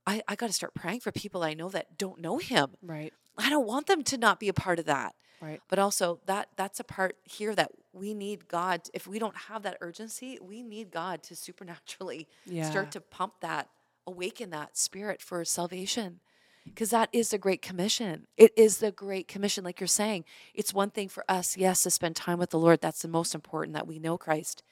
I, 0.08 0.22
I 0.28 0.36
got 0.36 0.48
to 0.48 0.54
start 0.54 0.74
praying 0.74 1.02
for 1.02 1.12
people 1.12 1.44
I 1.44 1.54
know 1.54 1.70
that 1.70 1.98
don't 1.98 2.20
know 2.20 2.38
him. 2.40 2.72
Right. 2.82 3.14
I 3.38 3.50
don't 3.50 3.68
want 3.68 3.88
them 3.88 4.04
to 4.04 4.18
not 4.18 4.40
be 4.40 4.48
a 4.50 4.54
part 4.54 4.80
of 4.80 4.86
that. 4.86 5.16
Right. 5.40 5.62
But 5.70 5.80
also 5.80 6.20
that 6.26 6.50
that's 6.56 6.80
a 6.80 6.84
part 6.84 7.16
here 7.24 7.56
that 7.56 7.72
we 7.94 8.14
need 8.14 8.48
God. 8.48 8.82
If 8.94 9.08
we 9.08 9.20
don't 9.20 9.36
have 9.50 9.64
that 9.64 9.78
urgency, 9.82 10.38
we 10.42 10.62
need 10.64 10.92
God 10.92 11.24
to 11.24 11.36
supernaturally 11.48 12.28
Yeah. 12.46 12.70
start 12.70 12.92
to 12.92 13.02
pump 13.02 13.34
that, 13.42 13.70
awaken 14.08 14.50
that 14.52 14.78
spirit 14.78 15.22
for 15.22 15.44
salvation. 15.46 16.20
Because 16.66 16.92
that 16.92 17.10
is 17.12 17.30
the 17.30 17.38
Great 17.38 17.62
Commission. 17.62 18.28
It 18.38 18.52
is 18.56 18.78
the 18.78 18.92
Great 18.92 19.28
Commission, 19.28 19.64
like 19.64 19.80
you're 19.80 19.88
saying. 19.88 20.26
It's 20.54 20.74
one 20.74 20.92
thing 20.92 21.10
for 21.10 21.24
us, 21.28 21.58
yes, 21.58 21.84
to 21.84 21.90
spend 21.90 22.16
time 22.16 22.38
with 22.40 22.52
the 22.52 22.60
Lord. 22.60 22.82
That's 22.82 23.02
the 23.02 23.08
most 23.08 23.34
important 23.34 23.74
that 23.74 23.88
we 23.88 24.00
know 24.00 24.18
Christ. 24.18 24.64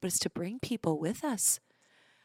But 0.00 0.08
it's 0.08 0.18
to 0.20 0.30
bring 0.30 0.58
people 0.58 0.98
with 0.98 1.24
us. 1.24 1.60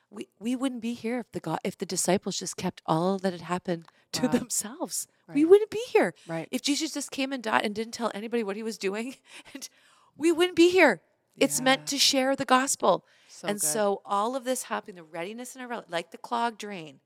We 0.09 0.29
we 0.39 0.55
wouldn't 0.55 0.81
be 0.81 0.93
here 0.93 1.19
if 1.19 1.31
the 1.31 1.39
God, 1.39 1.59
if 1.63 1.77
the 1.77 1.85
disciples 1.85 2.39
just 2.39 2.55
kept 2.57 2.81
all 2.85 3.17
that 3.19 3.33
had 3.33 3.41
happened 3.41 3.85
to 4.13 4.23
Wow. 4.23 4.31
themselves. 4.31 5.07
We 5.33 5.43
wouldn't 5.45 5.69
be 5.69 5.83
here. 5.89 6.13
Right. 6.27 6.47
If 6.49 6.61
Jesus 6.61 6.93
just 6.93 7.11
came 7.11 7.33
and 7.33 7.43
died 7.43 7.65
and 7.65 7.75
didn't 7.75 7.93
tell 7.93 8.09
anybody 8.15 8.41
what 8.43 8.55
he 8.55 8.63
was 8.63 8.77
doing, 8.77 9.15
and 9.53 9.67
we 10.15 10.31
wouldn't 10.31 10.55
be 10.55 10.69
here. 10.69 11.01
It's 11.35 11.61
meant 11.61 11.85
to 11.87 11.97
share 11.99 12.35
the 12.35 12.45
gospel. 12.45 13.05
So 13.27 13.47
and 13.49 13.59
good. 13.59 13.67
so 13.67 14.01
all 14.05 14.35
of 14.35 14.43
this 14.43 14.63
happening, 14.63 14.95
the 14.95 15.03
readiness 15.03 15.55
in 15.55 15.61
our 15.61 15.83
like 15.89 16.09
the 16.11 16.17
clogged 16.17 16.57
drain, 16.57 16.99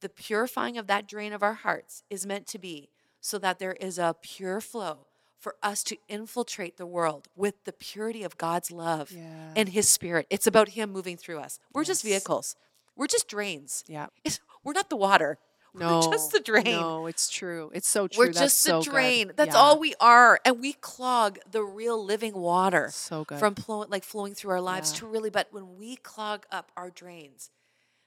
the 0.00 0.08
purifying 0.08 0.76
of 0.78 0.86
that 0.86 1.06
drain 1.08 1.32
of 1.32 1.42
our 1.42 1.54
hearts 1.54 2.02
is 2.10 2.26
meant 2.26 2.46
to 2.48 2.58
be 2.58 2.90
so 3.20 3.38
that 3.38 3.58
there 3.58 3.72
is 3.72 3.98
a 3.98 4.14
pure 4.20 4.60
flow 4.60 5.06
for 5.38 5.56
us 5.62 5.82
to 5.84 5.96
infiltrate 6.08 6.76
the 6.76 6.86
world 6.86 7.28
with 7.36 7.54
the 7.64 7.72
purity 7.72 8.22
of 8.22 8.36
God's 8.38 8.70
love 8.70 9.10
Yeah. 9.12 9.52
and 9.56 9.68
his 9.70 9.88
spirit. 9.88 10.26
It's 10.30 10.46
about 10.46 10.70
him 10.70 10.90
moving 10.92 11.16
through 11.16 11.38
us. 11.38 11.58
We're 11.72 11.84
just 11.84 12.02
vehicles. 12.02 12.56
We're 12.96 13.06
just 13.06 13.28
drains. 13.28 13.84
yeah. 13.86 14.06
It's, 14.24 14.40
we're 14.64 14.72
not 14.72 14.90
the 14.90 14.96
water. 14.96 15.38
No. 15.74 16.00
We're 16.00 16.12
just 16.12 16.32
the 16.32 16.40
drain. 16.40 16.64
No, 16.64 17.06
it's 17.06 17.28
true. 17.28 17.70
It's 17.74 17.86
so 17.86 18.08
true. 18.08 18.18
We're 18.24 18.32
That's 18.32 18.38
just 18.38 18.62
so 18.62 18.78
a 18.78 18.82
good. 18.82 18.90
drain. 18.90 19.32
That's 19.36 19.54
Yeah. 19.54 19.60
all 19.60 19.78
we 19.78 19.94
are. 20.00 20.40
And 20.44 20.58
we 20.58 20.72
clog 20.72 21.38
the 21.50 21.62
real 21.62 22.02
living 22.02 22.32
water 22.32 22.88
So 22.92 23.24
good. 23.24 23.38
from 23.38 23.54
flowing 23.54 23.90
like 23.90 24.02
flowing 24.02 24.34
through 24.34 24.52
our 24.52 24.60
lives 24.62 24.92
Yeah. 24.94 25.00
to 25.00 25.06
really 25.06 25.28
but 25.28 25.48
when 25.52 25.76
we 25.76 25.96
clog 25.96 26.46
up 26.50 26.72
our 26.78 26.88
drains, 26.90 27.50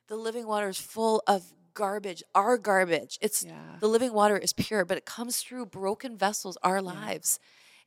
the 0.08 0.16
living 0.16 0.48
water 0.48 0.70
is 0.70 0.80
full 0.80 1.22
of 1.28 1.54
garbage, 1.84 2.22
our 2.36 2.58
garbage. 2.58 3.18
It's 3.22 3.40
Yeah. 3.46 3.78
the 3.80 3.88
living 3.96 4.12
water 4.14 4.38
is 4.38 4.54
pure, 4.54 4.84
but 4.86 4.98
it 4.98 5.06
comes 5.06 5.34
through 5.44 5.66
broken 5.68 6.18
vessels, 6.18 6.58
our 6.70 6.82
lives. 6.82 7.40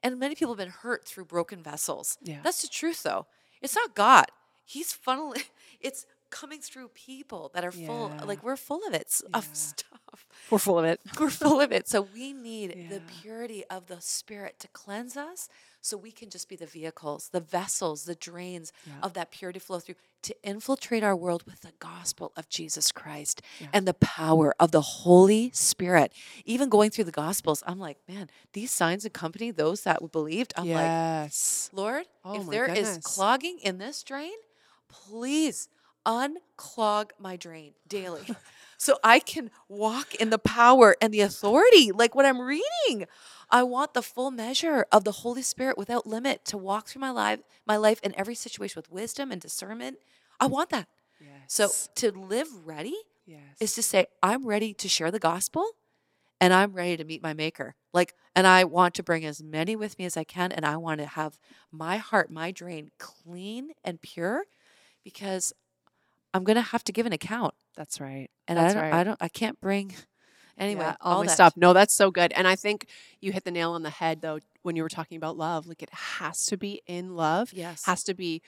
And 0.02 0.18
many 0.18 0.35
people 0.35 0.52
have 0.55 0.59
been 0.64 0.76
hurt 0.87 1.05
through 1.09 1.26
broken 1.26 1.62
vessels. 1.62 2.18
Yeah. 2.22 2.40
That's 2.42 2.62
the 2.62 2.68
truth 2.68 3.02
though. 3.02 3.26
It's 3.61 3.76
not 3.76 3.94
God. 3.94 4.26
He's 4.64 4.92
funneling 5.06 5.44
it's 5.88 6.06
coming 6.31 6.60
through 6.60 6.88
people 7.10 7.50
that 7.54 7.62
are 7.69 7.73
full 7.87 8.10
like 8.31 8.42
we're 8.42 8.56
full 8.56 8.81
of 8.88 8.94
it 8.94 9.08
of 9.35 9.44
stuff 9.52 10.27
We're 10.50 10.58
full 10.69 10.79
of 10.79 10.87
it. 10.92 10.98
we're 11.21 11.29
full 11.44 11.60
of 11.60 11.71
it 11.73 11.85
so 11.92 11.98
we 12.16 12.33
need 12.33 12.71
the 12.90 13.00
purity 13.21 13.62
of 13.77 13.87
the 13.92 14.00
spirit 14.00 14.54
to 14.60 14.69
cleanse 14.69 15.14
us 15.31 15.40
so 15.83 15.96
we 15.96 16.10
can 16.12 16.30
just 16.30 16.48
be 16.48 16.56
the 16.56 16.64
vehicles 16.66 17.28
the 17.33 17.40
vessels 17.40 18.04
the 18.04 18.14
drains 18.14 18.72
Yeah. 18.87 18.92
of 19.02 19.12
that 19.14 19.30
purity 19.30 19.58
flow 19.58 19.78
through 19.80 19.96
to 20.22 20.35
infiltrate 20.44 21.02
our 21.02 21.16
world 21.16 21.42
with 21.44 21.60
the 21.62 21.72
gospel 21.80 22.33
of 22.37 22.48
jesus 22.48 22.92
christ 22.92 23.42
Yeah. 23.60 23.66
and 23.74 23.87
the 23.87 23.94
power 23.94 24.54
of 24.58 24.70
the 24.70 24.80
holy 24.80 25.50
spirit 25.52 26.12
even 26.44 26.68
going 26.68 26.90
through 26.90 27.04
the 27.04 27.10
gospels 27.12 27.62
i'm 27.66 27.78
like 27.80 27.98
man 28.08 28.30
these 28.52 28.70
signs 28.70 29.04
accompany 29.04 29.50
those 29.50 29.83
that 29.83 30.12
believed 30.12 30.54
i'm 30.56 30.68
like. 30.70 30.90
Lord, 31.72 32.04
Oh 32.24 32.40
if 32.40 32.48
there 32.50 32.66
is 32.66 32.87
goodness. 32.88 33.06
clogging 33.06 33.58
in 33.62 33.78
this 33.78 34.02
drain, 34.02 34.33
please 34.88 35.68
unclog 36.06 37.10
my 37.18 37.37
drain 37.37 37.72
daily 37.88 38.22
so 38.83 38.98
I 39.04 39.20
can 39.20 39.52
walk 39.68 40.16
in 40.16 40.30
the 40.30 40.40
power 40.40 40.96
and 41.00 41.14
the 41.14 41.20
authority 41.20 41.92
like 41.92 42.16
what 42.16 42.26
I'm 42.26 42.40
reading. 42.40 43.06
I 43.48 43.62
want 43.62 43.94
the 43.94 44.02
full 44.02 44.33
measure 44.33 44.87
of 44.90 45.04
the 45.04 45.12
Holy 45.12 45.42
Spirit 45.42 45.78
without 45.78 46.04
limit 46.04 46.44
to 46.46 46.58
walk 46.58 46.88
through 46.88 46.98
my 47.00 47.10
life, 47.10 47.38
my 47.64 47.76
life 47.76 48.00
in 48.02 48.12
every 48.18 48.35
situation 48.35 48.76
with 48.76 48.90
wisdom 48.90 49.30
and 49.30 49.40
discernment. 49.40 49.98
I 50.40 50.46
want 50.46 50.70
that. 50.70 50.88
yes. 51.20 51.30
So 51.46 51.68
to 51.94 52.10
live 52.10 52.48
ready 52.66 52.96
yes. 53.24 53.38
is 53.60 53.72
to 53.76 53.85
say 53.85 54.06
I'm 54.20 54.44
ready 54.48 54.74
to 54.74 54.88
share 54.88 55.12
the 55.12 55.20
gospel 55.20 55.64
and 56.40 56.52
I'm 56.52 56.72
ready 56.72 56.96
to 56.96 57.04
meet 57.04 57.22
my 57.22 57.35
maker. 57.35 57.76
Like 57.92 58.16
and 58.35 58.48
I 58.48 58.64
want 58.64 58.94
to 58.94 59.04
bring 59.04 59.24
as 59.24 59.40
many 59.40 59.76
with 59.76 59.96
me 59.96 60.06
as 60.06 60.16
I 60.16 60.24
can 60.24 60.50
and 60.50 60.66
I 60.66 60.76
want 60.76 60.98
to 60.98 61.06
have 61.06 61.38
my 61.70 61.98
heart, 61.98 62.33
my 62.33 62.50
drain 62.50 62.90
clean 62.98 63.74
and 63.85 64.02
pure 64.02 64.42
because 65.04 65.52
I'm 66.35 66.42
going 66.42 66.56
to 66.56 66.62
have 66.62 66.83
to 66.85 66.92
give 66.92 67.06
an 67.06 67.12
account. 67.12 67.54
That's 67.77 68.00
right. 68.00 68.29
And 68.48 68.58
That's 68.58 68.73
I 68.73 68.75
don't 68.75 68.83
right. 68.83 68.94
I 68.94 69.04
don't 69.04 69.18
I 69.20 69.29
can't 69.29 69.60
bring 69.60 69.94
anyway, 70.58 70.85
Yeah, 70.85 70.96
all, 71.00 71.20
my 71.20 71.27
that 71.27 71.33
stuff. 71.33 71.54
No, 71.56 71.73
that's 71.73 71.94
so 71.94 72.10
good. 72.10 72.33
And 72.35 72.46
I 72.46 72.56
think 72.56 72.87
you 73.20 73.33
hit 73.33 73.44
the 73.44 73.50
nail 73.50 73.73
on 73.73 73.83
the 73.83 73.90
head 73.90 74.20
though 74.20 74.38
when 74.62 74.77
you 74.77 74.83
were 74.83 74.88
talking 74.88 75.16
about 75.16 75.37
love. 75.37 75.66
Like 75.66 75.83
it 75.83 75.92
has 75.92 76.46
to 76.46 76.56
be 76.56 76.83
in 76.87 77.16
love. 77.16 77.52
Yes. 77.52 77.85
Has 77.87 78.02
to 78.04 78.14
be 78.14 78.42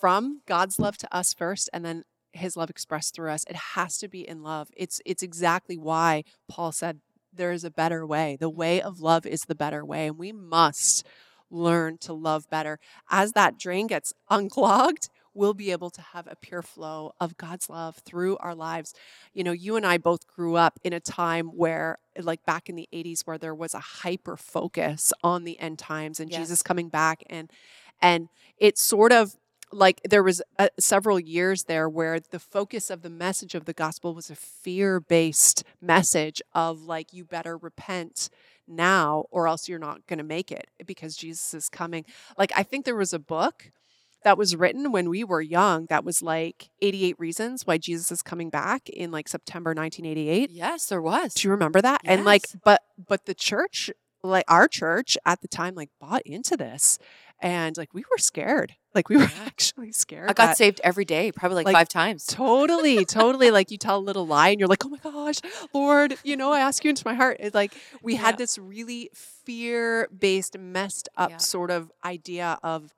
from 0.00 0.40
God's 0.46 0.78
love 0.78 0.96
to 0.98 1.16
us 1.16 1.32
first 1.32 1.70
and 1.72 1.84
then 1.84 2.04
his 2.32 2.56
love 2.56 2.68
expressed 2.70 3.14
through 3.14 3.30
us. 3.30 3.44
It 3.48 3.56
has 3.56 3.98
to 3.98 4.08
be 4.08 4.26
in 4.26 4.42
love. 4.42 4.68
It's 4.76 5.00
it's 5.06 5.22
exactly 5.22 5.78
why 5.78 6.24
Paul 6.48 6.72
said 6.72 7.00
there 7.32 7.52
is 7.52 7.64
a 7.64 7.70
better 7.70 8.06
way. 8.06 8.36
The 8.38 8.50
way 8.50 8.80
of 8.80 9.00
love 9.00 9.26
is 9.26 9.42
the 9.42 9.54
better 9.54 9.84
way 9.84 10.06
and 10.06 10.18
we 10.18 10.32
must 10.32 11.06
learn 11.50 11.98
to 11.98 12.12
love 12.12 12.48
better. 12.50 12.78
As 13.10 13.32
that 13.32 13.58
drain 13.58 13.86
gets 13.86 14.12
unclogged, 14.30 15.08
we'll 15.34 15.54
be 15.54 15.70
able 15.72 15.90
to 15.90 16.00
have 16.00 16.26
a 16.26 16.36
pure 16.36 16.62
flow 16.62 17.12
of 17.20 17.36
God's 17.36 17.68
love 17.68 17.96
through 18.04 18.36
our 18.38 18.54
lives. 18.54 18.94
You 19.32 19.44
know, 19.44 19.52
you 19.52 19.76
and 19.76 19.84
I 19.84 19.98
both 19.98 20.26
grew 20.26 20.56
up 20.56 20.78
in 20.84 20.92
a 20.92 21.00
time 21.00 21.48
where, 21.48 21.98
like 22.18 22.44
back 22.44 22.68
in 22.68 22.76
the 22.76 22.88
80s, 22.92 23.22
where 23.22 23.38
there 23.38 23.54
was 23.54 23.74
a 23.74 23.80
hyper 23.80 24.36
focus 24.36 25.12
on 25.22 25.44
the 25.44 25.58
end 25.58 25.78
times 25.78 26.20
and 26.20 26.30
Yes. 26.30 26.40
Jesus 26.40 26.62
coming 26.62 26.88
back. 26.88 27.22
And, 27.28 27.50
and 28.00 28.28
it 28.58 28.78
sort 28.78 29.12
of, 29.12 29.36
like 29.72 30.00
there 30.08 30.22
was 30.22 30.40
uh, 30.58 30.68
several 30.78 31.18
years 31.18 31.64
there 31.64 31.88
where 31.88 32.20
the 32.20 32.38
focus 32.38 32.90
of 32.90 33.02
the 33.02 33.10
message 33.10 33.56
of 33.56 33.64
the 33.64 33.72
gospel 33.72 34.14
was 34.14 34.30
a 34.30 34.36
fear-based 34.36 35.64
message 35.80 36.40
of 36.54 36.82
like 36.82 37.12
you 37.12 37.24
better 37.24 37.56
repent 37.56 38.30
now 38.68 39.24
or 39.30 39.48
else 39.48 39.68
you're 39.68 39.78
not 39.78 40.06
going 40.06 40.18
to 40.18 40.24
make 40.24 40.52
it 40.52 40.68
because 40.86 41.16
Jesus 41.16 41.54
is 41.54 41.68
coming. 41.68 42.04
Like 42.38 42.52
I 42.54 42.62
think 42.62 42.84
there 42.84 42.94
was 42.94 43.12
a 43.12 43.18
book 43.18 43.72
that 44.24 44.36
was 44.36 44.56
written 44.56 44.90
when 44.90 45.08
we 45.08 45.22
were 45.24 45.40
young 45.40 45.86
that 45.90 46.04
was 46.04 46.22
like 46.22 46.70
88 46.82 47.16
reasons 47.18 47.66
why 47.66 47.78
Jesus 47.78 48.10
is 48.10 48.22
coming 48.22 48.50
back 48.50 48.88
in 48.88 49.10
like 49.10 49.28
September 49.28 49.70
1988. 49.70 50.50
Yes, 50.50 50.86
there 50.86 51.02
was. 51.02 51.34
Do 51.34 51.46
you 51.46 51.52
remember 51.52 51.80
that? 51.80 52.00
And 52.04 52.24
like 52.24 52.46
but 52.64 52.82
but 53.08 53.26
the 53.26 53.34
church 53.34 53.90
like 54.22 54.44
our 54.48 54.66
church 54.66 55.18
at 55.26 55.40
the 55.42 55.48
time 55.48 55.74
like 55.74 55.90
bought 56.00 56.22
into 56.24 56.56
this 56.56 56.98
and 57.40 57.76
like 57.76 57.92
we 57.92 58.00
were 58.10 58.16
scared. 58.16 58.74
Like 58.94 59.08
we 59.10 59.16
were 59.18 59.28
actually 59.46 59.92
scared. 59.92 60.30
I 60.30 60.32
got 60.32 60.46
that- 60.46 60.56
saved 60.56 60.80
every 60.82 61.04
day, 61.04 61.30
probably 61.32 61.56
like, 61.56 61.66
Like, 61.66 61.74
5 61.74 61.88
times. 61.90 62.24
Totally, 62.24 63.04
totally. 63.20 63.50
Like 63.50 63.70
you 63.70 63.76
tell 63.76 63.98
a 63.98 64.00
little 64.00 64.26
lie 64.26 64.48
and 64.48 64.58
you're 64.58 64.68
like, 64.68 64.86
oh 64.86 64.88
my 64.88 64.98
gosh, 64.98 65.40
Lord, 65.74 66.14
you 66.24 66.36
know, 66.36 66.52
I 66.52 66.60
ask 66.60 66.82
you 66.84 66.88
into 66.90 67.02
my 67.04 67.12
heart. 67.14 67.36
It's 67.40 67.54
like 67.54 67.74
we 68.02 68.14
Yeah. 68.14 68.20
had 68.20 68.38
this 68.38 68.56
really 68.56 69.10
fear 69.12 70.08
based, 70.16 70.56
messed 70.58 71.08
up 71.16 71.30
Yeah. 71.30 71.36
sort 71.38 71.70
of 71.70 71.90
idea 72.04 72.58
of 72.62 72.94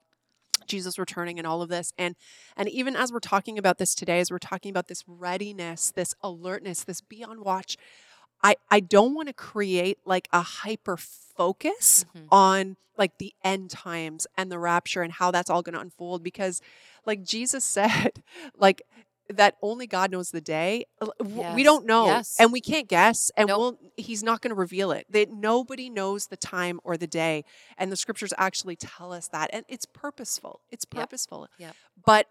Jesus 0.66 0.98
returning 0.98 1.38
and 1.38 1.46
all 1.46 1.62
of 1.62 1.68
this. 1.68 1.92
And 1.98 2.16
and 2.56 2.68
even 2.68 2.96
as 2.96 3.12
we're 3.12 3.20
talking 3.20 3.58
about 3.58 3.78
this 3.78 3.94
today, 3.94 4.20
as 4.20 4.30
we're 4.30 4.38
talking 4.38 4.70
about 4.70 4.88
this 4.88 5.04
readiness, 5.06 5.90
this 5.90 6.14
alertness, 6.22 6.84
this 6.84 7.00
be 7.00 7.22
on 7.24 7.42
watch, 7.42 7.76
I, 8.42 8.56
I 8.70 8.80
don't 8.80 9.14
want 9.14 9.28
to 9.28 9.34
create 9.34 9.98
like 10.04 10.28
a 10.32 10.42
hyper 10.42 10.96
focus 10.96 12.04
Mhm. 12.14 12.26
on 12.30 12.76
like 12.98 13.18
the 13.18 13.34
end 13.44 13.70
times 13.70 14.26
and 14.36 14.50
the 14.50 14.58
rapture 14.58 15.02
and 15.02 15.12
how 15.12 15.30
that's 15.30 15.50
all 15.50 15.62
going 15.62 15.74
to 15.74 15.80
unfold 15.80 16.22
because 16.22 16.60
like 17.04 17.22
Jesus 17.22 17.64
said 17.76 18.22
like 18.56 18.82
that 19.28 19.56
only 19.62 19.86
God 19.86 20.10
knows 20.10 20.30
the 20.30 20.40
day 20.40 20.86
w- 21.00 21.54
we 21.54 21.62
don't 21.62 21.86
know 21.86 22.06
yes. 22.06 22.36
and 22.38 22.52
we 22.52 22.60
can't 22.60 22.88
guess 22.88 23.30
and 23.36 23.48
Nope. 23.48 23.58
we'll 23.58 23.78
he's 23.96 24.22
not 24.22 24.40
going 24.40 24.50
to 24.50 24.54
reveal 24.54 24.92
it 24.92 25.06
that 25.10 25.30
nobody 25.30 25.90
knows 25.90 26.26
the 26.28 26.36
time 26.36 26.80
or 26.84 26.96
the 26.96 27.06
day 27.06 27.44
and 27.78 27.90
the 27.90 27.96
scriptures 27.96 28.32
actually 28.38 28.76
tell 28.76 29.12
us 29.12 29.28
that 29.28 29.50
and 29.52 29.64
it's 29.68 29.86
purposeful 29.86 30.60
it's 30.70 30.86
Yep. 30.92 31.00
purposeful 31.02 31.48
Yep. 31.58 31.74
but 32.04 32.28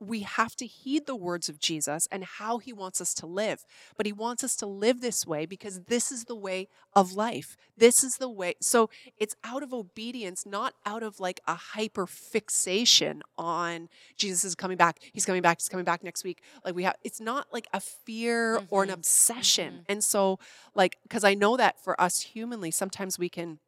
we 0.00 0.20
have 0.20 0.54
to 0.56 0.66
heed 0.66 1.06
the 1.06 1.16
words 1.16 1.48
of 1.48 1.58
Jesus 1.58 2.06
and 2.12 2.24
how 2.24 2.58
he 2.58 2.72
wants 2.72 3.00
us 3.00 3.12
to 3.14 3.26
live. 3.26 3.64
But 3.96 4.06
he 4.06 4.12
wants 4.12 4.44
us 4.44 4.54
to 4.56 4.66
live 4.66 5.00
this 5.00 5.26
way 5.26 5.44
because 5.46 5.80
this 5.82 6.12
is 6.12 6.24
the 6.24 6.36
way 6.36 6.68
of 6.94 7.12
life. 7.14 7.56
This 7.76 8.04
is 8.04 8.18
the 8.18 8.28
way. 8.28 8.54
So 8.60 8.90
it's 9.18 9.34
out 9.42 9.62
of 9.62 9.72
obedience, 9.74 10.46
not 10.46 10.74
out 10.86 11.02
of 11.02 11.18
like 11.18 11.40
a 11.46 11.54
hyper 11.54 12.06
fixation 12.06 13.22
on 13.36 13.88
Jesus 14.16 14.44
is 14.44 14.54
coming 14.54 14.76
back. 14.76 14.98
He's 15.12 15.26
coming 15.26 15.42
back. 15.42 15.58
He's 15.60 15.68
coming 15.68 15.84
back 15.84 16.04
next 16.04 16.24
week. 16.24 16.42
Like 16.64 16.74
we 16.74 16.84
have, 16.84 16.96
it's 17.02 17.20
not 17.20 17.48
like 17.52 17.66
a 17.72 17.80
fear 17.80 18.62
or 18.70 18.82
an 18.84 18.90
Mhm, 18.90 18.94
obsession. 18.94 19.74
mhm. 19.80 19.84
And 19.88 20.04
so, 20.04 20.38
like, 20.74 20.98
because 21.02 21.24
I 21.24 21.34
know 21.34 21.56
that 21.56 21.82
for 21.82 22.00
us 22.00 22.20
humanly, 22.20 22.70
sometimes 22.70 23.18
we 23.18 23.28
can 23.28 23.58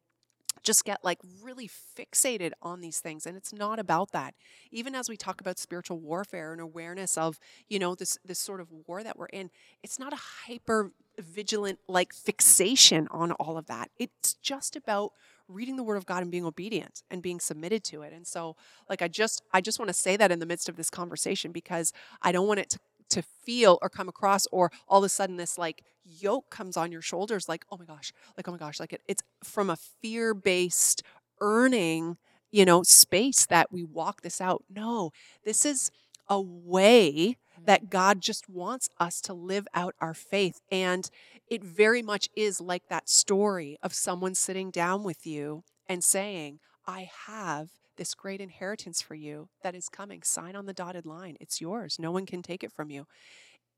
just 0.63 0.85
get 0.85 1.03
like 1.03 1.19
really 1.41 1.67
fixated 1.67 2.51
on 2.61 2.81
these 2.81 2.99
things 2.99 3.25
and 3.25 3.35
it's 3.37 3.53
not 3.53 3.79
about 3.79 4.11
that. 4.11 4.33
Even 4.71 4.95
as 4.95 5.09
we 5.09 5.17
talk 5.17 5.41
about 5.41 5.59
spiritual 5.59 5.99
warfare 5.99 6.51
and 6.51 6.61
awareness 6.61 7.17
of 7.17 7.39
you 7.67 7.79
know 7.79 7.95
this 7.95 8.17
this 8.23 8.39
sort 8.39 8.61
of 8.61 8.67
war 8.87 9.03
that 9.03 9.17
we're 9.17 9.25
in 9.27 9.49
it's 9.83 9.99
not 9.99 10.13
a 10.13 10.19
hyper 10.47 10.91
vigilant 11.19 11.79
like 11.87 12.13
fixation 12.13 13.07
on 13.11 13.31
all 13.33 13.57
of 13.57 13.67
that. 13.67 13.89
It's 13.97 14.33
just 14.35 14.75
about 14.75 15.11
reading 15.47 15.75
the 15.75 15.83
word 15.83 15.97
of 15.97 16.05
god 16.05 16.21
and 16.21 16.31
being 16.31 16.45
obedient 16.45 17.03
and 17.11 17.21
being 17.21 17.39
submitted 17.39 17.83
to 17.83 18.01
it. 18.03 18.13
And 18.13 18.25
so 18.25 18.55
like 18.89 19.01
i 19.01 19.07
just 19.07 19.41
i 19.53 19.61
just 19.61 19.79
want 19.79 19.89
to 19.89 19.93
say 19.93 20.17
that 20.17 20.31
in 20.31 20.39
the 20.39 20.45
midst 20.45 20.69
of 20.69 20.75
this 20.75 20.89
conversation 20.89 21.51
because 21.51 21.91
i 22.21 22.31
don't 22.31 22.47
want 22.47 22.59
it 22.59 22.69
to 22.71 22.79
to 23.11 23.21
feel 23.21 23.77
or 23.81 23.89
come 23.89 24.09
across 24.09 24.47
or 24.51 24.71
all 24.87 24.99
of 24.99 25.03
a 25.03 25.09
sudden 25.09 25.37
this 25.37 25.57
like 25.57 25.83
yoke 26.03 26.49
comes 26.49 26.75
on 26.77 26.91
your 26.91 27.01
shoulders 27.01 27.47
like 27.47 27.65
oh 27.71 27.77
my 27.77 27.85
gosh 27.85 28.11
like 28.37 28.47
oh 28.47 28.51
my 28.51 28.57
gosh 28.57 28.79
like 28.79 28.93
it, 28.93 29.01
it's 29.07 29.23
from 29.43 29.69
a 29.69 29.75
fear 29.75 30.33
based 30.33 31.03
earning 31.39 32.17
you 32.51 32.65
know 32.65 32.83
space 32.83 33.45
that 33.45 33.71
we 33.71 33.83
walk 33.83 34.21
this 34.21 34.41
out. 34.41 34.63
No 34.69 35.11
this 35.43 35.65
is 35.65 35.91
a 36.27 36.39
way 36.39 37.37
mm. 37.59 37.65
that 37.65 37.89
god 37.89 38.21
just 38.21 38.49
wants 38.49 38.89
us 38.99 39.21
to 39.21 39.33
live 39.33 39.67
out 39.73 39.95
our 39.99 40.13
faith 40.13 40.61
and 40.71 41.09
it 41.47 41.63
very 41.63 42.01
much 42.01 42.29
is 42.35 42.61
like 42.61 42.87
that 42.87 43.09
story 43.09 43.77
of 43.83 43.93
someone 43.93 44.33
sitting 44.35 44.71
down 44.71 45.03
with 45.03 45.25
you 45.25 45.63
and 45.89 46.03
saying 46.03 46.59
i 46.87 47.09
have 47.27 47.69
this 47.97 48.13
great 48.15 48.41
inheritance 48.41 49.01
for 49.01 49.15
you 49.15 49.49
that 49.63 49.75
is 49.75 49.89
coming 49.89 50.21
sign 50.23 50.55
on 50.55 50.65
the 50.65 50.73
dotted 50.73 51.05
line 51.05 51.37
it's 51.39 51.61
yours 51.61 51.97
no 51.99 52.11
one 52.11 52.25
can 52.25 52.41
take 52.41 52.63
it 52.63 52.71
from 52.71 52.89
you. 52.91 53.05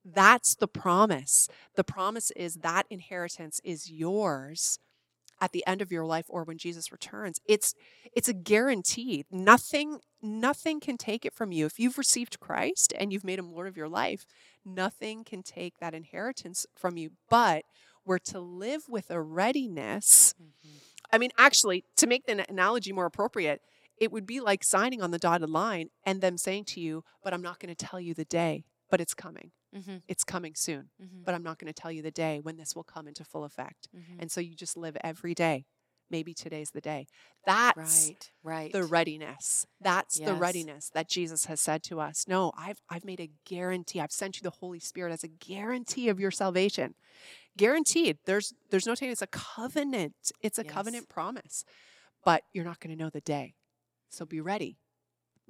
That's 0.05 0.55
the 0.55 0.67
promise. 0.67 1.47
The 1.75 1.83
promise 1.83 2.31
is 2.31 2.55
that 2.55 2.85
inheritance 2.89 3.61
is 3.63 3.89
yours 3.91 4.79
at 5.41 5.51
the 5.51 5.65
end 5.67 5.81
of 5.81 5.91
your 5.91 6.05
life 6.05 6.25
or 6.29 6.43
when 6.43 6.57
Jesus 6.57 6.91
returns. 6.91 7.39
It's 7.47 7.73
it's 8.13 8.29
a 8.29 8.33
guarantee. 8.33 9.25
Nothing 9.31 9.99
nothing 10.21 10.79
can 10.79 10.97
take 10.97 11.25
it 11.25 11.33
from 11.33 11.51
you. 11.51 11.65
If 11.65 11.79
you've 11.79 11.97
received 11.97 12.39
Christ 12.39 12.93
and 12.97 13.11
you've 13.13 13.23
made 13.25 13.39
him 13.39 13.51
lord 13.53 13.67
of 13.67 13.77
your 13.77 13.89
life 13.89 14.25
nothing 14.65 15.23
can 15.25 15.43
take 15.43 15.79
that 15.79 15.93
inheritance 15.93 16.65
from 16.77 16.97
you. 16.97 17.11
But 17.29 17.65
we're 18.05 18.19
to 18.19 18.39
live 18.39 18.83
with 18.89 19.09
a 19.11 19.21
readiness 19.21 20.33
Mhm. 20.39 20.81
I 21.11 21.17
mean 21.17 21.31
actually 21.37 21.85
to 21.97 22.07
make 22.07 22.25
the 22.25 22.49
analogy 22.49 22.91
more 22.93 23.05
appropriate 23.05 23.61
it 23.97 24.11
would 24.11 24.25
be 24.25 24.39
like 24.39 24.63
signing 24.63 25.01
on 25.01 25.11
the 25.11 25.19
dotted 25.19 25.49
line 25.49 25.89
and 26.05 26.21
them 26.21 26.37
saying 26.37 26.65
to 26.65 26.79
you 26.79 27.03
but 27.23 27.33
I'm 27.33 27.41
not 27.41 27.59
going 27.59 27.73
to 27.73 27.85
tell 27.85 27.99
you 27.99 28.13
the 28.13 28.25
day 28.25 28.65
but 28.89 28.99
it's 29.01 29.13
coming 29.13 29.51
Mhm. 29.75 30.01
it's 30.07 30.23
coming 30.23 30.53
soon 30.55 30.89
Mhm. 31.01 31.23
but 31.25 31.33
I'm 31.33 31.43
not 31.43 31.57
going 31.59 31.71
to 31.73 31.81
tell 31.81 31.91
you 31.91 32.01
the 32.01 32.11
day 32.11 32.39
when 32.39 32.57
this 32.57 32.75
will 32.75 32.83
come 32.83 33.07
into 33.07 33.23
full 33.23 33.43
effect 33.43 33.87
Mhm. 33.95 34.17
and 34.19 34.31
so 34.31 34.39
you 34.41 34.55
just 34.55 34.77
live 34.77 34.95
every 35.03 35.33
day, 35.33 35.65
maybe 36.09 36.33
today's 36.35 36.71
the 36.71 36.81
day. 36.81 37.07
That's 37.45 38.07
Right. 38.09 38.31
Right. 38.43 38.71
the 38.71 38.83
readiness. 38.83 39.65
That's 39.81 40.19
the 40.19 40.33
readiness 40.35 40.89
that 40.91 41.09
Jesus 41.09 41.45
has 41.45 41.59
said 41.59 41.81
to 41.85 41.99
us. 41.99 42.27
No, 42.27 42.51
I've 42.55 42.81
I've 42.89 43.03
made 43.05 43.19
a 43.19 43.31
guarantee. 43.45 43.99
I've 43.99 44.11
sent 44.11 44.37
you 44.37 44.43
the 44.43 44.51
Holy 44.61 44.79
Spirit 44.79 45.11
as 45.11 45.23
a 45.23 45.27
guarantee 45.27 46.07
of 46.09 46.19
your 46.19 46.29
salvation. 46.31 46.93
Guaranteed. 47.57 48.19
There's 48.25 48.53
there's 48.69 48.85
no 48.85 48.95
saying 48.95 49.11
it's 49.11 49.21
a 49.21 49.27
covenant. 49.27 50.31
It's 50.41 50.59
a 50.59 50.63
Yes. 50.63 50.71
covenant 50.73 51.09
promise. 51.09 51.65
But 52.23 52.43
you're 52.53 52.63
not 52.63 52.79
going 52.79 52.95
to 52.95 53.01
know 53.03 53.09
the 53.09 53.21
day. 53.21 53.55
So 54.13 54.25
be 54.25 54.39
ready. 54.41 54.77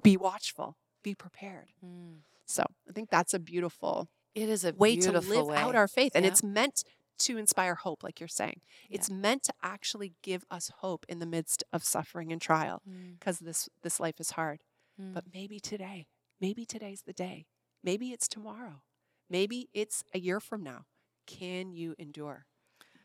Be 0.02 0.16
watchful. 0.16 0.76
Be 1.02 1.14
prepared. 1.14 1.68
Mm. 1.84 2.20
So 2.46 2.62
I 2.88 2.92
think 2.92 3.10
that's 3.10 3.34
a 3.34 3.38
beautiful 3.38 4.08
It 4.34 4.48
is 4.48 4.64
a 4.64 4.72
way 4.74 4.96
to 4.96 5.12
live 5.12 5.46
way. 5.46 5.56
out 5.56 5.74
our 5.76 5.86
faith. 5.88 6.12
And 6.14 6.24
Yeah. 6.24 6.30
it's 6.32 6.42
meant 6.42 6.82
to 7.18 7.36
inspire 7.38 7.76
hope, 7.76 8.02
like 8.02 8.18
you're 8.20 8.28
saying. 8.28 8.60
Yeah. 8.88 8.96
It's 8.96 9.08
meant 9.10 9.44
to 9.44 9.54
actually 9.62 10.14
give 10.22 10.44
us 10.50 10.70
hope 10.78 11.06
in 11.08 11.20
the 11.20 11.26
midst 11.26 11.62
of 11.72 11.84
suffering 11.84 12.32
and 12.32 12.40
trial 12.40 12.82
Mm, 12.88 13.18
because 13.18 13.38
this 13.38 13.68
this 13.82 14.00
life 14.00 14.18
is 14.20 14.30
hard. 14.32 14.62
mm. 15.00 15.14
But 15.14 15.24
maybe 15.32 15.60
today, 15.60 16.06
maybe 16.40 16.64
today's 16.66 17.02
the 17.02 17.12
day. 17.12 17.46
Maybe 17.82 18.12
it's 18.12 18.26
tomorrow. 18.28 18.82
Maybe 19.30 19.68
it's 19.72 20.02
a 20.12 20.18
year 20.18 20.40
from 20.40 20.62
now. 20.62 20.86
Can 21.26 21.70
you 21.72 21.94
endure? 21.98 22.46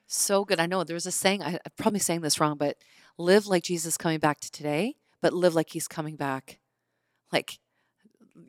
So 0.08 0.44
good. 0.44 0.60
I 0.60 0.66
know 0.66 0.84
there's 0.84 1.06
a 1.06 1.12
saying, 1.12 1.44
I, 1.44 1.54
I'm 1.54 1.60
probably 1.78 2.00
saying 2.00 2.22
this 2.22 2.40
wrong, 2.40 2.58
but 2.58 2.78
live 3.18 3.46
like 3.46 3.64
Jesus 3.64 3.96
coming 3.98 4.20
back 4.20 4.40
to 4.42 4.50
today, 4.52 4.96
but 5.22 5.34
live 5.34 5.56
like 5.56 5.70
he's 5.72 5.88
coming 5.88 6.16
back 6.16 6.60
like 7.32 7.60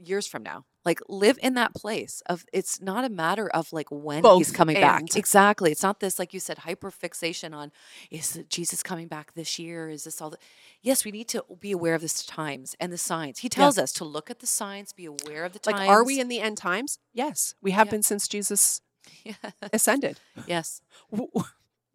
years 0.03 0.27
from 0.27 0.43
now. 0.43 0.65
Like 0.83 1.01
live 1.11 1.39
in 1.43 1.55
that 1.55 1.75
place 1.75 2.23
of 2.25 2.47
it's 2.55 2.81
not 2.81 3.05
a 3.05 3.11
matter 3.11 3.49
of 3.51 3.71
like 3.71 3.89
when 3.91 4.19
he's 4.19 4.23
Both 4.23 4.55
coming 4.55 4.77
back. 4.81 5.15
Exactly. 5.15 5.71
It's 5.71 5.83
not 5.83 6.01
this, 6.01 6.19
like 6.19 6.33
you 6.33 6.41
said, 6.41 6.59
hyper 6.59 6.91
fixation 6.91 7.53
on 7.53 7.71
is 8.11 8.41
Jesus 8.49 8.83
coming 8.83 9.07
back 9.07 9.35
this 9.35 9.59
year? 9.59 9.91
Is 9.91 10.05
this 10.05 10.23
all 10.23 10.31
the 10.31 10.39
yes, 10.81 11.05
we 11.05 11.11
need 11.11 11.29
to 11.29 11.45
be 11.61 11.73
aware 11.73 11.95
of 11.95 12.01
the 12.01 12.25
times 12.27 12.75
and 12.81 12.91
the 12.91 12.97
signs. 12.97 13.41
He 13.41 13.51
tells 13.51 13.77
us 13.77 13.93
to 13.95 14.05
look 14.07 14.31
at 14.31 14.39
the 14.39 14.47
signs, 14.47 14.95
be 14.95 15.05
aware 15.05 15.45
of 15.45 15.53
the 15.53 15.59
times. 15.59 15.81
Like, 15.81 15.89
are 15.91 16.03
we 16.03 16.19
in 16.19 16.29
the 16.29 16.41
end 16.41 16.57
times? 16.57 16.99
Yes, 17.13 17.55
we 17.61 17.73
have 17.73 17.89
Yeah. 17.89 17.91
been 17.91 18.03
since 18.03 18.27
Jesus 18.27 18.81
Yeah. 19.23 19.35
ascended. 19.73 20.19
yes. 20.47 20.81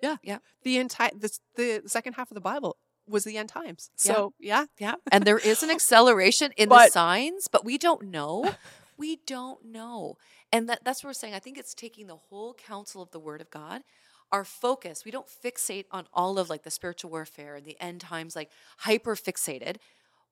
Yeah, 0.04 0.18
Yeah. 0.22 0.38
The 0.62 0.78
entire 0.78 1.10
the, 1.18 1.32
the 1.56 1.82
second 1.88 2.14
half 2.14 2.30
of 2.30 2.36
the 2.36 2.42
Bible 2.42 2.78
was 3.08 3.24
the 3.24 3.38
end 3.38 3.50
times. 3.50 3.90
So 3.96 4.34
yeah, 4.40 4.66
Yeah. 4.80 4.96
And 5.12 5.24
there 5.26 5.38
is 5.38 5.64
an 5.64 5.70
acceleration 5.78 6.52
in 6.58 6.70
the 6.70 6.88
signs, 6.90 7.48
but 7.48 7.64
we 7.66 7.78
don't 7.78 8.04
know. 8.04 8.52
We 8.98 9.18
don't 9.28 9.66
know. 9.66 10.16
And 10.54 10.70
that, 10.70 10.86
that's 10.86 11.04
what 11.04 11.10
we're 11.10 11.14
saying. 11.16 11.34
I 11.34 11.40
think 11.40 11.58
it's 11.58 11.74
taking 11.74 12.08
the 12.08 12.16
whole 12.16 12.54
counsel 12.54 13.02
of 13.02 13.12
the 13.12 13.20
word 13.20 13.42
of 13.42 13.50
God. 13.50 13.82
Our 14.32 14.46
focus, 14.46 15.04
we 15.04 15.12
don't 15.12 15.28
fixate 15.28 15.84
on 15.92 16.08
all 16.14 16.40
of 16.40 16.50
like 16.50 16.64
the 16.64 16.72
spiritual 16.72 17.12
warfare 17.12 17.56
and 17.58 17.66
the 17.66 17.76
end 17.82 18.00
times, 18.00 18.38
like 18.38 18.52
hyper 18.78 19.16
fixated. 19.18 19.78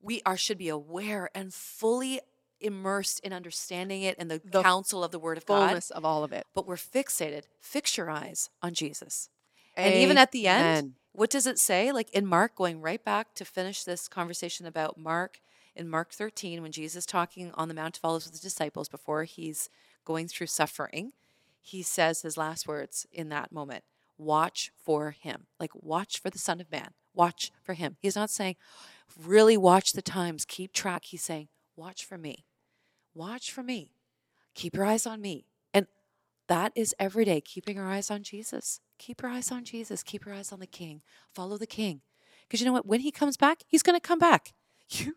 We 0.00 0.22
are 0.24 0.38
should 0.38 0.56
be 0.56 0.70
aware 0.70 1.28
and 1.34 1.52
fully 1.52 2.22
immersed 2.58 3.20
in 3.20 3.34
understanding 3.34 4.00
it 4.02 4.16
and 4.18 4.30
the, 4.30 4.40
The 4.42 4.62
counsel 4.62 5.04
of 5.04 5.10
the 5.10 5.18
word 5.18 5.36
of 5.36 5.44
God. 5.44 5.66
fullness 5.66 5.90
of 5.90 6.06
all 6.06 6.24
of 6.24 6.32
it. 6.32 6.46
But 6.54 6.66
we're 6.66 6.76
fixated. 6.76 7.42
Fix 7.60 7.98
your 7.98 8.08
eyes 8.08 8.48
on 8.62 8.72
Jesus. 8.72 9.28
And 9.76 9.94
even 9.96 10.16
at 10.16 10.32
the 10.32 10.46
end. 10.48 10.94
What 11.14 11.30
does 11.30 11.46
it 11.46 11.58
say? 11.58 11.92
Like 11.92 12.10
in 12.10 12.26
Mark, 12.26 12.56
going 12.56 12.80
right 12.80 13.02
back 13.02 13.34
to 13.34 13.44
finish 13.44 13.84
this 13.84 14.08
conversation 14.08 14.66
about 14.66 14.98
Mark, 14.98 15.40
in 15.76 15.88
Mark 15.88 16.12
13, 16.12 16.62
when 16.62 16.72
Jesus 16.72 17.06
talking 17.06 17.50
on 17.54 17.68
the 17.68 17.74
Mount 17.74 17.96
of 17.96 18.04
Olives 18.04 18.26
with 18.26 18.34
the 18.34 18.40
disciples 18.40 18.88
before 18.88 19.24
he's 19.24 19.68
going 20.04 20.28
through 20.28 20.46
suffering, 20.46 21.12
he 21.60 21.82
says 21.82 22.22
his 22.22 22.36
last 22.36 22.68
words 22.68 23.06
in 23.12 23.28
that 23.30 23.50
moment 23.50 23.84
watch 24.16 24.70
for 24.76 25.10
him. 25.10 25.46
Like, 25.58 25.72
watch 25.74 26.20
for 26.20 26.30
the 26.30 26.38
Son 26.38 26.60
of 26.60 26.70
Man. 26.70 26.90
Watch 27.14 27.50
for 27.62 27.74
him. 27.74 27.96
He's 28.00 28.14
not 28.14 28.30
saying, 28.30 28.54
really 29.20 29.56
watch 29.56 29.92
the 29.92 30.02
times, 30.02 30.44
keep 30.44 30.72
track. 30.72 31.06
He's 31.06 31.22
saying, 31.22 31.48
watch 31.74 32.04
for 32.04 32.16
me. 32.16 32.44
Watch 33.12 33.50
for 33.50 33.64
me. 33.64 33.90
Keep 34.54 34.76
your 34.76 34.84
eyes 34.84 35.06
on 35.06 35.20
me. 35.20 35.46
And 35.72 35.88
that 36.46 36.70
is 36.76 36.94
every 36.98 37.24
day, 37.24 37.40
keeping 37.40 37.78
our 37.78 37.90
eyes 37.90 38.10
on 38.10 38.22
Jesus. 38.22 38.80
Keep 39.04 39.20
your 39.20 39.30
eyes 39.30 39.52
on 39.52 39.64
Jesus. 39.64 40.02
Keep 40.02 40.24
your 40.24 40.34
eyes 40.34 40.50
on 40.50 40.60
the 40.60 40.66
King. 40.66 41.02
Follow 41.34 41.58
the 41.58 41.66
King. 41.66 42.00
Because 42.42 42.60
you 42.60 42.64
know 42.66 42.72
what? 42.72 42.86
When 42.86 43.00
he 43.00 43.10
comes 43.10 43.36
back, 43.36 43.62
he's 43.66 43.82
going 43.82 43.96
to 43.96 44.00
come 44.06 44.18
back. 44.18 44.52
You, 44.90 45.14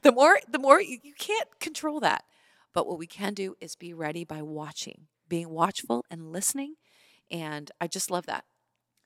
the 0.00 0.10
more, 0.10 0.38
the 0.50 0.58
more 0.58 0.80
you, 0.80 0.98
you 1.02 1.12
can't 1.18 1.60
control 1.60 2.00
that. 2.00 2.24
But 2.72 2.86
what 2.86 2.98
we 2.98 3.06
can 3.06 3.34
do 3.34 3.54
is 3.60 3.76
be 3.76 3.92
ready 3.92 4.24
by 4.24 4.40
watching, 4.40 5.06
being 5.28 5.50
watchful 5.50 6.04
and 6.10 6.32
listening. 6.32 6.74
And 7.30 7.70
I 7.80 7.86
just 7.86 8.10
love 8.10 8.24
that 8.26 8.44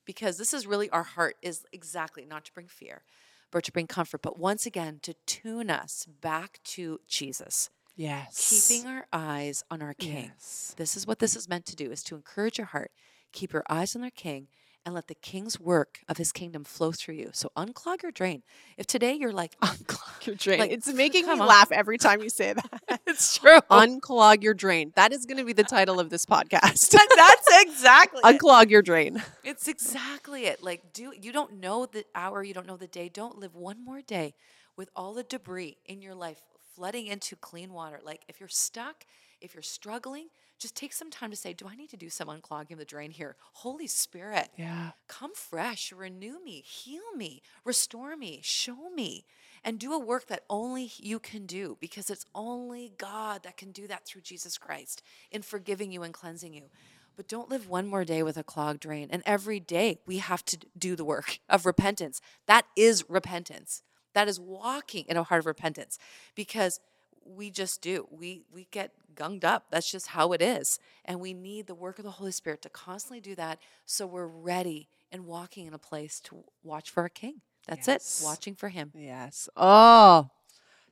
because 0.05 0.37
this 0.37 0.53
is 0.53 0.65
really 0.65 0.89
our 0.91 1.03
heart 1.03 1.35
is 1.41 1.65
exactly 1.73 2.25
not 2.25 2.45
to 2.45 2.53
bring 2.53 2.67
fear, 2.67 3.03
but 3.51 3.63
to 3.65 3.71
bring 3.71 3.87
comfort. 3.87 4.21
But 4.21 4.39
once 4.39 4.65
again, 4.65 4.99
to 5.03 5.13
tune 5.25 5.69
us 5.69 6.05
back 6.21 6.59
to 6.75 6.99
Jesus, 7.07 7.69
Yes. 7.95 8.67
keeping 8.69 8.87
our 8.87 9.07
eyes 9.11 9.63
on 9.69 9.81
our 9.81 9.93
King. 9.93 10.31
Yes. 10.33 10.73
This 10.77 10.95
is 10.95 11.05
what 11.05 11.19
this 11.19 11.35
is 11.35 11.49
meant 11.49 11.65
to 11.67 11.75
do 11.75 11.91
is 11.91 12.01
to 12.03 12.15
encourage 12.15 12.57
your 12.57 12.67
heart, 12.67 12.91
keep 13.31 13.53
your 13.53 13.63
eyes 13.69 13.95
on 13.95 14.01
their 14.01 14.11
king 14.11 14.47
and 14.87 14.95
let 14.95 15.07
the 15.07 15.15
king's 15.15 15.59
work 15.59 15.99
of 16.07 16.17
his 16.17 16.31
kingdom 16.31 16.63
flow 16.63 16.93
through 16.93 17.15
you. 17.15 17.29
So 17.33 17.51
unclog 17.57 18.03
your 18.03 18.11
drain. 18.13 18.43
If 18.77 18.87
today 18.87 19.15
you're 19.15 19.33
like 19.33 19.59
Unclog 19.61 20.25
your 20.25 20.37
drain. 20.37 20.59
Like, 20.59 20.71
it's 20.71 20.87
making 20.93 21.25
me 21.25 21.33
on. 21.33 21.39
laugh 21.39 21.73
every 21.73 21.97
time 21.97 22.21
you 22.21 22.29
say 22.29 22.53
that. 22.53 23.01
it's 23.05 23.37
true. 23.37 23.59
Unclog 23.69 24.43
your 24.43 24.53
drain. 24.53 24.93
That 24.95 25.11
is 25.11 25.25
going 25.25 25.39
to 25.39 25.43
be 25.43 25.51
the 25.51 25.65
title 25.65 25.99
of 25.99 26.09
this 26.09 26.25
podcast. 26.25 26.89
That's 27.15 27.47
exactly 27.61 28.21
it. 28.23 28.39
Unclog 28.39 28.69
your 28.69 28.81
drain. 28.81 29.21
It's 29.43 29.67
exactly 29.67 30.45
it. 30.45 30.63
Like 30.63 30.93
do 30.93 31.11
you 31.21 31.33
don't 31.33 31.59
know 31.59 31.85
the 31.85 32.05
hour, 32.15 32.41
you 32.41 32.53
don't 32.53 32.65
know 32.65 32.77
the 32.77 32.87
day. 32.87 33.09
Don't 33.09 33.37
live 33.37 33.55
one 33.55 33.83
more 33.83 34.01
day 34.01 34.35
with 34.77 34.89
all 34.95 35.13
the 35.13 35.23
debris 35.23 35.75
in 35.85 36.01
your 36.01 36.15
life 36.15 36.41
flooding 36.75 37.07
into 37.07 37.35
clean 37.35 37.73
water. 37.73 37.99
Like 38.01 38.21
if 38.29 38.39
you're 38.39 38.47
stuck, 38.47 39.03
if 39.41 39.53
you're 39.53 39.63
struggling, 39.63 40.27
just 40.57 40.75
take 40.75 40.93
some 40.93 41.09
time 41.11 41.29
to 41.31 41.37
say, 41.37 41.53
"Do 41.53 41.67
I 41.67 41.75
need 41.75 41.89
to 41.91 41.97
do 41.97 42.09
some 42.09 42.27
unclogging 42.27 42.77
the 42.77 42.85
drain 42.85 43.11
here?" 43.11 43.35
Holy 43.53 43.87
Spirit, 43.87 44.49
Yeah. 44.57 44.91
come 45.07 45.33
fresh, 45.35 45.91
renew 45.91 46.43
me, 46.43 46.61
heal 46.61 47.13
me, 47.15 47.41
restore 47.63 48.15
me, 48.15 48.41
show 48.43 48.89
me, 48.89 49.25
and 49.63 49.79
do 49.79 49.93
a 49.93 49.99
work 49.99 50.27
that 50.27 50.43
only 50.49 50.91
you 50.97 51.19
can 51.19 51.45
do 51.45 51.77
because 51.79 52.09
it's 52.09 52.25
only 52.33 52.93
God 52.97 53.43
that 53.43 53.57
can 53.57 53.71
do 53.71 53.87
that 53.87 54.05
through 54.05 54.21
Jesus 54.21 54.57
Christ 54.57 55.01
in 55.31 55.41
forgiving 55.41 55.91
you 55.91 56.03
and 56.03 56.13
cleansing 56.13 56.53
you. 56.53 56.69
But 57.15 57.27
don't 57.27 57.49
live 57.49 57.67
one 57.67 57.87
more 57.87 58.05
day 58.05 58.21
with 58.21 58.37
a 58.37 58.43
clogged 58.43 58.81
drain. 58.81 59.09
And 59.11 59.23
every 59.25 59.59
day 59.59 59.99
we 60.05 60.19
have 60.19 60.45
to 60.45 60.57
do 60.77 60.95
the 60.95 61.03
work 61.03 61.39
of 61.49 61.65
repentance. 61.65 62.21
That 62.45 62.65
is 62.75 63.09
repentance. 63.09 63.81
That 64.13 64.27
is 64.27 64.39
walking 64.39 65.05
in 65.07 65.17
a 65.17 65.23
heart 65.23 65.39
of 65.39 65.45
repentance 65.47 65.97
because 66.35 66.79
we 67.27 67.49
just 67.51 67.81
do. 67.81 68.07
We 68.11 68.43
we 68.51 68.67
get 68.71 68.91
gunged 69.15 69.43
up. 69.43 69.65
That's 69.71 69.89
just 69.91 70.07
how 70.07 70.31
it 70.33 70.41
is. 70.41 70.79
And 71.05 71.19
we 71.19 71.33
need 71.33 71.67
the 71.67 71.75
work 71.75 71.97
of 71.99 72.05
the 72.05 72.11
Holy 72.11 72.31
Spirit 72.31 72.61
to 72.63 72.69
constantly 72.69 73.19
do 73.21 73.35
that 73.35 73.59
so 73.85 74.05
we're 74.07 74.27
ready 74.27 74.89
and 75.11 75.25
walking 75.25 75.65
in 75.65 75.73
a 75.73 75.79
place 75.79 76.19
to 76.21 76.43
watch 76.63 76.89
for 76.89 77.01
our 77.03 77.09
king. 77.09 77.41
That's 77.67 77.87
Yes. 77.87 78.21
it. 78.21 78.25
Watching 78.25 78.55
for 78.55 78.69
him. 78.69 78.91
Yes. 78.95 79.49
Oh, 79.57 80.29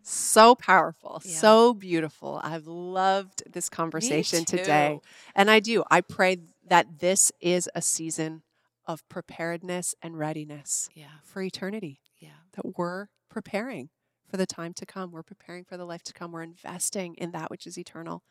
so 0.01 0.55
powerful, 0.55 1.21
Yeah. 1.23 1.37
so 1.39 1.73
beautiful. 1.73 2.39
I've 2.43 2.67
loved 2.67 3.43
this 3.51 3.69
conversation 3.69 4.45
today. 4.45 4.99
And 5.35 5.49
I 5.49 5.59
do. 5.59 5.83
I 5.89 6.01
pray 6.01 6.37
that 6.67 6.99
this 6.99 7.31
is 7.41 7.69
a 7.75 7.81
season 7.81 8.43
of 8.85 9.07
preparedness 9.09 9.95
and 10.01 10.17
readiness 10.17 10.89
Yeah. 10.93 11.07
for 11.23 11.41
eternity, 11.41 12.01
Yeah. 12.19 12.37
that 12.53 12.77
we're 12.77 13.07
preparing 13.29 13.89
for 14.27 14.37
the 14.37 14.45
time 14.45 14.73
to 14.73 14.85
come. 14.85 15.11
We're 15.11 15.23
preparing 15.23 15.63
for 15.63 15.77
the 15.77 15.85
life 15.85 16.03
to 16.03 16.13
come. 16.13 16.31
We're 16.31 16.43
investing 16.43 17.15
in 17.15 17.31
that 17.31 17.49
which 17.49 17.67
is 17.67 17.77
eternal. 17.77 18.23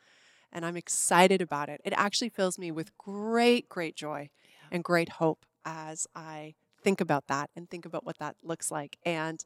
And 0.52 0.64
I'm 0.64 0.76
excited 0.76 1.40
about 1.42 1.68
it. 1.68 1.80
It 1.84 1.92
actually 1.96 2.28
fills 2.28 2.58
me 2.58 2.70
with 2.70 2.96
great, 2.98 3.68
great 3.68 3.96
joy 3.96 4.30
Yeah. 4.48 4.68
and 4.70 4.84
great 4.84 5.08
hope 5.10 5.44
as 5.64 6.06
I 6.14 6.54
think 6.82 7.00
about 7.00 7.26
that 7.28 7.50
and 7.56 7.68
think 7.68 7.86
about 7.86 8.04
what 8.04 8.18
that 8.18 8.36
looks 8.42 8.70
like. 8.70 8.98
And 9.04 9.44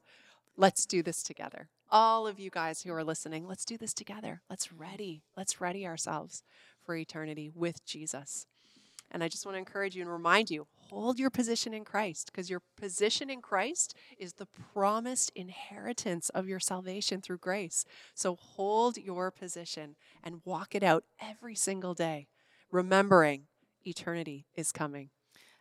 let's 0.57 0.85
do 0.85 1.01
this 1.01 1.23
together. 1.23 1.69
All 1.89 2.27
of 2.27 2.39
you 2.39 2.51
guys 2.51 2.83
who 2.83 2.93
are 2.93 3.03
listening, 3.03 3.47
let's 3.47 3.65
do 3.65 3.77
this 3.77 3.93
together. 3.93 4.41
Let's 4.49 4.71
ready. 4.71 5.23
Let's 5.35 5.59
ready 5.59 5.87
ourselves 5.87 6.43
for 6.83 6.95
eternity 6.95 7.49
with 7.53 7.83
Jesus. 7.85 8.45
And 9.11 9.23
I 9.23 9.27
just 9.27 9.45
want 9.45 9.55
to 9.55 9.59
encourage 9.59 9.95
you 9.95 10.01
and 10.01 10.11
remind 10.11 10.49
you 10.49 10.67
hold 10.89 11.19
your 11.19 11.29
position 11.29 11.73
in 11.73 11.83
Christ 11.83 12.31
because 12.31 12.49
your 12.49 12.61
position 12.77 13.29
in 13.29 13.41
Christ 13.41 13.95
is 14.17 14.33
the 14.33 14.47
promised 14.73 15.31
inheritance 15.35 16.29
of 16.29 16.47
your 16.47 16.59
salvation 16.59 17.21
through 17.21 17.37
grace. 17.37 17.85
So 18.13 18.35
hold 18.35 18.97
your 18.97 19.31
position 19.31 19.95
and 20.23 20.41
walk 20.45 20.75
it 20.75 20.83
out 20.83 21.03
every 21.21 21.55
single 21.55 21.93
day, 21.93 22.27
remembering 22.71 23.43
eternity 23.85 24.45
is 24.55 24.71
coming. 24.71 25.09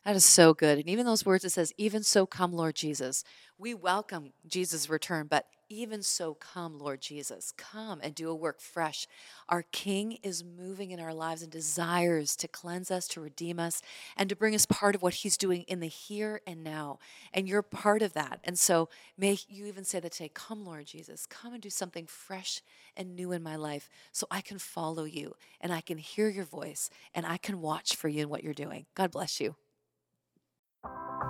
That 0.05 0.16
is 0.16 0.24
so 0.24 0.55
good. 0.55 0.78
And 0.78 0.88
even 0.88 1.05
those 1.05 1.26
words 1.26 1.44
it 1.44 1.51
says, 1.51 1.72
even 1.76 2.03
so 2.03 2.24
come, 2.24 2.53
Lord 2.53 2.76
Jesus. 2.76 3.24
We 3.59 3.74
welcome 3.74 4.32
Jesus' 4.46 4.88
return, 4.88 5.26
but 5.28 5.46
even 5.68 6.03
so 6.03 6.32
come, 6.32 6.78
Lord 6.78 7.03
Jesus. 7.03 7.53
Come 7.57 8.01
and 8.03 8.14
do 8.14 8.30
a 8.30 8.34
work 8.34 8.61
fresh. 8.61 9.07
Our 9.49 9.64
King 9.70 10.18
is 10.22 10.42
moving 10.42 10.92
in 10.92 11.01
our 11.01 11.12
lives 11.12 11.42
and 11.42 11.53
desires 11.53 12.36
to 12.36 12.49
cleanse 12.49 12.90
us, 12.90 13.07
to 13.09 13.20
redeem 13.20 13.59
us, 13.59 13.82
and 14.16 14.30
to 14.30 14.36
bring 14.36 14.55
us 14.55 14.64
part 14.64 14.94
of 14.94 15.03
what 15.03 15.14
He's 15.14 15.36
doing 15.36 15.62
in 15.62 15.80
the 15.80 15.88
here 15.88 16.40
and 16.46 16.64
now. 16.64 16.99
And 17.34 17.49
you're 17.49 17.62
part 17.62 18.01
of 18.01 18.14
that. 18.14 18.40
And 18.44 18.59
so 18.59 18.88
may 19.18 19.36
you 19.49 19.66
even 19.66 19.84
say 19.84 20.01
that 20.01 20.12
today, 20.12 20.30
Come, 20.32 20.64
Lord 20.64 20.86
Jesus, 20.86 21.26
come 21.26 21.53
and 21.53 21.62
do 21.62 21.70
something 21.70 22.07
fresh 22.07 22.62
and 22.96 23.14
new 23.14 23.32
in 23.32 23.42
my 23.42 23.57
life 23.57 23.90
so 24.12 24.26
I 24.30 24.40
can 24.40 24.59
follow 24.59 25.05
you 25.05 25.34
and 25.61 25.72
I 25.72 25.82
can 25.82 25.99
hear 25.99 26.28
your 26.28 26.44
voice 26.44 26.88
and 27.14 27.26
I 27.26 27.36
can 27.36 27.61
watch 27.61 27.94
for 27.94 28.09
you 28.09 28.22
and 28.22 28.30
what 28.30 28.42
you're 28.42 28.55
doing. 28.55 28.86
God 28.94 29.11
bless 29.11 29.40
you. 29.40 29.57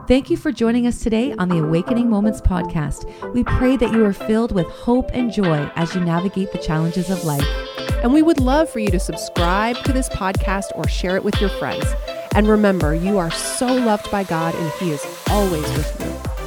Thank 0.07 0.31
you 0.31 0.39
for 0.39 0.51
joining 0.51 0.87
us 0.87 1.03
today 1.03 1.35
on 1.39 1.51
the 1.51 1.59
Awakening 1.59 2.09
Moments 2.09 2.41
podcast. 2.41 3.05
We 3.35 3.45
pray 3.45 3.77
that 3.77 3.93
you 3.93 4.05
are 4.07 4.15
filled 4.15 4.53
with 4.53 4.67
hope 4.67 5.11
and 5.13 5.31
joy 5.31 5.71
as 5.77 5.95
you 5.95 6.01
navigate 6.01 6.51
the 6.51 6.59
challenges 6.59 7.11
of 7.11 7.25
life. 7.25 7.47
And 8.03 8.15
we 8.15 8.23
would 8.23 8.41
love 8.41 8.71
for 8.71 8.79
you 8.79 8.89
to 8.89 8.99
subscribe 8.99 9.77
to 9.85 9.93
this 9.93 10.09
podcast 10.09 10.67
or 10.75 10.89
share 10.89 11.17
it 11.17 11.25
with 11.25 11.39
your 11.41 11.51
friends. 11.51 11.85
And 12.35 12.49
remember, 12.49 12.95
you 12.95 13.19
are 13.19 13.31
so 13.31 13.67
loved 13.67 14.11
by 14.11 14.25
God 14.25 14.55
and 14.55 14.73
He 14.75 14.93
is 14.93 15.05
always 15.29 15.63
with 15.77 16.01
you. 16.01 16.38